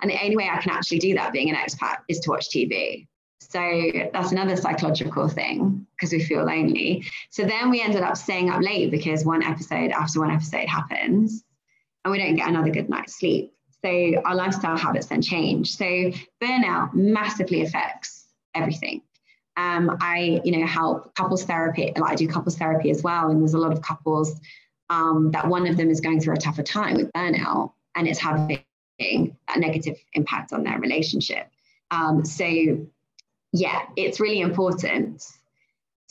And 0.00 0.10
the 0.10 0.22
only 0.22 0.36
way 0.36 0.48
I 0.48 0.60
can 0.60 0.72
actually 0.72 0.98
do 0.98 1.14
that 1.14 1.32
being 1.32 1.50
an 1.50 1.56
expat 1.56 1.98
is 2.08 2.20
to 2.20 2.30
watch 2.30 2.48
TV. 2.50 3.06
So 3.40 3.92
that's 4.12 4.32
another 4.32 4.56
psychological 4.56 5.28
thing 5.28 5.86
because 5.96 6.12
we 6.12 6.22
feel 6.22 6.44
lonely. 6.44 7.04
So 7.30 7.44
then 7.44 7.70
we 7.70 7.80
ended 7.80 8.02
up 8.02 8.16
staying 8.16 8.50
up 8.50 8.60
late 8.60 8.90
because 8.90 9.24
one 9.24 9.42
episode 9.42 9.92
after 9.92 10.20
one 10.20 10.30
episode 10.30 10.68
happens 10.68 11.44
and 12.04 12.12
we 12.12 12.18
don't 12.18 12.34
get 12.34 12.48
another 12.48 12.70
good 12.70 12.88
night's 12.88 13.18
sleep. 13.18 13.52
So 13.84 14.14
our 14.24 14.34
lifestyle 14.34 14.76
habits 14.76 15.06
then 15.06 15.22
change. 15.22 15.76
So 15.76 15.84
burnout 16.42 16.94
massively 16.94 17.62
affects 17.62 18.26
everything. 18.54 19.02
Um, 19.56 19.96
I, 20.00 20.40
you 20.44 20.58
know, 20.58 20.66
help 20.66 21.14
couples 21.14 21.44
therapy. 21.44 21.92
Like 21.96 22.12
I 22.12 22.14
do 22.14 22.28
couples 22.28 22.56
therapy 22.56 22.90
as 22.90 23.02
well, 23.02 23.30
and 23.30 23.40
there's 23.40 23.54
a 23.54 23.58
lot 23.58 23.72
of 23.72 23.80
couples 23.80 24.38
um, 24.90 25.30
that 25.32 25.46
one 25.46 25.66
of 25.66 25.76
them 25.76 25.90
is 25.90 26.00
going 26.00 26.20
through 26.20 26.34
a 26.34 26.38
tougher 26.38 26.62
time 26.62 26.96
with 26.96 27.10
burnout, 27.12 27.72
and 27.94 28.06
it's 28.06 28.18
having 28.18 28.62
that 28.98 29.58
negative 29.58 29.96
impact 30.14 30.52
on 30.52 30.64
their 30.64 30.78
relationship. 30.78 31.48
Um, 31.90 32.24
so, 32.24 32.46
yeah, 33.52 33.82
it's 33.96 34.20
really 34.20 34.40
important 34.40 35.24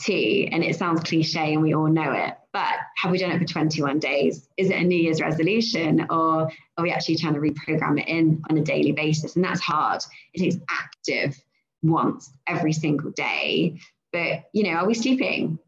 to, 0.02 0.48
and 0.48 0.64
it 0.64 0.76
sounds 0.76 1.02
cliche, 1.02 1.54
and 1.54 1.62
we 1.62 1.74
all 1.74 1.88
know 1.88 2.12
it, 2.12 2.36
but 2.56 2.76
have 2.96 3.12
we 3.12 3.18
done 3.18 3.32
it 3.32 3.40
for 3.40 3.46
21 3.46 4.00
days? 4.00 4.48
Is 4.56 4.70
it 4.70 4.78
a 4.78 4.84
New 4.84 4.98
Year's 4.98 5.20
resolution 5.20 6.08
or 6.10 6.50
are 6.78 6.84
we 6.84 6.90
actually 6.90 7.18
trying 7.18 7.34
to 7.34 7.42
reprogram 7.42 8.00
it 8.00 8.08
in 8.08 8.42
on 8.50 8.58
a 8.58 8.62
daily 8.62 8.94
basis? 8.94 9.36
And 9.36 9.44
that's 9.44 9.60
hard. 9.60 10.02
It 10.34 10.42
is 10.42 10.60
active 10.70 11.38
once 11.84 12.32
every 12.48 12.72
single 12.72 13.12
day. 13.12 13.82
But, 14.14 14.46
you 14.54 14.64
know, 14.64 14.78
are 14.78 14.88
we 14.88 14.94
sleeping? 14.94 15.60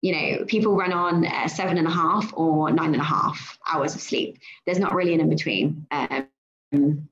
You 0.00 0.12
know, 0.12 0.44
people 0.46 0.74
run 0.74 0.94
on 0.94 1.26
uh, 1.26 1.48
seven 1.48 1.76
and 1.76 1.86
a 1.86 1.90
half 1.90 2.32
or 2.34 2.70
nine 2.70 2.94
and 2.94 3.02
a 3.02 3.04
half 3.04 3.58
hours 3.70 3.94
of 3.94 4.00
sleep. 4.00 4.38
There's 4.64 4.78
not 4.78 4.94
really 4.94 5.12
an 5.12 5.20
in 5.20 5.28
between. 5.28 5.86
Um, 5.90 6.28
Um, 6.72 7.08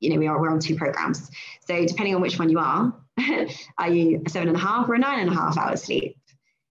you 0.00 0.10
know, 0.10 0.18
we 0.18 0.26
are 0.26 0.40
we're 0.40 0.50
on 0.50 0.60
two 0.60 0.76
programs. 0.76 1.30
So 1.66 1.84
depending 1.84 2.14
on 2.14 2.20
which 2.20 2.38
one 2.38 2.48
you 2.48 2.58
are, 2.58 2.94
are 3.78 3.90
you 3.90 4.22
seven 4.28 4.48
and 4.48 4.56
a 4.56 4.60
half 4.60 4.88
or 4.88 4.94
a 4.94 4.98
nine 4.98 5.20
and 5.20 5.30
a 5.30 5.34
half 5.34 5.56
hours 5.58 5.82
sleep? 5.82 6.16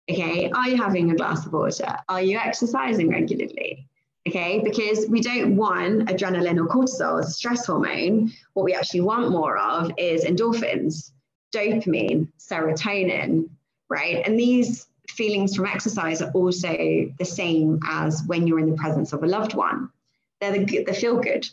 Okay, 0.10 0.50
are 0.50 0.68
you 0.68 0.78
having 0.78 1.12
a 1.12 1.16
glass 1.16 1.46
of 1.46 1.54
water? 1.54 1.96
Are 2.10 2.22
you 2.22 2.40
exercising 2.40 3.10
regularly? 3.10 3.88
Okay, 4.28 4.60
because 4.64 5.08
we 5.08 5.22
don't 5.22 5.56
want 5.56 6.10
adrenaline 6.10 6.60
or 6.60 6.68
cortisol 6.68 7.20
as 7.20 7.30
a 7.30 7.32
stress 7.32 7.66
hormone. 7.66 8.32
What 8.54 8.64
we 8.64 8.74
actually 8.74 9.02
want 9.02 9.30
more 9.30 9.58
of 9.58 9.92
is 9.98 10.26
endorphins, 10.26 11.12
dopamine, 11.56 12.28
serotonin, 12.40 13.50
right? 13.88 14.26
And 14.26 14.38
these 14.38 14.88
feelings 15.10 15.56
from 15.56 15.68
exercise 15.68 16.22
are 16.22 16.32
also 16.32 16.76
the 17.18 17.26
same 17.26 17.80
as 17.86 18.24
when 18.26 18.48
you're 18.48 18.60
in 18.60 18.70
the 18.70 18.76
presence 18.76 19.14
of 19.14 19.24
a 19.24 19.28
loved 19.28 19.54
one. 19.54 19.90
They're 20.42 20.52
the, 20.52 20.84
the 20.84 20.94
feel 20.94 21.20
good 21.20 21.48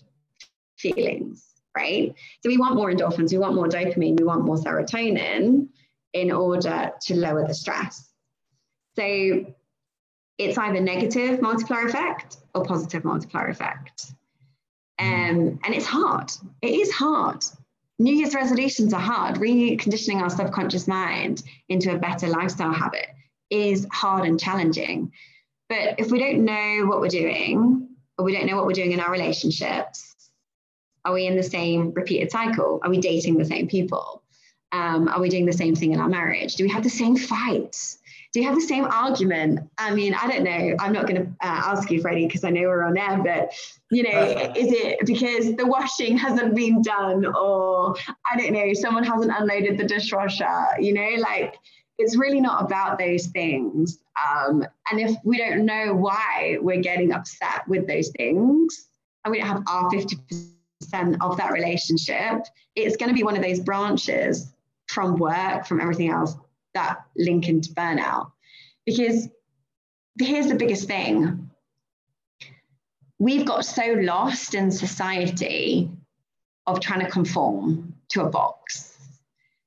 feelings, 0.79 1.45
right? 1.77 2.15
So 2.43 2.49
we 2.49 2.59
want 2.59 2.77
more 2.77 2.91
endorphins, 2.91 3.33
we 3.33 3.39
want 3.39 3.55
more 3.55 3.69
dopamine, 3.69 4.19
we 4.19 4.25
want 4.25 4.45
more 4.45 4.57
serotonin 4.57 5.69
in 6.13 6.33
order 6.33 6.93
to 7.03 7.15
lower 7.15 7.47
the 7.47 7.55
stress. 7.55 8.11
So 8.97 9.55
it's 10.39 10.59
either 10.59 10.81
negative 10.81 11.41
multiplier 11.41 11.87
effect 11.87 12.39
or 12.55 12.65
positive 12.65 13.05
multiplier 13.05 13.49
effect. 13.49 14.13
Um, 14.99 15.61
and 15.63 15.75
it's 15.75 15.87
hard. 15.87 16.33
It 16.63 16.75
is 16.75 16.91
hard. 16.93 17.45
New 17.99 18.15
Year's 18.15 18.35
resolutions 18.35 18.93
are 18.93 19.01
hard. 19.01 19.37
Reconditioning 19.37 20.21
our 20.21 20.31
subconscious 20.31 20.87
mind 20.87 21.43
into 21.69 21.95
a 21.95 21.99
better 21.99 22.29
lifestyle 22.29 22.73
habit 22.73 23.07
is 23.51 23.87
hard 23.93 24.27
and 24.27 24.41
challenging. 24.41 25.13
But 25.69 25.99
if 25.99 26.11
we 26.11 26.19
don't 26.19 26.45
know 26.45 26.87
what 26.87 27.01
we're 27.01 27.09
doing, 27.09 27.89
or 28.19 28.25
we 28.25 28.33
don't 28.33 28.47
know 28.47 28.57
what 28.57 28.67
we're 28.67 28.73
doing 28.73 28.93
in 28.93 29.01
our 29.01 29.11
relationships, 29.11 30.16
are 31.07 31.15
we 31.15 31.27
in 31.27 31.37
the 31.37 31.43
same 31.43 31.93
repeated 31.93 32.31
cycle? 32.31 32.81
Are 32.83 32.91
we 32.91 32.99
dating 32.99 33.39
the 33.39 33.45
same 33.45 33.69
people? 33.69 34.23
Um, 34.73 35.09
are 35.09 35.21
we 35.21 35.29
doing 35.29 35.47
the 35.47 35.53
same 35.53 35.75
thing 35.75 35.93
in 35.93 36.01
our 36.01 36.09
marriage? 36.09 36.57
Do 36.57 36.65
we 36.65 36.71
have 36.71 36.83
the 36.83 36.91
same 36.91 37.17
fights? 37.17 37.99
do 38.37 38.43
you 38.43 38.49
have 38.49 38.55
the 38.55 38.61
same 38.61 38.85
argument? 38.85 39.61
I 39.79 39.95
mean, 39.95 40.13
I 40.13 40.29
don't 40.29 40.45
know. 40.45 40.77
I'm 40.79 40.93
not 40.93 41.07
going 41.07 41.23
to 41.25 41.29
uh, 41.41 41.63
ask 41.73 41.91
you, 41.91 42.03
Freddie, 42.03 42.27
because 42.27 42.45
I 42.45 42.51
know 42.51 42.63
we're 42.65 42.83
on 42.83 42.99
air, 42.99 43.17
but 43.23 43.55
you 43.91 44.03
know, 44.03 44.53
is 44.55 44.73
it 44.73 45.07
because 45.07 45.57
the 45.57 45.67
washing 45.67 46.19
hasn't 46.19 46.55
been 46.55 46.83
done, 46.83 47.25
or 47.25 47.97
I 48.31 48.37
don't 48.37 48.53
know, 48.53 48.75
someone 48.75 49.05
hasn't 49.05 49.33
unloaded 49.35 49.79
the 49.79 49.85
dishwasher? 49.85 50.67
You 50.79 50.93
know, 50.93 51.09
like 51.19 51.55
it's 51.97 52.19
really 52.19 52.43
not 52.43 52.63
about 52.63 52.99
those 52.99 53.29
things. 53.29 54.01
Um, 54.23 54.67
and 54.91 55.01
if 55.01 55.17
we 55.25 55.39
don't 55.39 55.65
know 55.65 55.95
why 55.95 56.59
we're 56.61 56.83
getting 56.83 57.13
upset 57.13 57.67
with 57.67 57.87
those 57.87 58.11
things, 58.19 58.89
and 59.25 59.33
we 59.33 59.39
don't 59.39 59.49
have 59.49 59.63
our 59.67 59.91
50% 59.91 60.56
of 61.21 61.37
that 61.37 61.53
relationship, 61.53 62.47
it's 62.75 62.97
going 62.97 63.09
to 63.09 63.15
be 63.15 63.23
one 63.23 63.37
of 63.37 63.43
those 63.43 63.61
branches 63.61 64.53
from 64.89 65.17
work, 65.17 65.67
from 65.67 65.81
everything 65.81 66.11
else 66.11 66.35
that 66.75 66.99
link 67.17 67.49
into 67.49 67.73
burnout. 67.73 68.33
Because 68.85 69.29
here's 70.21 70.47
the 70.49 70.55
biggest 70.55 70.87
thing 70.87 71.51
we've 73.19 73.47
got 73.47 73.65
so 73.65 73.95
lost 74.01 74.55
in 74.55 74.71
society 74.71 75.91
of 76.67 76.81
trying 76.81 77.01
to 77.01 77.11
conform 77.11 77.95
to 78.09 78.23
a 78.23 78.29
box, 78.29 78.95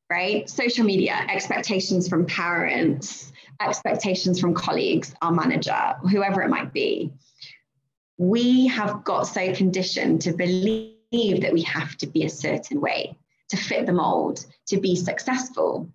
right? 0.09 0.47
Social 0.47 0.85
media, 0.85 1.25
expectations 1.29 2.07
from 2.07 2.27
parents, 2.27 3.31
expectations 3.59 4.39
from 4.39 4.53
colleagues, 4.53 5.15
our 5.21 5.31
manager, 5.31 5.95
whoever 6.11 6.43
it 6.43 6.49
might 6.49 6.71
be. 6.71 7.11
We 8.17 8.67
have 8.67 9.03
got 9.03 9.23
so 9.23 9.53
conditioned 9.53 10.21
to 10.21 10.33
believe 10.33 10.88
that 11.11 11.53
we 11.53 11.61
have 11.63 11.97
to 11.97 12.07
be 12.07 12.23
a 12.23 12.29
certain 12.29 12.79
way 12.79 13.17
to 13.49 13.57
fit 13.57 13.85
the 13.85 13.93
mold, 13.93 14.45
to 14.67 14.77
be 14.79 14.95
successful. 14.95 15.89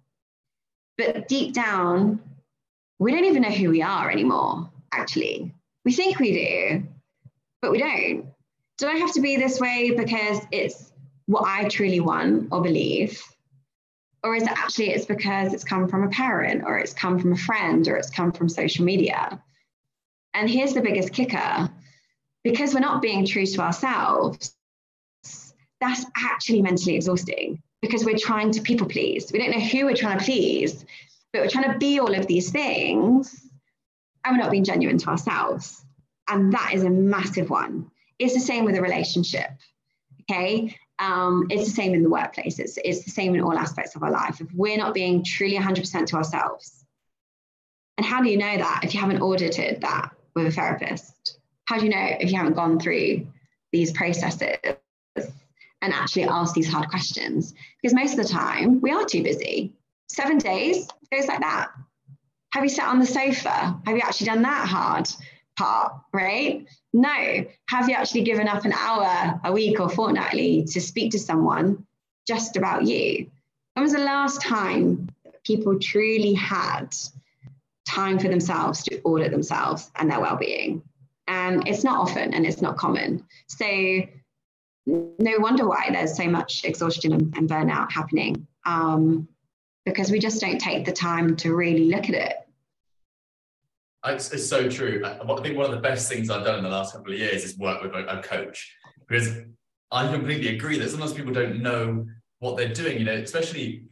But 0.98 1.28
deep 1.28 1.54
down, 1.54 2.20
we 2.98 3.12
don't 3.12 3.24
even 3.24 3.42
know 3.42 3.50
who 3.50 3.70
we 3.70 3.82
are 3.82 4.10
anymore, 4.10 4.70
actually. 4.92 5.54
We 5.84 5.92
think 5.92 6.18
we 6.18 6.32
do, 6.32 6.82
but 7.62 7.70
we 7.70 7.78
don't. 7.78 8.26
Do 8.78 8.88
I 8.88 8.96
have 8.96 9.12
to 9.12 9.20
be 9.20 9.36
this 9.36 9.60
way 9.60 9.92
because 9.96 10.40
it's 10.50 10.92
what 11.26 11.44
I 11.46 11.68
truly 11.68 12.00
want 12.00 12.48
or 12.50 12.62
believe? 12.62 13.22
Or 14.24 14.34
is 14.34 14.44
it 14.44 14.50
actually 14.50 14.90
it's 14.90 15.04
because 15.04 15.52
it's 15.52 15.64
come 15.64 15.86
from 15.86 16.02
a 16.02 16.08
parent 16.08 16.64
or 16.66 16.78
it's 16.78 16.94
come 16.94 17.18
from 17.18 17.32
a 17.32 17.36
friend 17.36 17.86
or 17.86 17.96
it's 17.96 18.10
come 18.10 18.32
from 18.32 18.48
social 18.48 18.84
media? 18.84 19.42
And 20.32 20.50
here's 20.50 20.72
the 20.72 20.80
biggest 20.80 21.12
kicker 21.12 21.70
because 22.42 22.74
we're 22.74 22.80
not 22.80 23.02
being 23.02 23.26
true 23.26 23.46
to 23.46 23.60
ourselves, 23.60 24.53
that's 25.84 26.06
actually 26.16 26.62
mentally 26.62 26.96
exhausting 26.96 27.62
because 27.82 28.04
we're 28.04 28.18
trying 28.18 28.50
to 28.52 28.62
people 28.62 28.86
please. 28.86 29.30
We 29.32 29.38
don't 29.38 29.50
know 29.50 29.60
who 29.60 29.84
we're 29.84 29.96
trying 29.96 30.18
to 30.18 30.24
please, 30.24 30.84
but 31.32 31.42
we're 31.42 31.48
trying 31.48 31.72
to 31.72 31.78
be 31.78 32.00
all 32.00 32.14
of 32.14 32.26
these 32.26 32.50
things 32.50 33.48
and 34.24 34.36
we're 34.36 34.42
not 34.42 34.50
being 34.50 34.64
genuine 34.64 34.98
to 34.98 35.10
ourselves. 35.10 35.84
And 36.28 36.52
that 36.54 36.72
is 36.72 36.84
a 36.84 36.90
massive 36.90 37.50
one. 37.50 37.90
It's 38.18 38.34
the 38.34 38.40
same 38.40 38.64
with 38.64 38.76
a 38.76 38.82
relationship. 38.82 39.50
Okay. 40.22 40.76
Um, 40.98 41.48
it's 41.50 41.64
the 41.64 41.74
same 41.74 41.92
in 41.92 42.02
the 42.02 42.08
workplace. 42.08 42.58
It's, 42.58 42.78
it's 42.82 43.04
the 43.04 43.10
same 43.10 43.34
in 43.34 43.42
all 43.42 43.58
aspects 43.58 43.94
of 43.96 44.02
our 44.02 44.10
life. 44.10 44.40
If 44.40 44.46
we're 44.54 44.78
not 44.78 44.94
being 44.94 45.24
truly 45.24 45.56
100% 45.56 46.06
to 46.06 46.16
ourselves, 46.16 46.84
and 47.98 48.06
how 48.06 48.22
do 48.22 48.30
you 48.30 48.38
know 48.38 48.56
that 48.56 48.80
if 48.84 48.94
you 48.94 49.00
haven't 49.00 49.20
audited 49.20 49.82
that 49.82 50.12
with 50.34 50.46
a 50.46 50.50
therapist? 50.50 51.38
How 51.66 51.78
do 51.78 51.84
you 51.84 51.90
know 51.90 52.16
if 52.20 52.30
you 52.30 52.38
haven't 52.38 52.54
gone 52.54 52.78
through 52.78 53.26
these 53.72 53.92
processes 53.92 54.56
and 55.84 55.92
actually 55.92 56.24
ask 56.24 56.54
these 56.54 56.68
hard 56.68 56.88
questions 56.88 57.54
because 57.80 57.94
most 57.94 58.18
of 58.18 58.26
the 58.26 58.32
time 58.32 58.80
we 58.80 58.90
are 58.90 59.04
too 59.04 59.22
busy. 59.22 59.72
Seven 60.08 60.38
days 60.38 60.88
goes 61.12 61.26
like 61.26 61.40
that. 61.40 61.70
Have 62.52 62.64
you 62.64 62.70
sat 62.70 62.88
on 62.88 62.98
the 62.98 63.06
sofa? 63.06 63.80
Have 63.84 63.96
you 63.96 64.02
actually 64.02 64.26
done 64.26 64.42
that 64.42 64.66
hard 64.66 65.08
part, 65.58 65.92
right? 66.12 66.66
No. 66.92 67.44
Have 67.68 67.88
you 67.88 67.94
actually 67.94 68.22
given 68.22 68.48
up 68.48 68.64
an 68.64 68.72
hour 68.72 69.40
a 69.44 69.52
week 69.52 69.78
or 69.78 69.90
fortnightly 69.90 70.64
to 70.70 70.80
speak 70.80 71.12
to 71.12 71.18
someone 71.18 71.86
just 72.26 72.56
about 72.56 72.84
you? 72.84 73.30
When 73.74 73.82
was 73.82 73.92
the 73.92 73.98
last 73.98 74.40
time 74.40 75.08
people 75.44 75.78
truly 75.78 76.32
had 76.32 76.94
time 77.86 78.18
for 78.18 78.28
themselves 78.28 78.82
to 78.84 79.02
audit 79.02 79.32
themselves 79.32 79.90
and 79.96 80.10
their 80.10 80.20
well-being? 80.20 80.82
And 81.26 81.68
it's 81.68 81.84
not 81.84 81.98
often 81.98 82.32
and 82.32 82.46
it's 82.46 82.62
not 82.62 82.78
common. 82.78 83.26
So 83.48 83.66
no 84.86 85.38
wonder 85.38 85.66
why 85.66 85.88
there's 85.90 86.16
so 86.16 86.28
much 86.28 86.64
exhaustion 86.64 87.12
and, 87.12 87.34
and 87.36 87.48
burnout 87.48 87.90
happening 87.90 88.46
um, 88.66 89.28
because 89.84 90.10
we 90.10 90.18
just 90.18 90.40
don't 90.40 90.58
take 90.58 90.84
the 90.84 90.92
time 90.92 91.36
to 91.36 91.54
really 91.54 91.86
look 91.86 92.08
at 92.08 92.14
it. 92.14 92.36
It's, 94.06 94.30
it's, 94.32 94.46
so 94.46 94.68
true. 94.68 95.02
I 95.04 95.40
think 95.40 95.56
one 95.56 95.64
of 95.64 95.70
the 95.70 95.80
best 95.80 96.10
things 96.10 96.28
I've 96.28 96.44
done 96.44 96.58
in 96.58 96.64
the 96.64 96.70
last 96.70 96.94
couple 96.94 97.12
of 97.12 97.18
years 97.18 97.42
is 97.42 97.56
work 97.56 97.82
with 97.82 97.94
a, 97.94 98.18
a 98.18 98.22
coach 98.22 98.76
because 99.08 99.38
I 99.90 100.10
completely 100.12 100.54
agree 100.54 100.78
that 100.78 100.90
sometimes 100.90 101.14
people 101.14 101.32
don't 101.32 101.62
know 101.62 102.04
what 102.40 102.58
they're 102.58 102.74
doing. 102.74 102.98
You 102.98 103.04
know, 103.06 103.14
especially, 103.14 103.84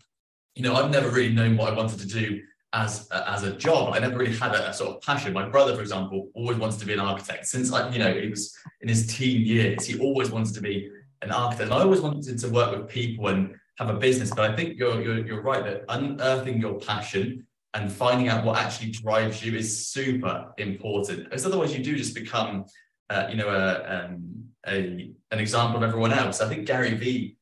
you 0.54 0.62
know, 0.62 0.74
I've 0.74 0.90
never 0.90 1.08
really 1.08 1.32
known 1.32 1.56
what 1.56 1.72
I 1.72 1.76
wanted 1.76 1.98
to 2.00 2.06
do 2.06 2.42
as 2.72 3.08
a, 3.10 3.30
as 3.30 3.42
a 3.42 3.52
job. 3.52 3.94
I 3.94 3.98
never 3.98 4.18
really 4.18 4.36
had 4.36 4.54
a, 4.54 4.70
a, 4.70 4.72
sort 4.72 4.96
of 4.96 5.02
passion. 5.02 5.32
My 5.32 5.48
brother, 5.48 5.74
for 5.74 5.82
example, 5.82 6.30
always 6.34 6.58
wanted 6.58 6.80
to 6.80 6.86
be 6.86 6.92
an 6.92 7.00
architect. 7.00 7.46
Since 7.46 7.72
I, 7.72 7.90
you 7.90 7.98
know, 7.98 8.12
he 8.12 8.28
was 8.28 8.56
in 8.80 8.88
his 8.88 9.06
teen 9.06 9.42
years, 9.46 9.84
he 9.86 9.98
always 9.98 10.30
wanted 10.30 10.54
to 10.54 10.60
be 10.60 10.90
an 11.22 11.30
architect. 11.30 11.70
And 11.70 11.74
I 11.74 11.82
always 11.82 12.00
wanted 12.00 12.38
to 12.38 12.48
work 12.48 12.76
with 12.76 12.88
people 12.88 13.28
and 13.28 13.54
have 13.78 13.90
a 13.90 13.94
business. 13.94 14.30
But 14.30 14.50
I 14.50 14.56
think 14.56 14.78
you're 14.78 15.00
you're, 15.02 15.26
you're 15.26 15.42
right 15.42 15.64
that 15.64 15.84
unearthing 15.88 16.60
your 16.60 16.78
passion 16.80 17.46
and 17.74 17.90
finding 17.90 18.28
out 18.28 18.44
what 18.44 18.58
actually 18.58 18.90
drives 18.90 19.44
you 19.44 19.56
is 19.56 19.88
super 19.88 20.52
important. 20.58 21.24
Because 21.24 21.46
otherwise, 21.46 21.76
you 21.76 21.82
do 21.82 21.96
just 21.96 22.14
become, 22.14 22.66
uh, 23.10 23.26
you 23.30 23.36
know, 23.36 23.48
a, 23.48 24.06
um, 24.06 24.44
a 24.66 25.12
an 25.30 25.38
example 25.38 25.76
of 25.76 25.82
everyone 25.82 26.12
else. 26.12 26.40
I 26.40 26.48
think 26.48 26.66
Gary 26.66 26.94
Vee 26.94 27.36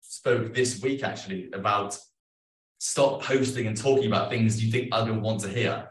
spoke 0.00 0.54
this 0.54 0.82
week 0.82 1.02
actually 1.02 1.50
about 1.52 1.98
stop 2.78 3.22
posting 3.22 3.66
and 3.66 3.76
talking 3.76 4.06
about 4.06 4.30
things 4.30 4.62
you 4.62 4.70
think 4.70 4.88
other 4.92 5.12
want 5.12 5.40
to 5.40 5.48
hear. 5.48 5.88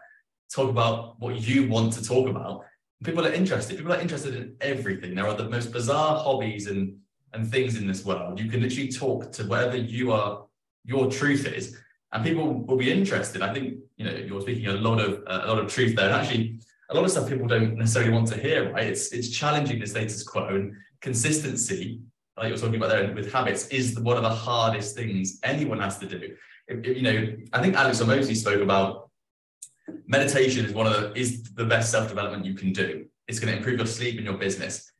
Talk 0.54 0.70
about 0.70 1.20
what 1.20 1.36
you 1.42 1.68
want 1.68 1.94
to 1.94 2.04
talk 2.04 2.30
about. 2.30 2.66
People 3.04 3.26
are 3.26 3.34
interested. 3.34 3.78
People 3.78 3.94
are 3.94 4.00
interested 4.00 4.36
in 4.36 4.56
everything. 4.62 5.14
There 5.14 5.28
are 5.28 5.36
the 5.36 5.50
most 5.50 5.72
bizarre 5.72 6.24
hobbies 6.24 6.68
and 6.68 6.98
and 7.34 7.50
things 7.50 7.76
in 7.76 7.86
this 7.86 8.06
world. 8.06 8.40
You 8.40 8.50
can 8.50 8.62
literally 8.62 8.90
talk 8.90 9.32
to 9.34 9.44
whatever 9.44 9.78
you 9.78 10.12
are, 10.12 10.46
your 10.86 11.12
truth 11.12 11.46
is, 11.46 11.78
and 12.14 12.24
people 12.24 12.54
will 12.66 12.78
be 12.78 12.92
interested. 12.92 13.42
I 13.42 13.54
think 13.54 13.80
you 13.98 14.06
know 14.06 14.16
you're 14.16 14.42
speaking 14.42 14.68
a 14.68 14.74
lot 14.74 15.00
of 15.00 15.24
uh, 15.28 15.42
a 15.44 15.48
lot 15.48 15.60
of 15.60 15.72
truth 15.72 15.96
there, 15.96 16.06
and 16.06 16.16
actually 16.16 16.60
a 16.90 16.96
lot 16.96 17.04
of 17.04 17.12
stuff 17.12 17.28
people 17.28 17.48
don't 17.48 17.76
necessarily 17.76 18.12
want 18.12 18.28
to 18.30 18.38
hear. 18.38 18.72
Right? 18.72 18.88
It's 18.88 19.12
it's 19.12 19.30
challenging 19.30 19.80
the 19.80 19.88
status 19.88 20.24
quo 20.24 20.48
and 20.48 20.74
consistency. 21.02 22.02
Like 22.38 22.50
you're 22.50 22.58
talking 22.58 22.76
about 22.76 22.90
there 22.90 23.14
with 23.14 23.32
habits 23.32 23.68
is 23.68 24.00
one 24.00 24.16
of 24.16 24.24
the 24.24 24.30
hardest 24.30 24.96
things 24.96 25.40
anyone 25.44 25.80
has 25.80 25.98
to 26.00 26.08
do. 26.08 26.36
You 26.70 27.02
know, 27.02 27.38
I 27.54 27.62
think 27.62 27.76
Alex 27.76 28.02
Hormozi 28.02 28.36
spoke 28.36 28.62
about 28.62 29.10
meditation 30.06 30.66
is 30.66 30.74
one 30.74 30.88
of 30.88 30.94
the 30.94 31.14
is 31.20 31.44
the 31.44 31.66
best 31.66 31.92
self 31.92 32.10
development 32.10 32.46
you 32.46 32.56
can 32.56 32.74
do. 32.74 33.06
It's 33.28 33.40
going 33.40 33.52
to 33.52 33.58
improve 33.58 33.78
your 33.78 33.88
sleep 33.88 34.18
and 34.18 34.26
your 34.26 34.38
business. 34.38 34.92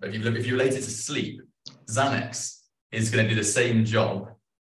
But 0.00 0.10
if 0.10 0.14
you 0.14 0.20
look, 0.22 0.36
if 0.36 0.46
you 0.46 0.52
relate 0.52 0.72
it 0.72 0.82
to 0.82 0.90
sleep, 0.90 1.40
Xanax 1.86 2.60
is 2.90 3.10
going 3.10 3.24
to 3.24 3.30
do 3.30 3.36
the 3.36 3.44
same 3.44 3.84
job 3.84 4.28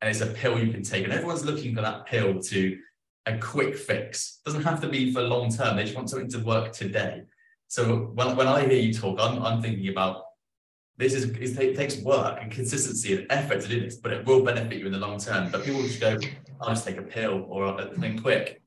and 0.01 0.11
it's 0.11 0.21
a 0.21 0.27
pill 0.27 0.59
you 0.59 0.73
can 0.73 0.83
take. 0.83 1.05
And 1.05 1.13
everyone's 1.13 1.45
looking 1.45 1.75
for 1.75 1.81
that 1.81 2.07
pill 2.07 2.39
to 2.39 2.79
a 3.27 3.39
quick 3.39 3.77
fix. 3.77 4.41
Doesn't 4.45 4.63
have 4.63 4.81
to 4.83 4.89
be 4.89 5.13
for 5.13 5.23
long 5.23 5.51
term. 5.51 5.77
They 5.77 5.85
just 5.85 5.97
want 5.97 6.11
something 6.11 6.31
to 6.31 6.39
work 6.39 6.73
today. 6.73 7.23
So 7.69 8.11
when, 8.15 8.37
when 8.37 8.47
I 8.47 8.67
hear 8.67 8.79
you 8.79 8.93
talk, 8.93 9.19
I'm, 9.21 9.43
I'm 9.43 9.63
thinking 9.63 9.89
about 9.89 10.24
this 10.97 11.13
is 11.15 11.25
it 11.25 11.77
takes 11.77 11.99
work 11.99 12.39
and 12.41 12.53
consistency 12.53 13.17
and 13.17 13.27
effort 13.31 13.61
to 13.63 13.69
do 13.69 13.81
this, 13.81 13.97
but 13.97 14.13
it 14.13 14.25
will 14.27 14.43
benefit 14.43 14.79
you 14.79 14.87
in 14.87 14.93
the 14.93 14.99
long 14.99 15.19
term. 15.19 15.51
But 15.51 15.65
people 15.65 15.83
just 15.83 16.01
go, 16.01 16.17
I'll 16.61 16.69
just 16.69 16.87
take 16.87 16.99
a 16.99 17.03
pill 17.03 17.47
or 17.49 17.67
a 17.67 17.95
thing 17.95 18.21
quick. 18.21 18.61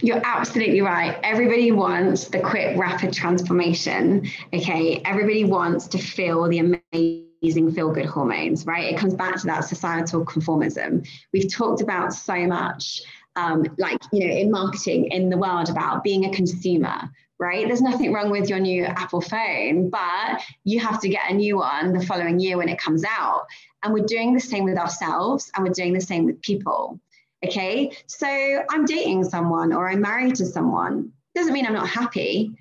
You're 0.00 0.22
absolutely 0.24 0.80
right. 0.80 1.18
Everybody 1.22 1.70
wants 1.70 2.28
the 2.28 2.40
quick, 2.40 2.78
rapid 2.78 3.12
transformation. 3.12 4.26
Okay. 4.54 5.02
Everybody 5.04 5.44
wants 5.44 5.86
to 5.88 5.98
feel 5.98 6.48
the 6.48 6.58
amazing 6.58 7.72
feel 7.72 7.92
good 7.92 8.06
hormones, 8.06 8.64
right? 8.64 8.92
It 8.92 8.98
comes 8.98 9.14
back 9.14 9.36
to 9.40 9.46
that 9.46 9.64
societal 9.64 10.24
conformism. 10.24 11.06
We've 11.32 11.52
talked 11.52 11.82
about 11.82 12.14
so 12.14 12.46
much, 12.46 13.02
um, 13.36 13.66
like, 13.78 14.00
you 14.12 14.26
know, 14.26 14.34
in 14.34 14.50
marketing 14.50 15.06
in 15.06 15.28
the 15.28 15.36
world 15.36 15.68
about 15.68 16.02
being 16.02 16.24
a 16.24 16.32
consumer, 16.32 17.10
right? 17.38 17.66
There's 17.66 17.80
nothing 17.80 18.12
wrong 18.12 18.30
with 18.30 18.48
your 18.48 18.60
new 18.60 18.84
Apple 18.84 19.20
phone, 19.20 19.90
but 19.90 20.42
you 20.64 20.80
have 20.80 21.00
to 21.00 21.08
get 21.08 21.30
a 21.30 21.34
new 21.34 21.58
one 21.58 21.92
the 21.92 22.04
following 22.04 22.38
year 22.38 22.56
when 22.56 22.68
it 22.68 22.78
comes 22.78 23.04
out. 23.04 23.46
And 23.82 23.92
we're 23.92 24.06
doing 24.06 24.32
the 24.32 24.40
same 24.40 24.64
with 24.64 24.78
ourselves 24.78 25.50
and 25.54 25.64
we're 25.64 25.72
doing 25.72 25.92
the 25.92 26.00
same 26.00 26.24
with 26.24 26.40
people. 26.40 27.00
Okay. 27.44 27.96
So 28.06 28.28
I'm 28.70 28.84
dating 28.84 29.24
someone 29.24 29.72
or 29.72 29.88
I'm 29.88 30.00
married 30.00 30.36
to 30.36 30.46
someone. 30.46 31.12
Doesn't 31.34 31.52
mean 31.52 31.66
I'm 31.66 31.72
not 31.72 31.88
happy, 31.88 32.52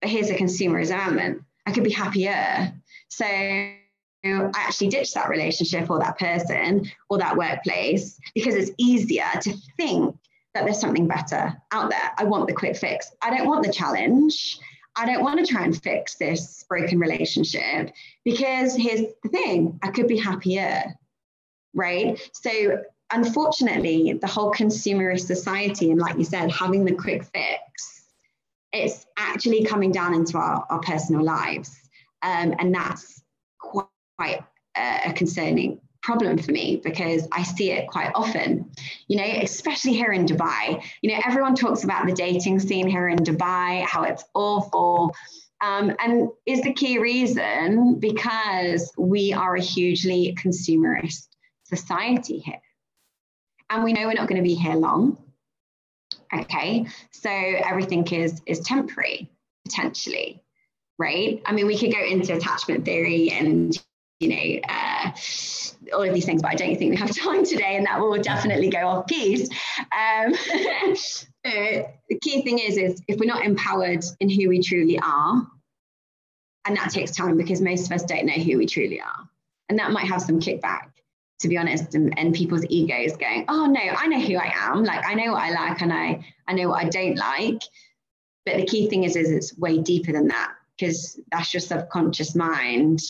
but 0.00 0.10
here's 0.10 0.30
a 0.30 0.34
consumerist 0.34 0.90
element. 0.90 1.42
I 1.66 1.72
could 1.72 1.84
be 1.84 1.92
happier. 1.92 2.72
So 3.08 3.24
I 3.24 3.76
actually 4.24 4.88
ditch 4.88 5.14
that 5.14 5.28
relationship 5.28 5.90
or 5.90 6.00
that 6.00 6.18
person 6.18 6.90
or 7.08 7.18
that 7.18 7.36
workplace 7.36 8.18
because 8.34 8.54
it's 8.54 8.72
easier 8.78 9.30
to 9.42 9.54
think 9.76 10.16
that 10.54 10.64
there's 10.64 10.80
something 10.80 11.06
better 11.06 11.56
out 11.72 11.90
there. 11.90 12.12
I 12.16 12.24
want 12.24 12.46
the 12.46 12.54
quick 12.54 12.76
fix. 12.76 13.10
I 13.22 13.36
don't 13.36 13.46
want 13.46 13.64
the 13.64 13.72
challenge. 13.72 14.58
I 14.96 15.06
don't 15.06 15.22
want 15.22 15.38
to 15.38 15.46
try 15.46 15.62
and 15.64 15.80
fix 15.80 16.16
this 16.16 16.64
broken 16.68 16.98
relationship 16.98 17.92
because 18.24 18.74
here's 18.74 19.02
the 19.22 19.28
thing 19.28 19.78
I 19.82 19.90
could 19.90 20.08
be 20.08 20.18
happier, 20.18 20.82
right? 21.74 22.18
So, 22.32 22.82
unfortunately, 23.12 24.18
the 24.20 24.26
whole 24.26 24.52
consumerist 24.52 25.26
society, 25.26 25.90
and 25.90 26.00
like 26.00 26.16
you 26.16 26.24
said, 26.24 26.50
having 26.50 26.84
the 26.84 26.94
quick 26.94 27.24
fix, 27.24 28.04
it's 28.72 29.06
actually 29.16 29.64
coming 29.64 29.92
down 29.92 30.14
into 30.14 30.36
our, 30.36 30.66
our 30.68 30.80
personal 30.80 31.22
lives. 31.22 31.76
Um, 32.22 32.54
and 32.58 32.74
that's 32.74 33.22
quite 33.60 33.86
quite 34.18 34.42
a 34.76 35.12
concerning 35.12 35.80
problem 36.08 36.38
for 36.38 36.52
me 36.52 36.80
because 36.82 37.28
I 37.30 37.42
see 37.42 37.70
it 37.70 37.86
quite 37.86 38.10
often, 38.14 38.70
you 39.08 39.18
know, 39.18 39.24
especially 39.24 39.92
here 39.92 40.10
in 40.10 40.24
Dubai. 40.24 40.82
You 41.02 41.10
know, 41.12 41.20
everyone 41.26 41.54
talks 41.54 41.84
about 41.84 42.06
the 42.06 42.14
dating 42.14 42.60
scene 42.60 42.88
here 42.88 43.08
in 43.08 43.18
Dubai, 43.18 43.84
how 43.84 44.04
it's 44.04 44.24
awful. 44.32 45.14
Um, 45.60 45.94
and 46.02 46.30
is 46.46 46.62
the 46.62 46.72
key 46.72 46.98
reason 46.98 47.98
because 47.98 48.90
we 48.96 49.34
are 49.34 49.56
a 49.56 49.60
hugely 49.60 50.34
consumerist 50.42 51.28
society 51.64 52.38
here. 52.38 52.62
And 53.68 53.84
we 53.84 53.92
know 53.92 54.06
we're 54.06 54.14
not 54.14 54.28
going 54.28 54.42
to 54.42 54.48
be 54.48 54.54
here 54.54 54.76
long. 54.76 55.18
Okay. 56.32 56.86
So 57.10 57.30
everything 57.30 58.06
is 58.06 58.40
is 58.46 58.60
temporary, 58.60 59.30
potentially. 59.66 60.42
Right. 60.98 61.42
I 61.44 61.52
mean, 61.52 61.66
we 61.66 61.76
could 61.76 61.92
go 61.92 62.02
into 62.02 62.34
attachment 62.34 62.86
theory 62.86 63.30
and 63.30 63.78
you 64.20 64.28
know, 64.30 64.60
uh, 64.68 64.87
all 65.92 66.02
of 66.02 66.14
these 66.14 66.24
things, 66.24 66.42
but 66.42 66.52
I 66.52 66.54
don't 66.54 66.76
think 66.76 66.90
we 66.90 66.96
have 66.96 67.14
time 67.16 67.44
today, 67.44 67.76
and 67.76 67.86
that 67.86 68.00
will 68.00 68.20
definitely 68.20 68.70
go 68.70 68.86
off 68.86 69.06
piece. 69.06 69.48
Um, 69.78 70.32
the 71.44 72.18
key 72.22 72.42
thing 72.42 72.58
is, 72.58 72.76
is 72.76 73.02
if 73.08 73.18
we're 73.18 73.26
not 73.26 73.44
empowered 73.44 74.04
in 74.20 74.28
who 74.28 74.48
we 74.48 74.60
truly 74.60 74.98
are, 74.98 75.46
and 76.66 76.76
that 76.76 76.90
takes 76.90 77.12
time 77.12 77.36
because 77.36 77.60
most 77.60 77.86
of 77.86 77.92
us 77.92 78.02
don't 78.02 78.26
know 78.26 78.32
who 78.32 78.58
we 78.58 78.66
truly 78.66 79.00
are, 79.00 79.28
and 79.68 79.78
that 79.78 79.92
might 79.92 80.06
have 80.06 80.22
some 80.22 80.40
kickback, 80.40 80.90
to 81.40 81.48
be 81.48 81.56
honest, 81.56 81.94
and, 81.94 82.18
and 82.18 82.34
people's 82.34 82.64
egos 82.68 83.16
going, 83.16 83.44
oh 83.48 83.66
no, 83.66 83.80
I 83.80 84.06
know 84.06 84.20
who 84.20 84.36
I 84.36 84.52
am, 84.54 84.84
like 84.84 85.04
I 85.06 85.14
know 85.14 85.32
what 85.32 85.42
I 85.42 85.50
like, 85.50 85.80
and 85.80 85.92
I 85.92 86.24
I 86.46 86.54
know 86.54 86.68
what 86.68 86.84
I 86.84 86.88
don't 86.88 87.16
like. 87.16 87.62
But 88.44 88.56
the 88.56 88.66
key 88.66 88.88
thing 88.88 89.04
is, 89.04 89.14
is 89.14 89.30
it's 89.30 89.58
way 89.58 89.78
deeper 89.78 90.10
than 90.10 90.28
that 90.28 90.54
because 90.78 91.20
that's 91.30 91.52
your 91.52 91.60
subconscious 91.60 92.34
mind 92.34 93.00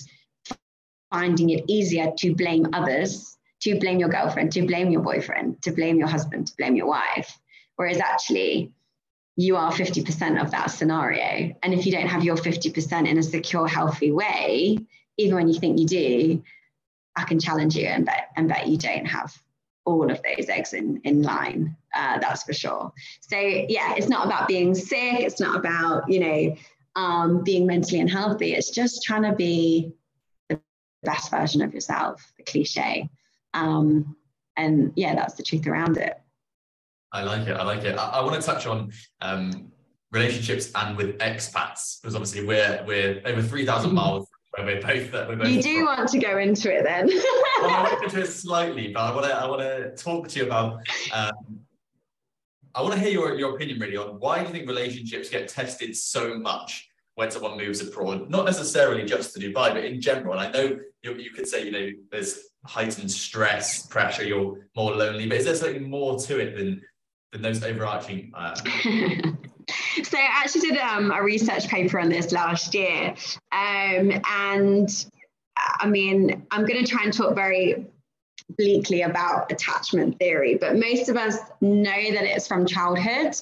finding 1.10 1.50
it 1.50 1.64
easier 1.68 2.12
to 2.18 2.34
blame 2.34 2.66
others, 2.72 3.36
to 3.60 3.78
blame 3.78 3.98
your 3.98 4.08
girlfriend, 4.08 4.52
to 4.52 4.62
blame 4.62 4.90
your 4.90 5.02
boyfriend, 5.02 5.60
to 5.62 5.72
blame 5.72 5.98
your 5.98 6.08
husband, 6.08 6.46
to 6.46 6.56
blame 6.56 6.76
your 6.76 6.86
wife. 6.86 7.38
Whereas 7.76 7.98
actually, 7.98 8.72
you 9.36 9.56
are 9.56 9.72
50% 9.72 10.42
of 10.42 10.50
that 10.50 10.66
scenario. 10.66 11.54
And 11.62 11.72
if 11.72 11.86
you 11.86 11.92
don't 11.92 12.08
have 12.08 12.24
your 12.24 12.36
50% 12.36 13.08
in 13.08 13.18
a 13.18 13.22
secure, 13.22 13.68
healthy 13.68 14.10
way, 14.10 14.78
even 15.16 15.36
when 15.36 15.48
you 15.48 15.58
think 15.58 15.78
you 15.78 15.86
do, 15.86 16.42
I 17.16 17.24
can 17.24 17.40
challenge 17.40 17.76
you 17.76 17.86
and 17.86 18.04
bet, 18.04 18.30
and 18.36 18.48
bet 18.48 18.66
you 18.68 18.76
don't 18.76 19.06
have 19.06 19.32
all 19.84 20.10
of 20.10 20.20
those 20.22 20.48
eggs 20.48 20.72
in, 20.72 21.00
in 21.04 21.22
line. 21.22 21.76
Uh, 21.94 22.18
that's 22.18 22.42
for 22.42 22.52
sure. 22.52 22.92
So 23.20 23.38
yeah, 23.38 23.94
it's 23.96 24.08
not 24.08 24.26
about 24.26 24.48
being 24.48 24.74
sick. 24.74 25.20
It's 25.20 25.40
not 25.40 25.56
about, 25.56 26.10
you 26.10 26.20
know, 26.20 26.56
um, 26.96 27.42
being 27.44 27.66
mentally 27.66 28.00
unhealthy. 28.00 28.54
It's 28.54 28.70
just 28.70 29.02
trying 29.02 29.22
to 29.22 29.34
be 29.34 29.92
best 31.02 31.30
version 31.30 31.62
of 31.62 31.72
yourself, 31.72 32.32
the 32.36 32.42
cliche. 32.42 33.08
Um, 33.54 34.16
and 34.56 34.92
yeah, 34.96 35.14
that's 35.14 35.34
the 35.34 35.42
truth 35.42 35.66
around 35.66 35.96
it. 35.96 36.14
I 37.12 37.22
like 37.22 37.46
it. 37.48 37.56
I 37.56 37.62
like 37.62 37.84
it. 37.84 37.96
I, 37.96 38.08
I 38.08 38.20
want 38.22 38.40
to 38.40 38.46
touch 38.46 38.66
on 38.66 38.92
um, 39.20 39.72
relationships 40.12 40.70
and 40.74 40.96
with 40.96 41.18
expats 41.18 42.00
because 42.00 42.14
obviously 42.14 42.44
we're 42.44 42.82
we're 42.86 43.22
over 43.24 43.42
three 43.42 43.64
thousand 43.64 43.94
miles 43.94 44.28
where 44.50 44.66
we're 44.66 44.82
both. 44.82 45.12
We're 45.12 45.36
both 45.36 45.48
you 45.48 45.62
do 45.62 45.76
from. 45.76 45.84
want 45.86 46.08
to 46.10 46.18
go 46.18 46.38
into 46.38 46.74
it 46.74 46.84
then? 46.84 47.06
well, 47.06 47.70
I 47.70 47.82
want 47.82 47.98
to 47.98 48.04
into 48.04 48.20
it 48.20 48.26
slightly, 48.26 48.92
but 48.92 49.00
I 49.00 49.14
want 49.14 49.26
to 49.26 49.34
I 49.34 49.46
want 49.46 49.62
to 49.62 50.02
talk 50.02 50.28
to 50.28 50.38
you 50.38 50.46
about. 50.46 50.80
Um, 51.12 51.60
I 52.74 52.82
want 52.82 52.94
to 52.94 53.00
hear 53.00 53.10
your, 53.10 53.36
your 53.36 53.56
opinion 53.56 53.80
really 53.80 53.96
on 53.96 54.20
why 54.20 54.38
do 54.38 54.46
you 54.46 54.52
think 54.52 54.68
relationships 54.68 55.30
get 55.30 55.48
tested 55.48 55.96
so 55.96 56.38
much 56.38 56.87
when 57.18 57.32
someone 57.32 57.56
moves 57.56 57.80
abroad, 57.80 58.30
not 58.30 58.44
necessarily 58.44 59.04
just 59.04 59.34
to 59.34 59.40
Dubai, 59.40 59.74
but 59.74 59.84
in 59.84 60.00
general. 60.00 60.38
I 60.38 60.52
know 60.52 60.78
you, 61.02 61.14
you 61.14 61.32
could 61.32 61.48
say, 61.48 61.64
you 61.64 61.72
know, 61.72 61.90
there's 62.12 62.38
heightened 62.64 63.10
stress, 63.10 63.84
pressure, 63.88 64.22
you're 64.22 64.68
more 64.76 64.94
lonely, 64.94 65.26
but 65.26 65.38
is 65.38 65.46
there 65.46 65.56
something 65.56 65.90
more 65.90 66.16
to 66.20 66.38
it 66.38 66.56
than 66.56 66.80
than 67.32 67.42
those 67.42 67.64
overarching? 67.64 68.30
Uh... 68.34 68.54
so 70.04 70.16
I 70.16 70.28
actually 70.30 70.70
did 70.70 70.78
um, 70.78 71.10
a 71.10 71.20
research 71.20 71.66
paper 71.66 71.98
on 71.98 72.08
this 72.08 72.30
last 72.30 72.72
year, 72.72 73.16
um, 73.50 74.22
and 74.30 74.88
I 75.80 75.88
mean, 75.88 76.46
I'm 76.52 76.64
going 76.64 76.84
to 76.84 76.88
try 76.88 77.02
and 77.02 77.12
talk 77.12 77.34
very 77.34 77.84
bleakly 78.56 79.02
about 79.02 79.50
attachment 79.50 80.20
theory, 80.20 80.54
but 80.54 80.76
most 80.76 81.08
of 81.08 81.16
us 81.16 81.36
know 81.60 82.12
that 82.12 82.22
it's 82.22 82.46
from 82.46 82.64
childhood. 82.64 83.34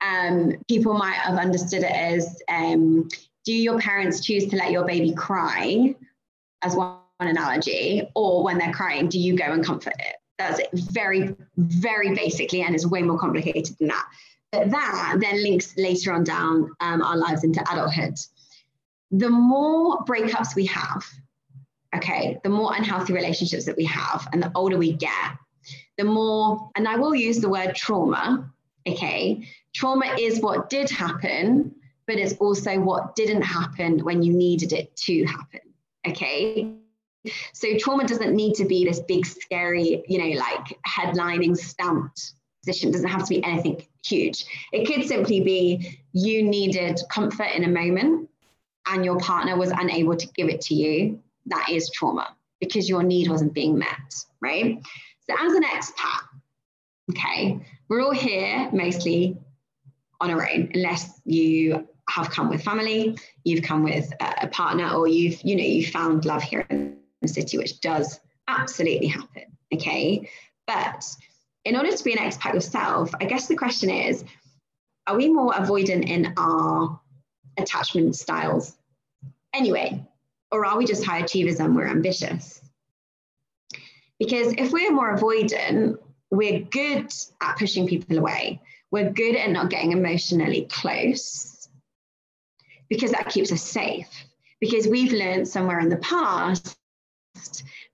Um, 0.00 0.54
people 0.68 0.94
might 0.94 1.14
have 1.14 1.38
understood 1.38 1.82
it 1.82 1.90
as 1.90 2.40
um, 2.48 3.08
do 3.44 3.52
your 3.52 3.78
parents 3.78 4.24
choose 4.24 4.46
to 4.48 4.56
let 4.56 4.70
your 4.70 4.84
baby 4.86 5.12
cry, 5.12 5.94
as 6.62 6.74
one 6.74 6.98
analogy, 7.20 8.08
or 8.14 8.44
when 8.44 8.58
they're 8.58 8.72
crying, 8.72 9.08
do 9.08 9.18
you 9.18 9.36
go 9.36 9.44
and 9.44 9.64
comfort 9.64 9.94
it? 9.98 10.16
That's 10.38 10.60
it. 10.60 10.68
very, 10.72 11.34
very 11.56 12.14
basically, 12.14 12.62
and 12.62 12.74
it's 12.74 12.86
way 12.86 13.02
more 13.02 13.18
complicated 13.18 13.74
than 13.78 13.88
that. 13.88 14.06
But 14.52 14.70
that 14.70 15.16
then 15.20 15.42
links 15.42 15.76
later 15.76 16.12
on 16.12 16.24
down 16.24 16.70
um, 16.80 17.02
our 17.02 17.16
lives 17.16 17.44
into 17.44 17.60
adulthood. 17.72 18.18
The 19.10 19.28
more 19.28 20.04
breakups 20.04 20.54
we 20.54 20.66
have, 20.66 21.04
okay, 21.94 22.38
the 22.44 22.50
more 22.50 22.74
unhealthy 22.74 23.12
relationships 23.12 23.64
that 23.64 23.76
we 23.76 23.84
have, 23.86 24.28
and 24.32 24.42
the 24.42 24.52
older 24.54 24.78
we 24.78 24.92
get, 24.92 25.36
the 25.96 26.04
more, 26.04 26.70
and 26.76 26.86
I 26.86 26.96
will 26.96 27.14
use 27.14 27.40
the 27.40 27.48
word 27.48 27.74
trauma, 27.74 28.50
okay? 28.86 29.48
Trauma 29.74 30.16
is 30.18 30.40
what 30.40 30.70
did 30.70 30.90
happen, 30.90 31.74
but 32.06 32.16
it's 32.16 32.34
also 32.34 32.78
what 32.78 33.14
didn't 33.14 33.42
happen 33.42 34.04
when 34.04 34.22
you 34.22 34.32
needed 34.32 34.72
it 34.72 34.94
to 34.96 35.24
happen, 35.24 35.60
okay? 36.06 36.74
So 37.52 37.76
trauma 37.78 38.06
doesn't 38.06 38.34
need 38.34 38.54
to 38.54 38.64
be 38.64 38.84
this 38.84 39.00
big, 39.00 39.26
scary, 39.26 40.02
you 40.08 40.18
know, 40.18 40.40
like 40.40 40.78
headlining 40.86 41.56
stamped 41.56 42.32
position. 42.64 42.88
It 42.88 42.92
doesn't 42.92 43.08
have 43.08 43.24
to 43.24 43.28
be 43.28 43.44
anything 43.44 43.86
huge. 44.04 44.44
It 44.72 44.86
could 44.86 45.06
simply 45.06 45.40
be 45.40 46.00
you 46.12 46.42
needed 46.42 47.00
comfort 47.10 47.48
in 47.54 47.64
a 47.64 47.68
moment 47.68 48.30
and 48.86 49.04
your 49.04 49.18
partner 49.18 49.56
was 49.56 49.70
unable 49.70 50.16
to 50.16 50.26
give 50.28 50.48
it 50.48 50.60
to 50.62 50.74
you 50.74 51.20
that 51.48 51.68
is 51.70 51.90
trauma 51.90 52.36
because 52.60 52.88
your 52.88 53.02
need 53.02 53.28
wasn't 53.28 53.52
being 53.52 53.78
met, 53.78 54.14
right? 54.40 54.80
So 55.28 55.36
as 55.38 55.52
an 55.52 55.62
expat, 55.62 56.20
okay, 57.10 57.60
we're 57.88 58.02
all 58.02 58.12
here 58.12 58.68
mostly 58.72 59.36
on 60.20 60.30
our 60.30 60.48
own, 60.48 60.70
unless 60.74 61.20
you 61.24 61.86
have 62.08 62.30
come 62.30 62.48
with 62.48 62.62
family, 62.62 63.18
you've 63.44 63.62
come 63.62 63.82
with 63.82 64.10
a 64.20 64.48
partner, 64.48 64.90
or 64.90 65.06
you've, 65.06 65.40
you 65.42 65.56
know, 65.56 65.62
you 65.62 65.86
found 65.86 66.24
love 66.24 66.42
here 66.42 66.66
in 66.70 66.96
the 67.22 67.28
city, 67.28 67.58
which 67.58 67.80
does 67.80 68.20
absolutely 68.48 69.08
happen, 69.08 69.44
okay? 69.72 70.28
But 70.66 71.04
in 71.64 71.76
order 71.76 71.94
to 71.94 72.04
be 72.04 72.12
an 72.12 72.18
expat 72.18 72.54
yourself, 72.54 73.12
I 73.20 73.26
guess 73.26 73.46
the 73.46 73.56
question 73.56 73.90
is, 73.90 74.24
are 75.06 75.16
we 75.16 75.28
more 75.28 75.52
avoidant 75.52 76.08
in 76.08 76.34
our 76.36 77.00
attachment 77.58 78.16
styles 78.16 78.76
anyway? 79.52 80.06
Or 80.50 80.64
are 80.64 80.78
we 80.78 80.86
just 80.86 81.04
high 81.04 81.18
achievers 81.18 81.60
and 81.60 81.76
we're 81.76 81.88
ambitious? 81.88 82.62
Because 84.18 84.54
if 84.56 84.72
we're 84.72 84.92
more 84.92 85.14
avoidant, 85.16 85.98
we're 86.30 86.60
good 86.60 87.12
at 87.40 87.58
pushing 87.58 87.86
people 87.86 88.18
away. 88.18 88.60
We're 88.90 89.10
good 89.10 89.36
at 89.36 89.50
not 89.50 89.70
getting 89.70 89.92
emotionally 89.92 90.66
close 90.70 91.68
because 92.88 93.12
that 93.12 93.28
keeps 93.28 93.52
us 93.52 93.62
safe. 93.62 94.08
Because 94.60 94.88
we've 94.88 95.12
learned 95.12 95.46
somewhere 95.46 95.78
in 95.78 95.88
the 95.88 95.98
past 95.98 96.76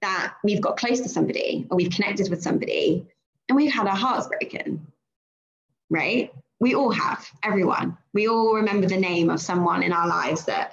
that 0.01 0.35
we've 0.43 0.61
got 0.61 0.79
close 0.79 1.01
to 1.01 1.09
somebody 1.09 1.67
or 1.71 1.77
we've 1.77 1.91
connected 1.91 2.31
with 2.31 2.43
somebody 2.43 3.07
and 3.49 3.57
we've 3.57 3.73
had 3.73 3.87
our 3.87 3.97
hearts 3.97 4.29
broken, 4.29 4.87
right? 5.91 6.33
We 6.61 6.75
all 6.75 6.91
have, 6.91 7.27
everyone. 7.43 7.99
We 8.15 8.29
all 8.29 8.55
remember 8.55 8.87
the 8.87 8.97
name 8.97 9.29
of 9.29 9.41
someone 9.41 9.83
in 9.83 9.93
our 9.93 10.09
lives 10.09 10.47
that 10.47 10.73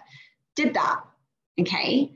did 0.55 0.75
that 0.75 1.03
Okay. 1.59 2.11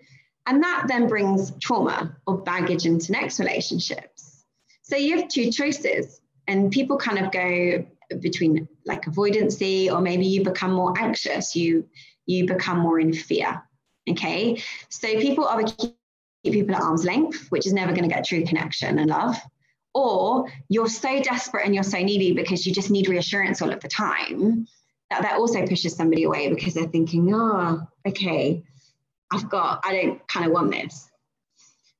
And 0.47 0.63
that 0.63 0.85
then 0.87 1.07
brings 1.07 1.51
trauma 1.59 2.15
or 2.27 2.37
baggage 2.37 2.85
into 2.85 3.11
next 3.11 3.39
relationships. 3.39 4.43
So 4.83 4.95
you 4.95 5.17
have 5.17 5.27
two 5.27 5.51
choices, 5.51 6.21
and 6.47 6.71
people 6.71 6.97
kind 6.97 7.17
of 7.17 7.31
go 7.31 7.85
between 8.19 8.67
like 8.85 9.05
avoidancy, 9.05 9.91
or 9.91 10.01
maybe 10.01 10.25
you 10.25 10.43
become 10.43 10.73
more 10.73 10.93
anxious, 10.97 11.55
you 11.55 11.87
you 12.25 12.47
become 12.47 12.79
more 12.79 12.99
in 12.99 13.13
fear. 13.13 13.61
Okay. 14.09 14.61
So 14.89 15.19
people 15.19 15.45
are 15.45 15.63
keep 15.63 15.95
people 16.43 16.75
at 16.75 16.81
arm's 16.81 17.05
length, 17.05 17.47
which 17.49 17.65
is 17.65 17.73
never 17.73 17.91
going 17.91 18.07
to 18.07 18.13
get 18.13 18.25
true 18.25 18.43
connection 18.45 18.99
and 18.99 19.09
love. 19.09 19.37
Or 19.93 20.51
you're 20.69 20.89
so 20.89 21.21
desperate 21.21 21.65
and 21.65 21.73
you're 21.73 21.83
so 21.83 21.99
needy 21.99 22.33
because 22.33 22.65
you 22.65 22.73
just 22.73 22.91
need 22.91 23.07
reassurance 23.07 23.61
all 23.61 23.71
of 23.71 23.79
the 23.79 23.87
time 23.87 24.67
that 25.09 25.21
that 25.21 25.37
also 25.37 25.65
pushes 25.65 25.95
somebody 25.95 26.23
away 26.23 26.49
because 26.49 26.73
they're 26.73 26.87
thinking, 26.87 27.33
oh, 27.33 27.87
okay, 28.07 28.63
I've 29.31 29.49
got, 29.49 29.81
I 29.83 29.93
don't 29.93 30.27
kind 30.27 30.45
of 30.45 30.51
want 30.51 30.71
this. 30.71 31.09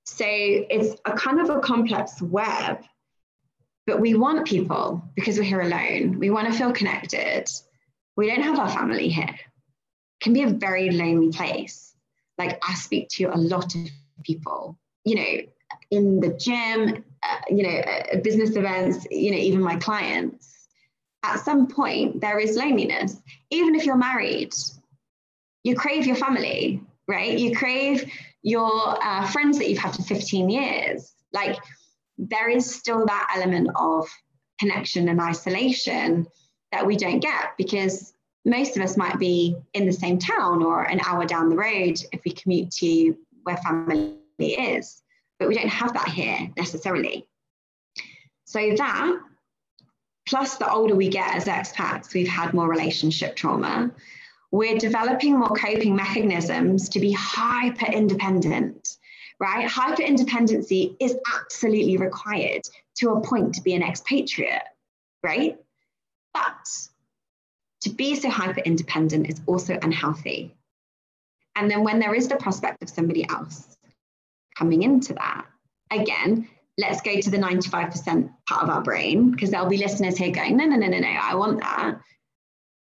So 0.06 0.26
it's 0.28 1.00
a 1.06 1.14
kind 1.14 1.40
of 1.40 1.50
a 1.50 1.60
complex 1.60 2.22
web, 2.22 2.84
but 3.86 4.00
we 4.00 4.16
want 4.16 4.48
people 4.48 5.04
because 5.16 5.38
we're 5.38 5.44
here 5.44 5.62
alone. 5.62 6.20
We 6.20 6.30
want 6.30 6.48
to 6.48 6.54
feel 6.54 6.74
connected. 6.74 7.46
We 8.18 8.28
don't 8.28 8.42
have 8.42 8.60
our 8.60 8.70
family 8.70 9.10
here. 9.10 9.30
It 9.30 10.24
can 10.24 10.34
be 10.34 10.44
a 10.44 10.50
very 10.50 10.90
lonely 10.92 11.32
place. 11.32 11.94
Like 12.38 12.60
I 12.68 12.74
speak 12.74 13.10
to 13.10 13.26
a 13.26 13.38
lot 13.38 13.76
of 13.76 13.90
people, 14.24 14.78
you 15.04 15.16
know, 15.16 15.38
in 15.92 16.20
the 16.20 16.34
gym, 16.34 17.04
uh, 17.24 17.38
you 17.50 17.64
know, 17.64 17.78
uh, 17.78 18.18
business 18.18 18.56
events, 18.56 19.06
you 19.12 19.32
know, 19.32 19.38
even 19.38 19.62
my 19.62 19.76
clients. 19.78 20.52
At 21.24 21.40
some 21.40 21.68
point, 21.68 22.22
there 22.22 22.40
is 22.40 22.56
loneliness. 22.56 23.20
Even 23.50 23.76
if 23.76 23.86
you're 23.86 23.98
married, 23.98 24.54
you 25.64 25.76
crave 25.76 26.06
your 26.06 26.16
family 26.16 26.82
right? 27.08 27.38
You 27.38 27.56
crave 27.56 28.12
your 28.42 28.98
uh, 29.04 29.28
friends 29.28 29.58
that 29.58 29.70
you've 29.70 29.80
had 29.80 29.96
for 29.96 30.04
15 30.04 30.50
years. 30.50 31.14
Like 31.34 31.58
there 32.18 32.50
is 32.50 32.74
still 32.74 33.06
that 33.06 33.34
element 33.36 33.70
of 33.76 34.08
connection 34.60 35.10
and 35.10 35.20
isolation 35.20 36.28
that 36.72 36.86
we 36.86 36.96
don't 36.96 37.20
get 37.20 37.58
because 37.58 38.14
most 38.46 38.78
of 38.78 38.84
us 38.84 38.96
might 38.96 39.20
be 39.20 39.56
in 39.74 39.86
the 39.86 39.94
same 39.94 40.18
town 40.18 40.64
or 40.64 40.84
an 40.84 41.02
hour 41.06 41.26
down 41.26 41.50
the 41.50 41.56
road 41.56 42.00
if 42.12 42.22
we 42.26 42.32
commute 42.32 42.72
to 42.72 43.16
where 43.44 43.58
family 43.58 44.18
is, 44.40 45.02
but 45.40 45.48
we 45.48 45.56
don't 45.56 45.68
have 45.68 45.94
that 45.94 46.10
here 46.10 46.50
necessarily. 46.58 47.28
So 48.46 48.60
that, 48.78 49.20
plus 50.28 50.58
the 50.58 50.72
older 50.72 50.96
we 50.96 51.10
get 51.10 51.36
as 51.36 51.46
expats, 51.46 52.14
we've 52.14 52.28
had 52.28 52.54
more 52.54 52.70
relationship 52.70 53.36
trauma 53.36 53.92
we're 54.56 54.78
developing 54.78 55.38
more 55.38 55.50
coping 55.50 55.96
mechanisms 55.96 56.88
to 56.90 57.00
be 57.00 57.12
hyper 57.12 57.92
independent, 57.92 58.95
right? 59.40 59.68
Hyper 59.68 60.02
independency 60.02 60.96
is 61.00 61.16
absolutely 61.38 61.98
required 61.98 62.62
to 62.96 63.12
a 63.12 63.22
point 63.22 63.56
to 63.56 63.62
be 63.62 63.74
an 63.74 63.84
expatriate, 63.84 64.64
right? 65.24 65.58
But 66.34 66.68
to 67.82 67.90
be 67.90 68.16
so 68.16 68.30
hyper 68.30 68.62
independent 68.62 69.30
is 69.30 69.42
also 69.46 69.78
unhealthy. 69.82 70.56
And 71.56 71.70
then 71.70 71.84
when 71.84 72.00
there 72.00 72.16
is 72.16 72.28
the 72.28 72.36
prospect 72.36 72.84
of 72.84 72.90
somebody 72.90 73.28
else 73.30 73.78
coming 74.58 74.84
into 74.84 75.14
that, 75.14 75.46
again, 75.92 76.48
let's 76.78 77.02
go 77.02 77.20
to 77.20 77.30
the 77.30 77.38
95% 77.38 78.30
part 78.48 78.64
of 78.64 78.70
our 78.70 78.82
brain, 78.82 79.32
because 79.32 79.52
there'll 79.52 79.70
be 79.70 79.78
listeners 79.78 80.18
here 80.18 80.32
going, 80.32 80.58
no, 80.58 80.66
no, 80.66 80.76
no, 80.76 80.88
no, 80.88 81.00
no, 81.00 81.08
I 81.08 81.36
want 81.36 81.60
that. 81.60 82.00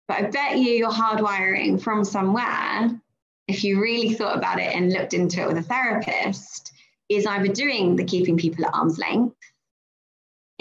But 0.09 0.17
I 0.17 0.23
bet 0.31 0.59
you 0.59 0.71
your 0.71 0.91
hardwiring 0.91 1.83
from 1.83 2.05
somewhere, 2.05 3.01
if 3.49 3.65
you 3.65 3.81
really 3.81 4.15
thought 4.15 4.37
about 4.37 4.59
it 4.59 4.75
and 4.75 4.93
looked 4.93 5.15
into 5.15 5.43
it 5.43 5.49
with 5.49 5.59
a 5.59 5.63
therapist, 5.63 6.73
is 7.09 7.27
either 7.27 7.49
doing 7.49 7.97
the 7.97 8.05
keeping 8.05 8.37
people 8.37 8.65
at 8.65 8.75
arm's 8.75 8.99
length. 8.99 9.37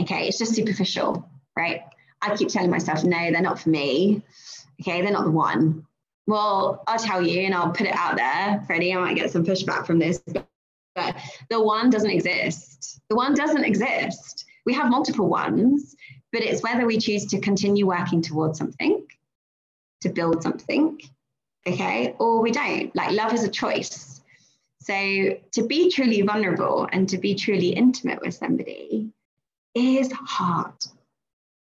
Okay, 0.02 0.28
it's 0.28 0.38
just 0.38 0.56
superficial, 0.56 1.30
right? 1.56 1.82
I 2.22 2.36
keep 2.36 2.50
telling 2.50 2.70
myself, 2.70 3.04
no, 3.04 3.32
they're 3.32 3.42
not 3.42 3.60
for 3.60 3.70
me. 3.70 4.24
Okay, 4.82 5.02
they're 5.02 5.12
not 5.12 5.26
the 5.26 5.32
one. 5.32 5.86
Well, 6.26 6.84
I'll 6.88 7.00
tell 7.00 7.22
you 7.22 7.42
and 7.42 7.54
I'll 7.54 7.72
put 7.72 7.88
it 7.88 7.96
out 7.96 8.16
there, 8.16 8.64
Freddie. 8.66 8.94
I 8.94 8.98
might 8.98 9.16
get 9.16 9.32
some 9.32 9.46
pushback 9.46 9.86
from 9.86 10.00
this, 10.00 10.24
but 10.96 11.16
the 11.50 11.62
one 11.62 11.90
doesn't 11.90 12.10
exist. 12.10 13.02
The 13.10 13.16
one 13.16 13.34
doesn't 13.34 13.64
exist. 13.64 14.46
We 14.66 14.74
have 14.74 14.90
multiple 14.90 15.28
ones, 15.28 15.96
but 16.32 16.42
it's 16.42 16.64
whether 16.64 16.86
we 16.86 16.98
choose 16.98 17.26
to 17.28 17.40
continue 17.40 17.86
working 17.86 18.22
towards 18.22 18.58
something 18.58 19.06
to 20.02 20.10
build 20.10 20.42
something, 20.44 21.00
okay, 21.68 22.16
or 22.20 22.42
we 22.42 22.52
don't. 22.52 22.96
Like 22.96 23.12
love 23.12 23.34
is 23.34 23.44
a 23.44 23.50
choice. 23.50 24.22
So 24.82 25.38
to 25.54 25.66
be 25.66 25.90
truly 25.90 26.22
vulnerable 26.22 26.88
and 26.92 27.08
to 27.10 27.18
be 27.18 27.36
truly 27.36 27.70
intimate 27.70 28.22
with 28.22 28.34
somebody 28.34 29.10
is 29.74 30.12
hard, 30.12 30.74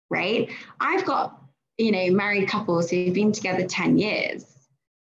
right? 0.10 0.50
I've 0.80 1.06
got, 1.06 1.42
you 1.78 1.92
know, 1.92 2.12
married 2.12 2.50
couples 2.50 2.90
who've 2.90 3.14
been 3.14 3.32
together 3.32 3.66
10 3.66 3.98
years, 3.98 4.46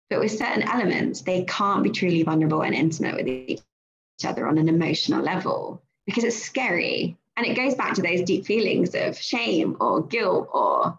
but 0.09 0.21
with 0.21 0.31
certain 0.31 0.63
elements, 0.63 1.21
they 1.21 1.43
can't 1.43 1.83
be 1.83 1.89
truly 1.89 2.23
vulnerable 2.23 2.61
and 2.61 2.73
intimate 2.73 3.15
with 3.15 3.27
each 3.27 3.61
other 4.23 4.47
on 4.47 4.57
an 4.57 4.69
emotional 4.69 5.21
level 5.21 5.81
because 6.05 6.23
it's 6.23 6.41
scary. 6.41 7.17
And 7.35 7.45
it 7.45 7.55
goes 7.55 7.75
back 7.75 7.93
to 7.95 8.01
those 8.01 8.23
deep 8.23 8.45
feelings 8.45 8.95
of 8.95 9.17
shame 9.17 9.75
or 9.81 10.01
guilt 10.01 10.49
or 10.53 10.97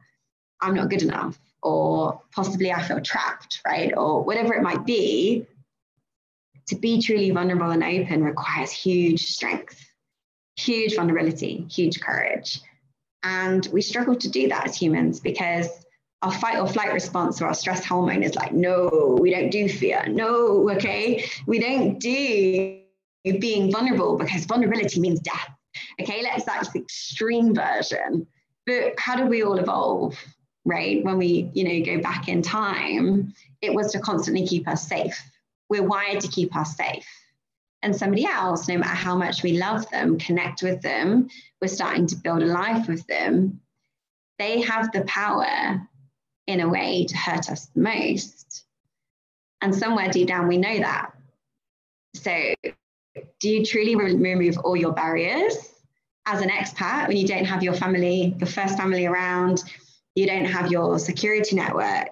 I'm 0.60 0.74
not 0.74 0.90
good 0.90 1.02
enough 1.02 1.38
or 1.62 2.20
possibly 2.32 2.72
I 2.72 2.82
feel 2.82 3.00
trapped, 3.00 3.60
right? 3.66 3.92
Or 3.96 4.22
whatever 4.22 4.54
it 4.54 4.62
might 4.62 4.86
be, 4.86 5.46
to 6.68 6.76
be 6.76 7.00
truly 7.00 7.30
vulnerable 7.30 7.70
and 7.70 7.82
open 7.82 8.22
requires 8.22 8.70
huge 8.70 9.24
strength. 9.26 9.84
huge 10.58 10.96
vulnerability, 10.96 11.66
huge 11.70 12.00
courage. 12.00 12.60
And 13.22 13.66
we 13.72 13.80
struggle 13.80 14.16
to 14.16 14.28
do 14.28 14.48
that 14.48 14.66
as 14.68 14.76
humans 14.76 15.20
because 15.20 15.68
our 16.22 16.32
fight 16.32 16.58
or 16.58 16.66
flight 16.66 16.92
response 16.92 17.40
or 17.40 17.46
our 17.46 17.54
stress 17.54 17.84
hormone 17.84 18.24
is 18.24 18.34
like, 18.34 18.52
no, 18.52 19.16
we 19.20 19.30
don't 19.30 19.50
do 19.50 19.68
fear. 19.68 20.04
No, 20.08 20.68
okay. 20.70 21.24
We 21.46 21.60
don't 21.60 21.98
do 22.00 22.80
being 23.24 23.70
vulnerable 23.70 24.16
because 24.16 24.44
vulnerability 24.46 25.00
means 25.00 25.20
death. 25.20 25.48
Okay, 26.00 26.22
let's 26.22 26.44
that's 26.44 26.72
the 26.72 26.80
extreme 26.80 27.54
version. 27.54 28.26
But 28.66 28.98
how 28.98 29.16
do 29.16 29.26
we 29.26 29.42
all 29.42 29.58
evolve? 29.58 30.18
Right? 30.68 31.02
When 31.02 31.16
we, 31.16 31.50
you 31.54 31.64
know, 31.64 31.84
go 31.84 32.02
back 32.02 32.28
in 32.28 32.42
time, 32.42 33.34
it 33.62 33.72
was 33.72 33.90
to 33.92 34.00
constantly 34.00 34.46
keep 34.46 34.68
us 34.68 34.86
safe. 34.86 35.18
We're 35.70 35.82
wired 35.82 36.20
to 36.20 36.28
keep 36.28 36.54
us 36.54 36.76
safe. 36.76 37.06
And 37.82 37.96
somebody 37.96 38.26
else, 38.26 38.68
no 38.68 38.76
matter 38.76 38.90
how 38.94 39.16
much 39.16 39.42
we 39.42 39.58
love 39.58 39.88
them, 39.90 40.18
connect 40.18 40.62
with 40.62 40.82
them, 40.82 41.30
we're 41.60 41.68
starting 41.68 42.06
to 42.08 42.16
build 42.16 42.42
a 42.42 42.46
life 42.46 42.86
with 42.86 43.06
them, 43.06 43.60
they 44.38 44.60
have 44.60 44.92
the 44.92 45.02
power 45.02 45.80
in 46.46 46.60
a 46.60 46.68
way 46.68 47.06
to 47.06 47.16
hurt 47.16 47.50
us 47.50 47.66
the 47.66 47.80
most. 47.80 48.64
And 49.60 49.74
somewhere 49.74 50.10
deep 50.10 50.28
down, 50.28 50.48
we 50.48 50.58
know 50.58 50.78
that. 50.78 51.12
So, 52.14 52.54
do 53.40 53.48
you 53.48 53.64
truly 53.64 53.96
re- 53.96 54.14
remove 54.14 54.58
all 54.58 54.76
your 54.76 54.92
barriers 54.92 55.56
as 56.26 56.42
an 56.42 56.50
expat 56.50 57.08
when 57.08 57.16
you 57.16 57.26
don't 57.26 57.44
have 57.44 57.62
your 57.62 57.74
family, 57.74 58.36
your 58.38 58.46
first 58.46 58.76
family 58.76 59.06
around, 59.06 59.62
you 60.18 60.26
don't 60.26 60.44
have 60.44 60.70
your 60.70 60.98
security 60.98 61.56
network? 61.56 62.08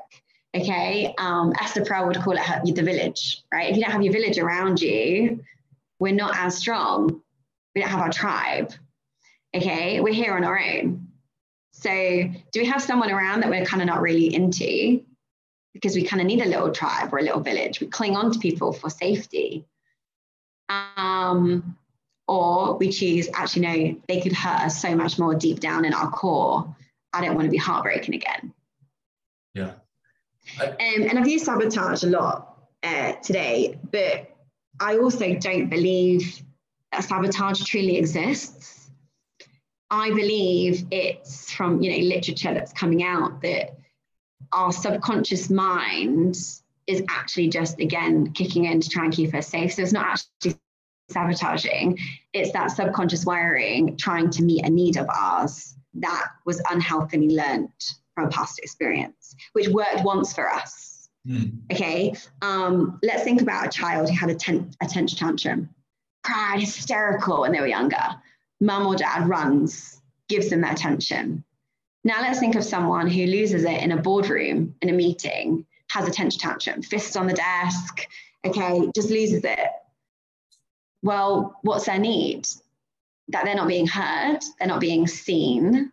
Okay, 0.54 1.14
um, 1.18 1.52
Esther 1.60 1.82
Perel 1.82 2.06
would 2.06 2.16
call 2.16 2.34
it 2.34 2.38
her, 2.38 2.62
the 2.64 2.82
village, 2.82 3.42
right? 3.52 3.68
If 3.70 3.76
you 3.76 3.82
don't 3.82 3.92
have 3.92 4.02
your 4.02 4.12
village 4.12 4.38
around 4.38 4.80
you, 4.80 5.44
we're 5.98 6.14
not 6.14 6.34
as 6.36 6.56
strong. 6.56 7.20
We 7.74 7.82
don't 7.82 7.90
have 7.90 8.00
our 8.00 8.12
tribe. 8.12 8.72
Okay, 9.54 10.00
we're 10.00 10.14
here 10.14 10.34
on 10.34 10.44
our 10.44 10.58
own. 10.58 11.08
So, 11.72 11.90
do 11.90 12.60
we 12.60 12.64
have 12.66 12.80
someone 12.80 13.10
around 13.10 13.40
that 13.40 13.50
we're 13.50 13.66
kind 13.66 13.82
of 13.82 13.86
not 13.86 14.00
really 14.00 14.34
into? 14.34 15.02
Because 15.74 15.94
we 15.94 16.04
kind 16.04 16.22
of 16.22 16.26
need 16.26 16.40
a 16.40 16.48
little 16.48 16.70
tribe 16.70 17.12
or 17.12 17.18
a 17.18 17.22
little 17.22 17.40
village. 17.40 17.80
We 17.80 17.88
cling 17.88 18.16
on 18.16 18.32
to 18.32 18.38
people 18.38 18.72
for 18.72 18.88
safety. 18.88 19.66
Um, 20.70 21.76
or 22.26 22.76
we 22.76 22.90
choose, 22.90 23.28
actually, 23.34 23.62
no, 23.62 24.00
they 24.08 24.20
could 24.20 24.32
hurt 24.32 24.62
us 24.62 24.80
so 24.80 24.96
much 24.96 25.18
more 25.18 25.34
deep 25.34 25.60
down 25.60 25.84
in 25.84 25.92
our 25.92 26.10
core. 26.10 26.74
I 27.16 27.22
don't 27.22 27.34
want 27.34 27.46
to 27.46 27.50
be 27.50 27.56
heartbroken 27.56 28.12
again. 28.12 28.52
Yeah. 29.54 29.72
I- 30.60 30.66
um, 30.66 30.76
and 31.08 31.18
I've 31.18 31.26
used 31.26 31.46
sabotage 31.46 32.04
a 32.04 32.08
lot 32.08 32.58
uh, 32.82 33.12
today, 33.14 33.78
but 33.90 34.36
I 34.78 34.98
also 34.98 35.34
don't 35.34 35.68
believe 35.70 36.42
that 36.92 37.04
sabotage 37.04 37.64
truly 37.64 37.96
exists. 37.96 38.90
I 39.90 40.10
believe 40.10 40.84
it's 40.90 41.50
from 41.52 41.80
you 41.80 41.90
know 41.92 42.08
literature 42.14 42.52
that's 42.52 42.72
coming 42.72 43.02
out 43.02 43.40
that 43.42 43.78
our 44.52 44.72
subconscious 44.72 45.48
mind 45.48 46.36
is 46.86 47.02
actually 47.08 47.48
just 47.48 47.80
again 47.80 48.32
kicking 48.32 48.66
in 48.66 48.80
to 48.80 48.88
try 48.88 49.04
and 49.04 49.12
keep 49.12 49.34
us 49.34 49.48
safe. 49.48 49.72
So 49.72 49.82
it's 49.82 49.92
not 49.92 50.06
actually 50.06 50.60
sabotaging, 51.08 51.98
it's 52.32 52.52
that 52.52 52.72
subconscious 52.72 53.24
wiring 53.24 53.96
trying 53.96 54.28
to 54.30 54.42
meet 54.42 54.66
a 54.66 54.70
need 54.70 54.96
of 54.96 55.06
ours 55.08 55.76
that 56.00 56.26
was 56.44 56.62
unhealthily 56.70 57.34
learned 57.34 57.70
from 58.14 58.26
a 58.26 58.28
past 58.30 58.58
experience, 58.58 59.34
which 59.52 59.68
worked 59.68 60.04
once 60.04 60.32
for 60.32 60.50
us. 60.50 61.08
Mm. 61.26 61.58
Okay, 61.72 62.14
um, 62.42 62.98
let's 63.02 63.24
think 63.24 63.42
about 63.42 63.66
a 63.66 63.70
child 63.70 64.08
who 64.08 64.16
had 64.16 64.30
a, 64.30 64.34
ten- 64.34 64.70
a 64.80 64.86
tension 64.86 65.18
tantrum, 65.18 65.68
cried 66.22 66.60
hysterical 66.60 67.40
when 67.40 67.52
they 67.52 67.60
were 67.60 67.66
younger 67.66 68.16
mum 68.60 68.86
or 68.86 68.96
dad 68.96 69.28
runs, 69.28 70.00
gives 70.28 70.50
them 70.50 70.62
their 70.62 70.72
attention. 70.72 71.44
Now 72.04 72.20
let's 72.20 72.38
think 72.38 72.54
of 72.54 72.64
someone 72.64 73.08
who 73.08 73.26
loses 73.26 73.64
it 73.64 73.82
in 73.82 73.92
a 73.92 73.96
boardroom, 73.96 74.74
in 74.80 74.88
a 74.88 74.92
meeting, 74.92 75.66
has 75.90 76.08
a 76.08 76.10
tension 76.10 76.40
tantrum, 76.40 76.82
fists 76.82 77.16
on 77.16 77.26
the 77.26 77.32
desk, 77.32 78.06
okay, 78.44 78.88
just 78.94 79.10
loses 79.10 79.44
it. 79.44 79.70
Well, 81.02 81.58
what's 81.62 81.86
their 81.86 81.98
need? 81.98 82.46
That 83.28 83.44
they're 83.44 83.56
not 83.56 83.68
being 83.68 83.86
heard, 83.86 84.38
they're 84.58 84.68
not 84.68 84.80
being 84.80 85.06
seen, 85.06 85.92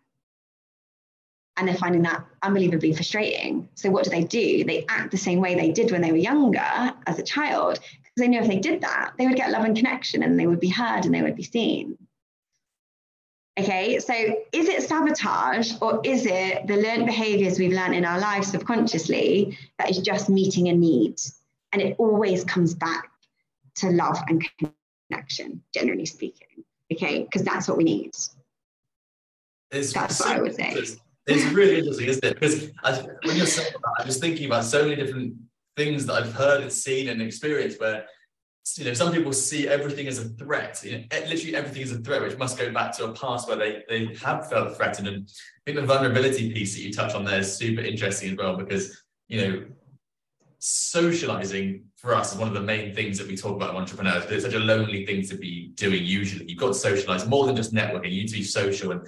and 1.56 1.68
they're 1.68 1.74
finding 1.74 2.02
that 2.02 2.24
unbelievably 2.42 2.94
frustrating. 2.94 3.68
So, 3.74 3.90
what 3.90 4.04
do 4.04 4.10
they 4.10 4.24
do? 4.24 4.64
They 4.64 4.84
act 4.88 5.10
the 5.10 5.16
same 5.16 5.40
way 5.40 5.54
they 5.54 5.72
did 5.72 5.90
when 5.90 6.00
they 6.00 6.12
were 6.12 6.18
younger 6.18 6.92
as 7.06 7.18
a 7.18 7.22
child, 7.22 7.74
because 7.80 8.16
they 8.16 8.28
knew 8.28 8.40
if 8.40 8.48
they 8.48 8.58
did 8.58 8.82
that, 8.82 9.12
they 9.18 9.26
would 9.26 9.36
get 9.36 9.50
love 9.50 9.64
and 9.64 9.76
connection 9.76 10.22
and 10.22 10.38
they 10.38 10.46
would 10.46 10.60
be 10.60 10.68
heard 10.68 11.04
and 11.04 11.14
they 11.14 11.22
would 11.22 11.36
be 11.36 11.42
seen. 11.42 11.98
Okay, 13.56 14.00
so 14.00 14.12
is 14.52 14.68
it 14.68 14.82
sabotage 14.82 15.74
or 15.80 16.00
is 16.02 16.26
it 16.26 16.66
the 16.66 16.76
learned 16.76 17.06
behaviors 17.06 17.56
we've 17.56 17.72
learned 17.72 17.94
in 17.94 18.04
our 18.04 18.18
lives 18.18 18.48
subconsciously 18.48 19.56
that 19.78 19.90
is 19.90 19.98
just 19.98 20.28
meeting 20.28 20.68
a 20.68 20.72
need? 20.72 21.20
And 21.72 21.80
it 21.80 21.94
always 21.98 22.42
comes 22.42 22.74
back 22.74 23.10
to 23.76 23.90
love 23.90 24.18
and 24.26 24.44
connection, 25.08 25.62
generally 25.72 26.06
speaking. 26.06 26.64
Okay, 26.94 27.24
because 27.24 27.42
that's 27.42 27.68
what 27.68 27.76
we 27.76 27.84
need. 27.84 28.10
It's 29.70 29.92
that's 29.92 30.20
what 30.20 30.28
I 30.30 30.40
would 30.40 30.54
say. 30.54 30.84
It's 31.26 31.44
really 31.46 31.78
interesting, 31.78 32.08
isn't 32.08 32.24
it? 32.24 32.34
Because 32.34 32.70
I, 32.82 32.92
when 33.24 33.36
you're 33.36 33.46
saying 33.46 33.72
that, 33.72 34.02
I 34.02 34.06
was 34.06 34.18
thinking 34.18 34.46
about 34.46 34.64
so 34.64 34.82
many 34.84 34.96
different 34.96 35.34
things 35.76 36.06
that 36.06 36.14
I've 36.14 36.32
heard 36.32 36.62
and 36.62 36.72
seen 36.72 37.08
and 37.08 37.20
experienced 37.22 37.80
where 37.80 38.04
you 38.76 38.84
know, 38.84 38.94
some 38.94 39.12
people 39.12 39.32
see 39.32 39.68
everything 39.68 40.06
as 40.06 40.18
a 40.18 40.28
threat. 40.30 40.82
You 40.84 40.98
know, 40.98 41.04
literally 41.10 41.56
everything 41.56 41.82
is 41.82 41.92
a 41.92 41.98
threat, 41.98 42.22
which 42.22 42.38
must 42.38 42.58
go 42.58 42.72
back 42.72 42.92
to 42.96 43.06
a 43.06 43.12
past 43.12 43.48
where 43.48 43.56
they 43.56 43.84
they 43.88 44.14
have 44.22 44.48
felt 44.48 44.76
threatened. 44.76 45.08
And 45.08 45.28
I 45.28 45.60
think 45.66 45.80
the 45.80 45.86
vulnerability 45.86 46.52
piece 46.52 46.74
that 46.74 46.82
you 46.82 46.92
touch 46.92 47.14
on 47.14 47.24
there 47.24 47.40
is 47.40 47.54
super 47.54 47.80
interesting 47.80 48.32
as 48.32 48.36
well 48.36 48.56
because 48.56 49.02
you 49.28 49.40
know, 49.40 49.64
socializing 50.58 51.84
for 52.04 52.14
us 52.14 52.32
is 52.32 52.38
one 52.38 52.48
of 52.48 52.54
the 52.54 52.60
main 52.60 52.94
things 52.94 53.16
that 53.16 53.26
we 53.26 53.34
talk 53.34 53.56
about 53.56 53.70
in 53.70 53.76
entrepreneurs. 53.76 54.26
It's 54.26 54.44
such 54.44 54.52
a 54.52 54.58
lonely 54.58 55.06
thing 55.06 55.26
to 55.26 55.36
be 55.36 55.68
doing. 55.74 56.04
Usually, 56.04 56.44
you've 56.46 56.58
got 56.58 56.68
to 56.68 56.74
socialize 56.74 57.26
more 57.26 57.46
than 57.46 57.56
just 57.56 57.72
networking. 57.72 58.12
You 58.12 58.20
need 58.20 58.28
to 58.28 58.34
be 58.34 58.42
social. 58.42 58.92
And 58.92 59.00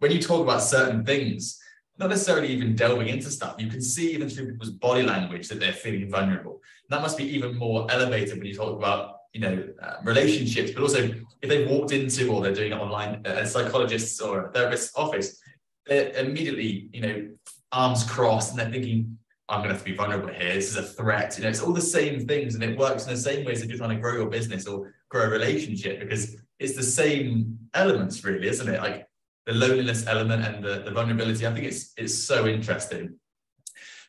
when 0.00 0.12
you 0.12 0.20
talk 0.20 0.42
about 0.42 0.62
certain 0.62 1.02
things, 1.02 1.58
not 1.96 2.10
necessarily 2.10 2.48
even 2.48 2.76
delving 2.76 3.08
into 3.08 3.30
stuff. 3.30 3.54
You 3.58 3.68
can 3.68 3.80
see 3.80 4.12
even 4.12 4.28
through 4.28 4.52
people's 4.52 4.70
body 4.70 5.02
language 5.02 5.48
that 5.48 5.60
they're 5.60 5.72
feeling 5.72 6.10
vulnerable. 6.10 6.60
And 6.88 6.90
that 6.90 7.00
must 7.00 7.16
be 7.16 7.24
even 7.24 7.56
more 7.56 7.86
elevated 7.90 8.36
when 8.36 8.46
you 8.46 8.54
talk 8.54 8.76
about, 8.76 9.16
you 9.32 9.40
know, 9.40 9.68
uh, 9.82 9.94
relationships, 10.04 10.72
but 10.72 10.82
also 10.82 11.14
if 11.40 11.48
they've 11.48 11.68
walked 11.68 11.92
into 11.92 12.32
or 12.32 12.42
they're 12.42 12.54
doing 12.54 12.72
it 12.72 12.78
online, 12.78 13.22
a 13.24 13.46
psychologist's 13.46 14.20
or 14.20 14.46
a 14.46 14.52
therapist's 14.52 14.94
office, 14.94 15.40
they're 15.86 16.10
immediately, 16.16 16.90
you 16.92 17.00
know, 17.00 17.28
arms 17.72 18.04
crossed 18.04 18.50
and 18.50 18.58
they're 18.58 18.70
thinking, 18.70 19.18
I'm 19.50 19.58
going 19.58 19.70
to 19.70 19.74
have 19.74 19.84
to 19.84 19.90
be 19.90 19.96
vulnerable 19.96 20.28
here. 20.28 20.54
This 20.54 20.70
is 20.70 20.76
a 20.76 20.82
threat. 20.82 21.36
You 21.36 21.44
know, 21.44 21.50
it's 21.50 21.60
all 21.60 21.72
the 21.72 21.80
same 21.80 22.26
things 22.26 22.54
and 22.54 22.62
it 22.62 22.78
works 22.78 23.06
in 23.06 23.10
the 23.10 23.20
same 23.20 23.44
ways 23.44 23.62
if 23.62 23.68
you're 23.68 23.78
trying 23.78 23.96
to 23.96 24.00
grow 24.00 24.14
your 24.14 24.30
business 24.30 24.66
or 24.66 24.94
grow 25.08 25.24
a 25.24 25.28
relationship 25.28 25.98
because 26.00 26.36
it's 26.58 26.76
the 26.76 26.82
same 26.82 27.58
elements, 27.74 28.22
really, 28.22 28.48
isn't 28.48 28.68
it? 28.68 28.80
Like 28.80 29.08
the 29.46 29.54
loneliness 29.54 30.06
element 30.06 30.44
and 30.44 30.64
the, 30.64 30.82
the 30.84 30.92
vulnerability. 30.92 31.46
I 31.46 31.52
think 31.52 31.66
it's 31.66 31.92
it's 31.96 32.16
so 32.16 32.46
interesting. 32.46 33.16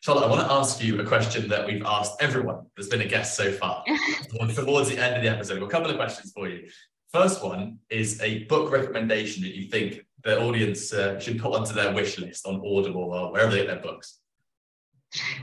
Charlotte, 0.01 0.25
I 0.25 0.29
want 0.29 0.47
to 0.47 0.51
ask 0.51 0.83
you 0.83 0.99
a 0.99 1.05
question 1.05 1.47
that 1.49 1.65
we've 1.65 1.83
asked 1.85 2.21
everyone 2.21 2.65
that's 2.75 2.89
been 2.89 3.01
a 3.01 3.07
guest 3.07 3.35
so 3.35 3.51
far 3.51 3.83
towards 4.55 4.89
the 4.89 4.97
end 4.97 5.15
of 5.15 5.21
the 5.21 5.29
episode. 5.29 5.61
a 5.61 5.67
couple 5.67 5.91
of 5.91 5.97
questions 5.97 6.31
for 6.31 6.47
you. 6.49 6.67
First 7.13 7.43
one 7.43 7.77
is 7.89 8.19
a 8.21 8.45
book 8.45 8.71
recommendation 8.71 9.43
that 9.43 9.55
you 9.55 9.67
think 9.67 10.03
the 10.23 10.41
audience 10.41 10.93
uh, 10.93 11.19
should 11.19 11.39
put 11.39 11.53
onto 11.53 11.73
their 11.73 11.93
wish 11.93 12.17
list 12.17 12.47
on 12.47 12.61
Audible 12.65 13.13
or 13.13 13.31
wherever 13.31 13.51
they 13.51 13.57
get 13.57 13.67
their 13.67 13.79
books. 13.79 14.20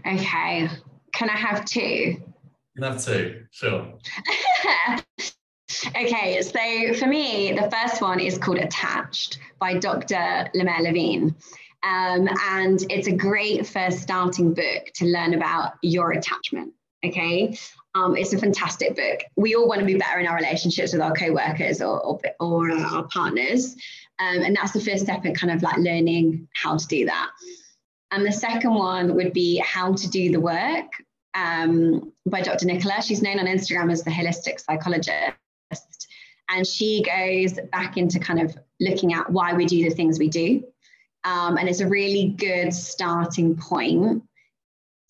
Okay. 0.07 0.69
Can 1.13 1.31
I 1.31 1.37
have 1.37 1.65
two? 1.65 2.17
You 2.77 2.85
have 2.85 3.05
two, 3.05 3.47
sure. 3.51 3.95
Okay, 5.95 6.41
so 6.43 6.95
for 6.99 7.07
me, 7.07 7.53
the 7.53 7.71
first 7.71 8.01
one 8.01 8.21
is 8.21 8.39
called 8.39 8.59
Attached 8.59 9.39
by 9.59 9.75
Dr. 9.75 10.51
Amir 10.55 10.81
Levine. 10.81 11.37
Um, 11.85 12.29
and 12.51 12.81
it's 12.91 13.07
a 13.07 13.13
great 13.13 13.67
first 13.67 14.01
starting 14.01 14.55
book 14.55 14.87
to 14.95 15.07
learn 15.07 15.35
about 15.35 15.75
your 15.83 16.13
attachment. 16.13 16.73
Okay, 17.05 17.57
um, 17.95 18.17
it's 18.17 18.33
a 18.33 18.39
fantastic 18.39 18.97
book. 18.97 19.21
We 19.37 19.55
all 19.55 19.69
want 19.69 19.81
to 19.81 19.87
be 19.87 19.95
better 19.95 20.19
in 20.19 20.27
our 20.27 20.37
relationships 20.37 20.93
with 20.93 21.03
our 21.03 21.13
co-workers 21.13 21.81
or, 21.81 22.01
or, 22.01 22.21
or 22.41 22.71
our 22.73 23.07
partners. 23.09 23.77
Um, 24.19 24.43
and 24.43 24.57
that's 24.57 24.73
the 24.73 24.81
first 24.81 25.05
step 25.05 25.25
in 25.25 25.35
kind 25.35 25.53
of 25.53 25.63
like 25.63 25.77
learning 25.77 26.49
how 26.55 26.77
to 26.77 26.87
do 26.89 27.07
that. 27.07 27.31
And 28.11 28.25
the 28.25 28.33
second 28.33 28.75
one 28.75 29.15
would 29.17 29.33
be 29.33 29.59
How 29.59 29.93
to 29.93 30.09
Do 30.09 30.31
the 30.31 30.41
Work 30.41 30.93
um, 31.35 32.13
by 32.27 32.41
Dr. 32.41 32.67
Nicola. 32.67 33.03
She's 33.03 33.23
known 33.23 33.39
on 33.39 33.47
Instagram 33.47 33.93
as 33.93 34.03
the 34.03 34.11
holistic 34.11 34.61
psychologist. 34.61 35.35
And 36.51 36.67
she 36.67 37.03
goes 37.03 37.59
back 37.71 37.99
into 37.99 38.19
kind 38.19 38.41
of 38.41 38.57
looking 38.81 39.13
at 39.13 39.31
why 39.31 39.53
we 39.53 39.67
do 39.67 39.85
the 39.85 39.95
things 39.95 40.19
we 40.19 40.29
do. 40.29 40.65
Um, 41.25 41.59
and 41.59 41.69
it's 41.69 41.81
a 41.81 41.89
really 41.89 42.35
good 42.37 42.73
starting 42.73 43.57
point 43.57 44.23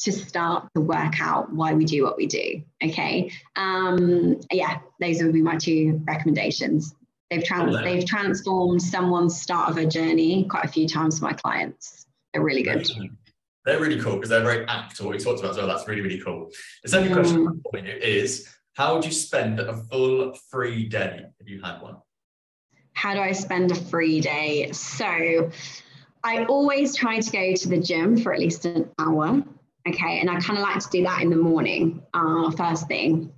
to 0.01 0.13
start 0.13 0.69
to 0.75 0.81
work 0.81 1.21
out 1.21 1.53
why 1.53 1.75
we 1.75 1.85
do 1.85 2.05
what 2.05 2.17
we 2.17 2.27
do. 2.27 2.63
Okay. 2.83 3.33
Um, 3.57 4.41
yeah, 4.53 4.79
those 5.01 5.23
would 5.23 5.33
be 5.33 5.43
my 5.43 5.57
two 5.57 6.01
recommendations. 6.07 6.95
They've 7.31 7.45
trans- 7.45 7.77
they've 7.83 8.07
transformed 8.07 8.83
someone's 8.83 9.41
start 9.41 9.71
of 9.71 9.77
a 9.77 9.87
journey 9.87 10.45
quite 10.45 10.65
a 10.65 10.69
few 10.69 10.89
times 10.89 11.19
for 11.19 11.27
my 11.27 11.35
clients. 11.35 11.98
They're 12.39 12.45
really 12.45 12.63
good. 12.63 12.87
They're 13.65 13.81
really 13.81 14.01
cool 14.01 14.15
because 14.15 14.31
they're 14.31 14.45
very 14.45 14.65
apt 14.67 14.97
to 14.97 15.05
what 15.05 15.17
we 15.17 15.19
talked 15.19 15.41
about 15.41 15.51
as 15.51 15.57
well. 15.57 15.67
That's 15.67 15.89
really, 15.89 16.03
really 16.03 16.21
cool. 16.21 16.51
The 16.85 16.89
second 16.89 17.11
mm. 17.11 17.15
question 17.15 17.63
for 17.69 17.79
you 17.79 17.95
is 17.95 18.49
how 18.75 18.95
would 18.95 19.05
you 19.05 19.11
spend 19.11 19.59
a 19.59 19.75
full 19.75 20.35
free 20.49 20.89
day 20.89 21.25
if 21.41 21.49
you 21.49 21.61
had 21.61 21.81
one? 21.81 21.97
How 22.93 23.15
do 23.15 23.21
I 23.21 23.33
spend 23.33 23.73
a 23.73 23.75
free 23.75 24.21
day? 24.21 24.71
So 24.71 25.51
I 26.23 26.45
always 26.45 26.95
try 26.95 27.19
to 27.19 27.31
go 27.31 27.55
to 27.55 27.69
the 27.69 27.79
gym 27.79 28.17
for 28.17 28.33
at 28.33 28.39
least 28.39 28.65
an 28.67 28.89
hour. 29.01 29.43
Okay. 29.89 30.21
And 30.21 30.31
I 30.31 30.39
kind 30.39 30.59
of 30.59 30.63
like 30.63 30.79
to 30.79 30.89
do 30.91 31.03
that 31.03 31.23
in 31.23 31.31
the 31.31 31.37
morning, 31.37 32.03
uh, 32.15 32.53
first 32.53 32.87
thing 32.87 33.33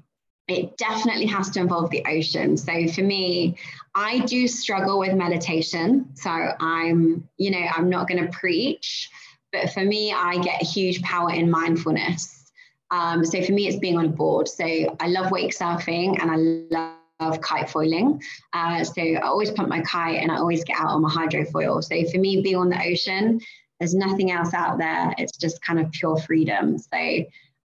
it 0.51 0.76
definitely 0.76 1.26
has 1.26 1.51
to 1.51 1.61
involve 1.61 1.90
the 1.90 2.05
ocean. 2.07 2.57
So 2.57 2.88
for 2.88 3.03
me, 3.03 3.57
I 3.94 4.20
do 4.20 4.48
struggle 4.48 4.98
with 4.98 5.14
meditation. 5.14 6.11
So 6.14 6.30
I'm, 6.30 7.28
you 7.36 7.51
know, 7.51 7.66
I'm 7.74 7.88
not 7.88 8.09
going 8.09 8.24
to 8.24 8.32
preach, 8.32 9.11
but 9.53 9.70
for 9.70 9.84
me, 9.84 10.12
I 10.12 10.38
get 10.38 10.62
huge 10.62 11.03
power 11.03 11.30
in 11.30 11.51
mindfulness. 11.51 12.53
Um, 12.90 13.24
so 13.24 13.42
for 13.42 13.53
me, 13.53 13.68
it's 13.68 13.78
being 13.78 13.96
on 13.96 14.07
a 14.07 14.09
board. 14.09 14.48
So 14.48 14.64
I 14.64 15.07
love 15.07 15.30
wake 15.30 15.53
surfing 15.53 16.20
and 16.20 16.30
I 16.30 16.96
love 17.20 17.40
kite 17.40 17.70
foiling. 17.70 18.20
Uh, 18.53 18.82
so 18.82 19.03
I 19.03 19.20
always 19.20 19.51
pump 19.51 19.68
my 19.68 19.80
kite 19.82 20.20
and 20.20 20.32
I 20.32 20.38
always 20.38 20.64
get 20.64 20.78
out 20.78 20.88
on 20.88 21.03
my 21.03 21.11
hydrofoil. 21.11 21.84
So 21.84 22.11
for 22.11 22.18
me, 22.18 22.40
being 22.40 22.57
on 22.57 22.70
the 22.70 22.82
ocean, 22.82 23.40
there's 23.78 23.94
nothing 23.94 24.30
else 24.30 24.53
out 24.53 24.78
there. 24.78 25.14
It's 25.18 25.36
just 25.36 25.62
kind 25.62 25.78
of 25.78 25.90
pure 25.92 26.18
freedom. 26.18 26.78
So 26.78 27.24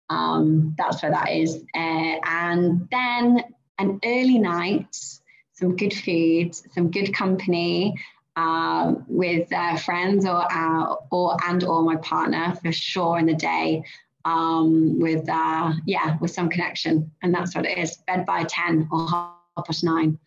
um, 0.10 0.76
that's 0.78 1.02
where 1.02 1.12
that 1.12 1.32
is. 1.32 1.64
Uh, 1.76 2.16
and 2.24 2.88
then 2.92 3.44
an 3.80 4.00
early 4.04 4.38
night, 4.38 4.96
some 5.54 5.76
good 5.76 5.94
food, 5.94 6.56
some 6.74 6.92
good 6.92 7.14
company 7.14 7.96
uh, 8.36 8.94
with 9.08 9.52
uh, 9.54 9.78
friends 9.78 10.26
or 10.26 10.52
uh, 10.52 10.96
or 11.12 11.38
and 11.46 11.64
or 11.64 11.82
my 11.84 11.96
partner 11.98 12.56
for 12.62 12.72
sure 12.72 13.18
in 13.20 13.26
the 13.26 13.36
day. 13.36 13.84
Um, 14.26 15.00
with 15.00 15.30
uh, 15.30 15.74
yeah, 15.86 16.18
with 16.20 16.32
some 16.32 16.50
connection, 16.50 17.12
and 17.22 17.34
that's 17.34 17.56
what 17.56 17.66
it 17.66 17.78
is. 17.78 17.98
Bed 18.08 18.26
by 18.26 18.44
ten 18.46 18.88
or 18.92 19.08
half 19.08 19.68
past 19.68 19.84
nine. 19.84 20.18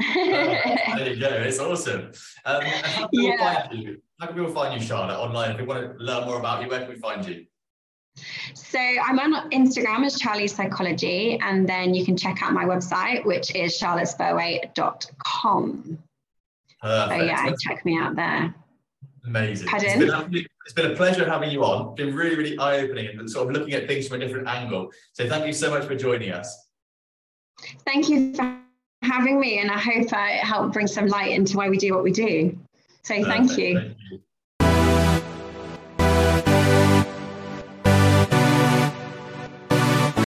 oh, 0.00 0.14
there 0.96 1.12
you 1.12 1.20
go. 1.20 1.28
It's 1.28 1.58
awesome. 1.58 2.12
Um, 2.44 2.62
how, 2.62 3.08
can 3.08 3.08
yeah. 3.12 3.66
find 3.66 3.82
you? 3.82 4.00
how 4.20 4.26
can 4.26 4.36
people 4.36 4.52
find 4.52 4.80
you, 4.80 4.86
Charlotte, 4.86 5.18
online? 5.18 5.50
If 5.50 5.56
they 5.58 5.64
want 5.64 5.98
to 5.98 6.04
learn 6.04 6.24
more 6.26 6.38
about 6.38 6.62
you, 6.62 6.68
where 6.68 6.80
can 6.80 6.88
we 6.88 6.96
find 6.96 7.26
you? 7.26 7.46
So 8.54 8.78
I'm 8.78 9.18
on 9.18 9.50
Instagram 9.50 10.04
as 10.04 10.18
Charlie 10.18 10.48
Psychology, 10.48 11.38
and 11.42 11.68
then 11.68 11.94
you 11.94 12.04
can 12.04 12.16
check 12.16 12.42
out 12.42 12.52
my 12.52 12.64
website, 12.64 13.24
which 13.24 13.54
is 13.54 13.80
charlottespurway.com. 13.80 15.98
Perfect. 16.80 17.10
So 17.10 17.16
yeah, 17.24 17.52
check 17.60 17.84
me 17.84 17.98
out 17.98 18.16
there. 18.16 18.54
Amazing. 19.24 19.68
It's 19.70 19.96
been, 19.96 20.46
it's 20.64 20.74
been, 20.74 20.92
a 20.92 20.94
pleasure 20.94 21.28
having 21.28 21.50
you 21.50 21.64
on. 21.64 21.88
It's 21.88 21.96
been 21.96 22.14
really, 22.14 22.36
really 22.36 22.56
eye-opening 22.58 23.18
and 23.18 23.28
sort 23.30 23.48
of 23.48 23.54
looking 23.54 23.74
at 23.74 23.86
things 23.86 24.08
from 24.08 24.22
a 24.22 24.24
different 24.24 24.48
angle. 24.48 24.90
So 25.12 25.28
thank 25.28 25.46
you 25.46 25.52
so 25.52 25.70
much 25.70 25.84
for 25.84 25.94
joining 25.94 26.32
us. 26.32 26.70
Thank 27.84 28.08
you 28.08 28.34
for 28.34 28.58
having 29.02 29.38
me, 29.38 29.58
and 29.58 29.70
I 29.70 29.78
hope 29.78 30.12
uh, 30.12 30.16
I 30.16 30.30
helped 30.30 30.72
bring 30.72 30.86
some 30.86 31.08
light 31.08 31.32
into 31.32 31.56
why 31.56 31.68
we 31.68 31.76
do 31.76 31.94
what 31.94 32.04
we 32.04 32.12
do. 32.12 32.58
So 33.02 33.14
you. 33.14 33.24
thank 33.24 33.58
you. 33.58 33.94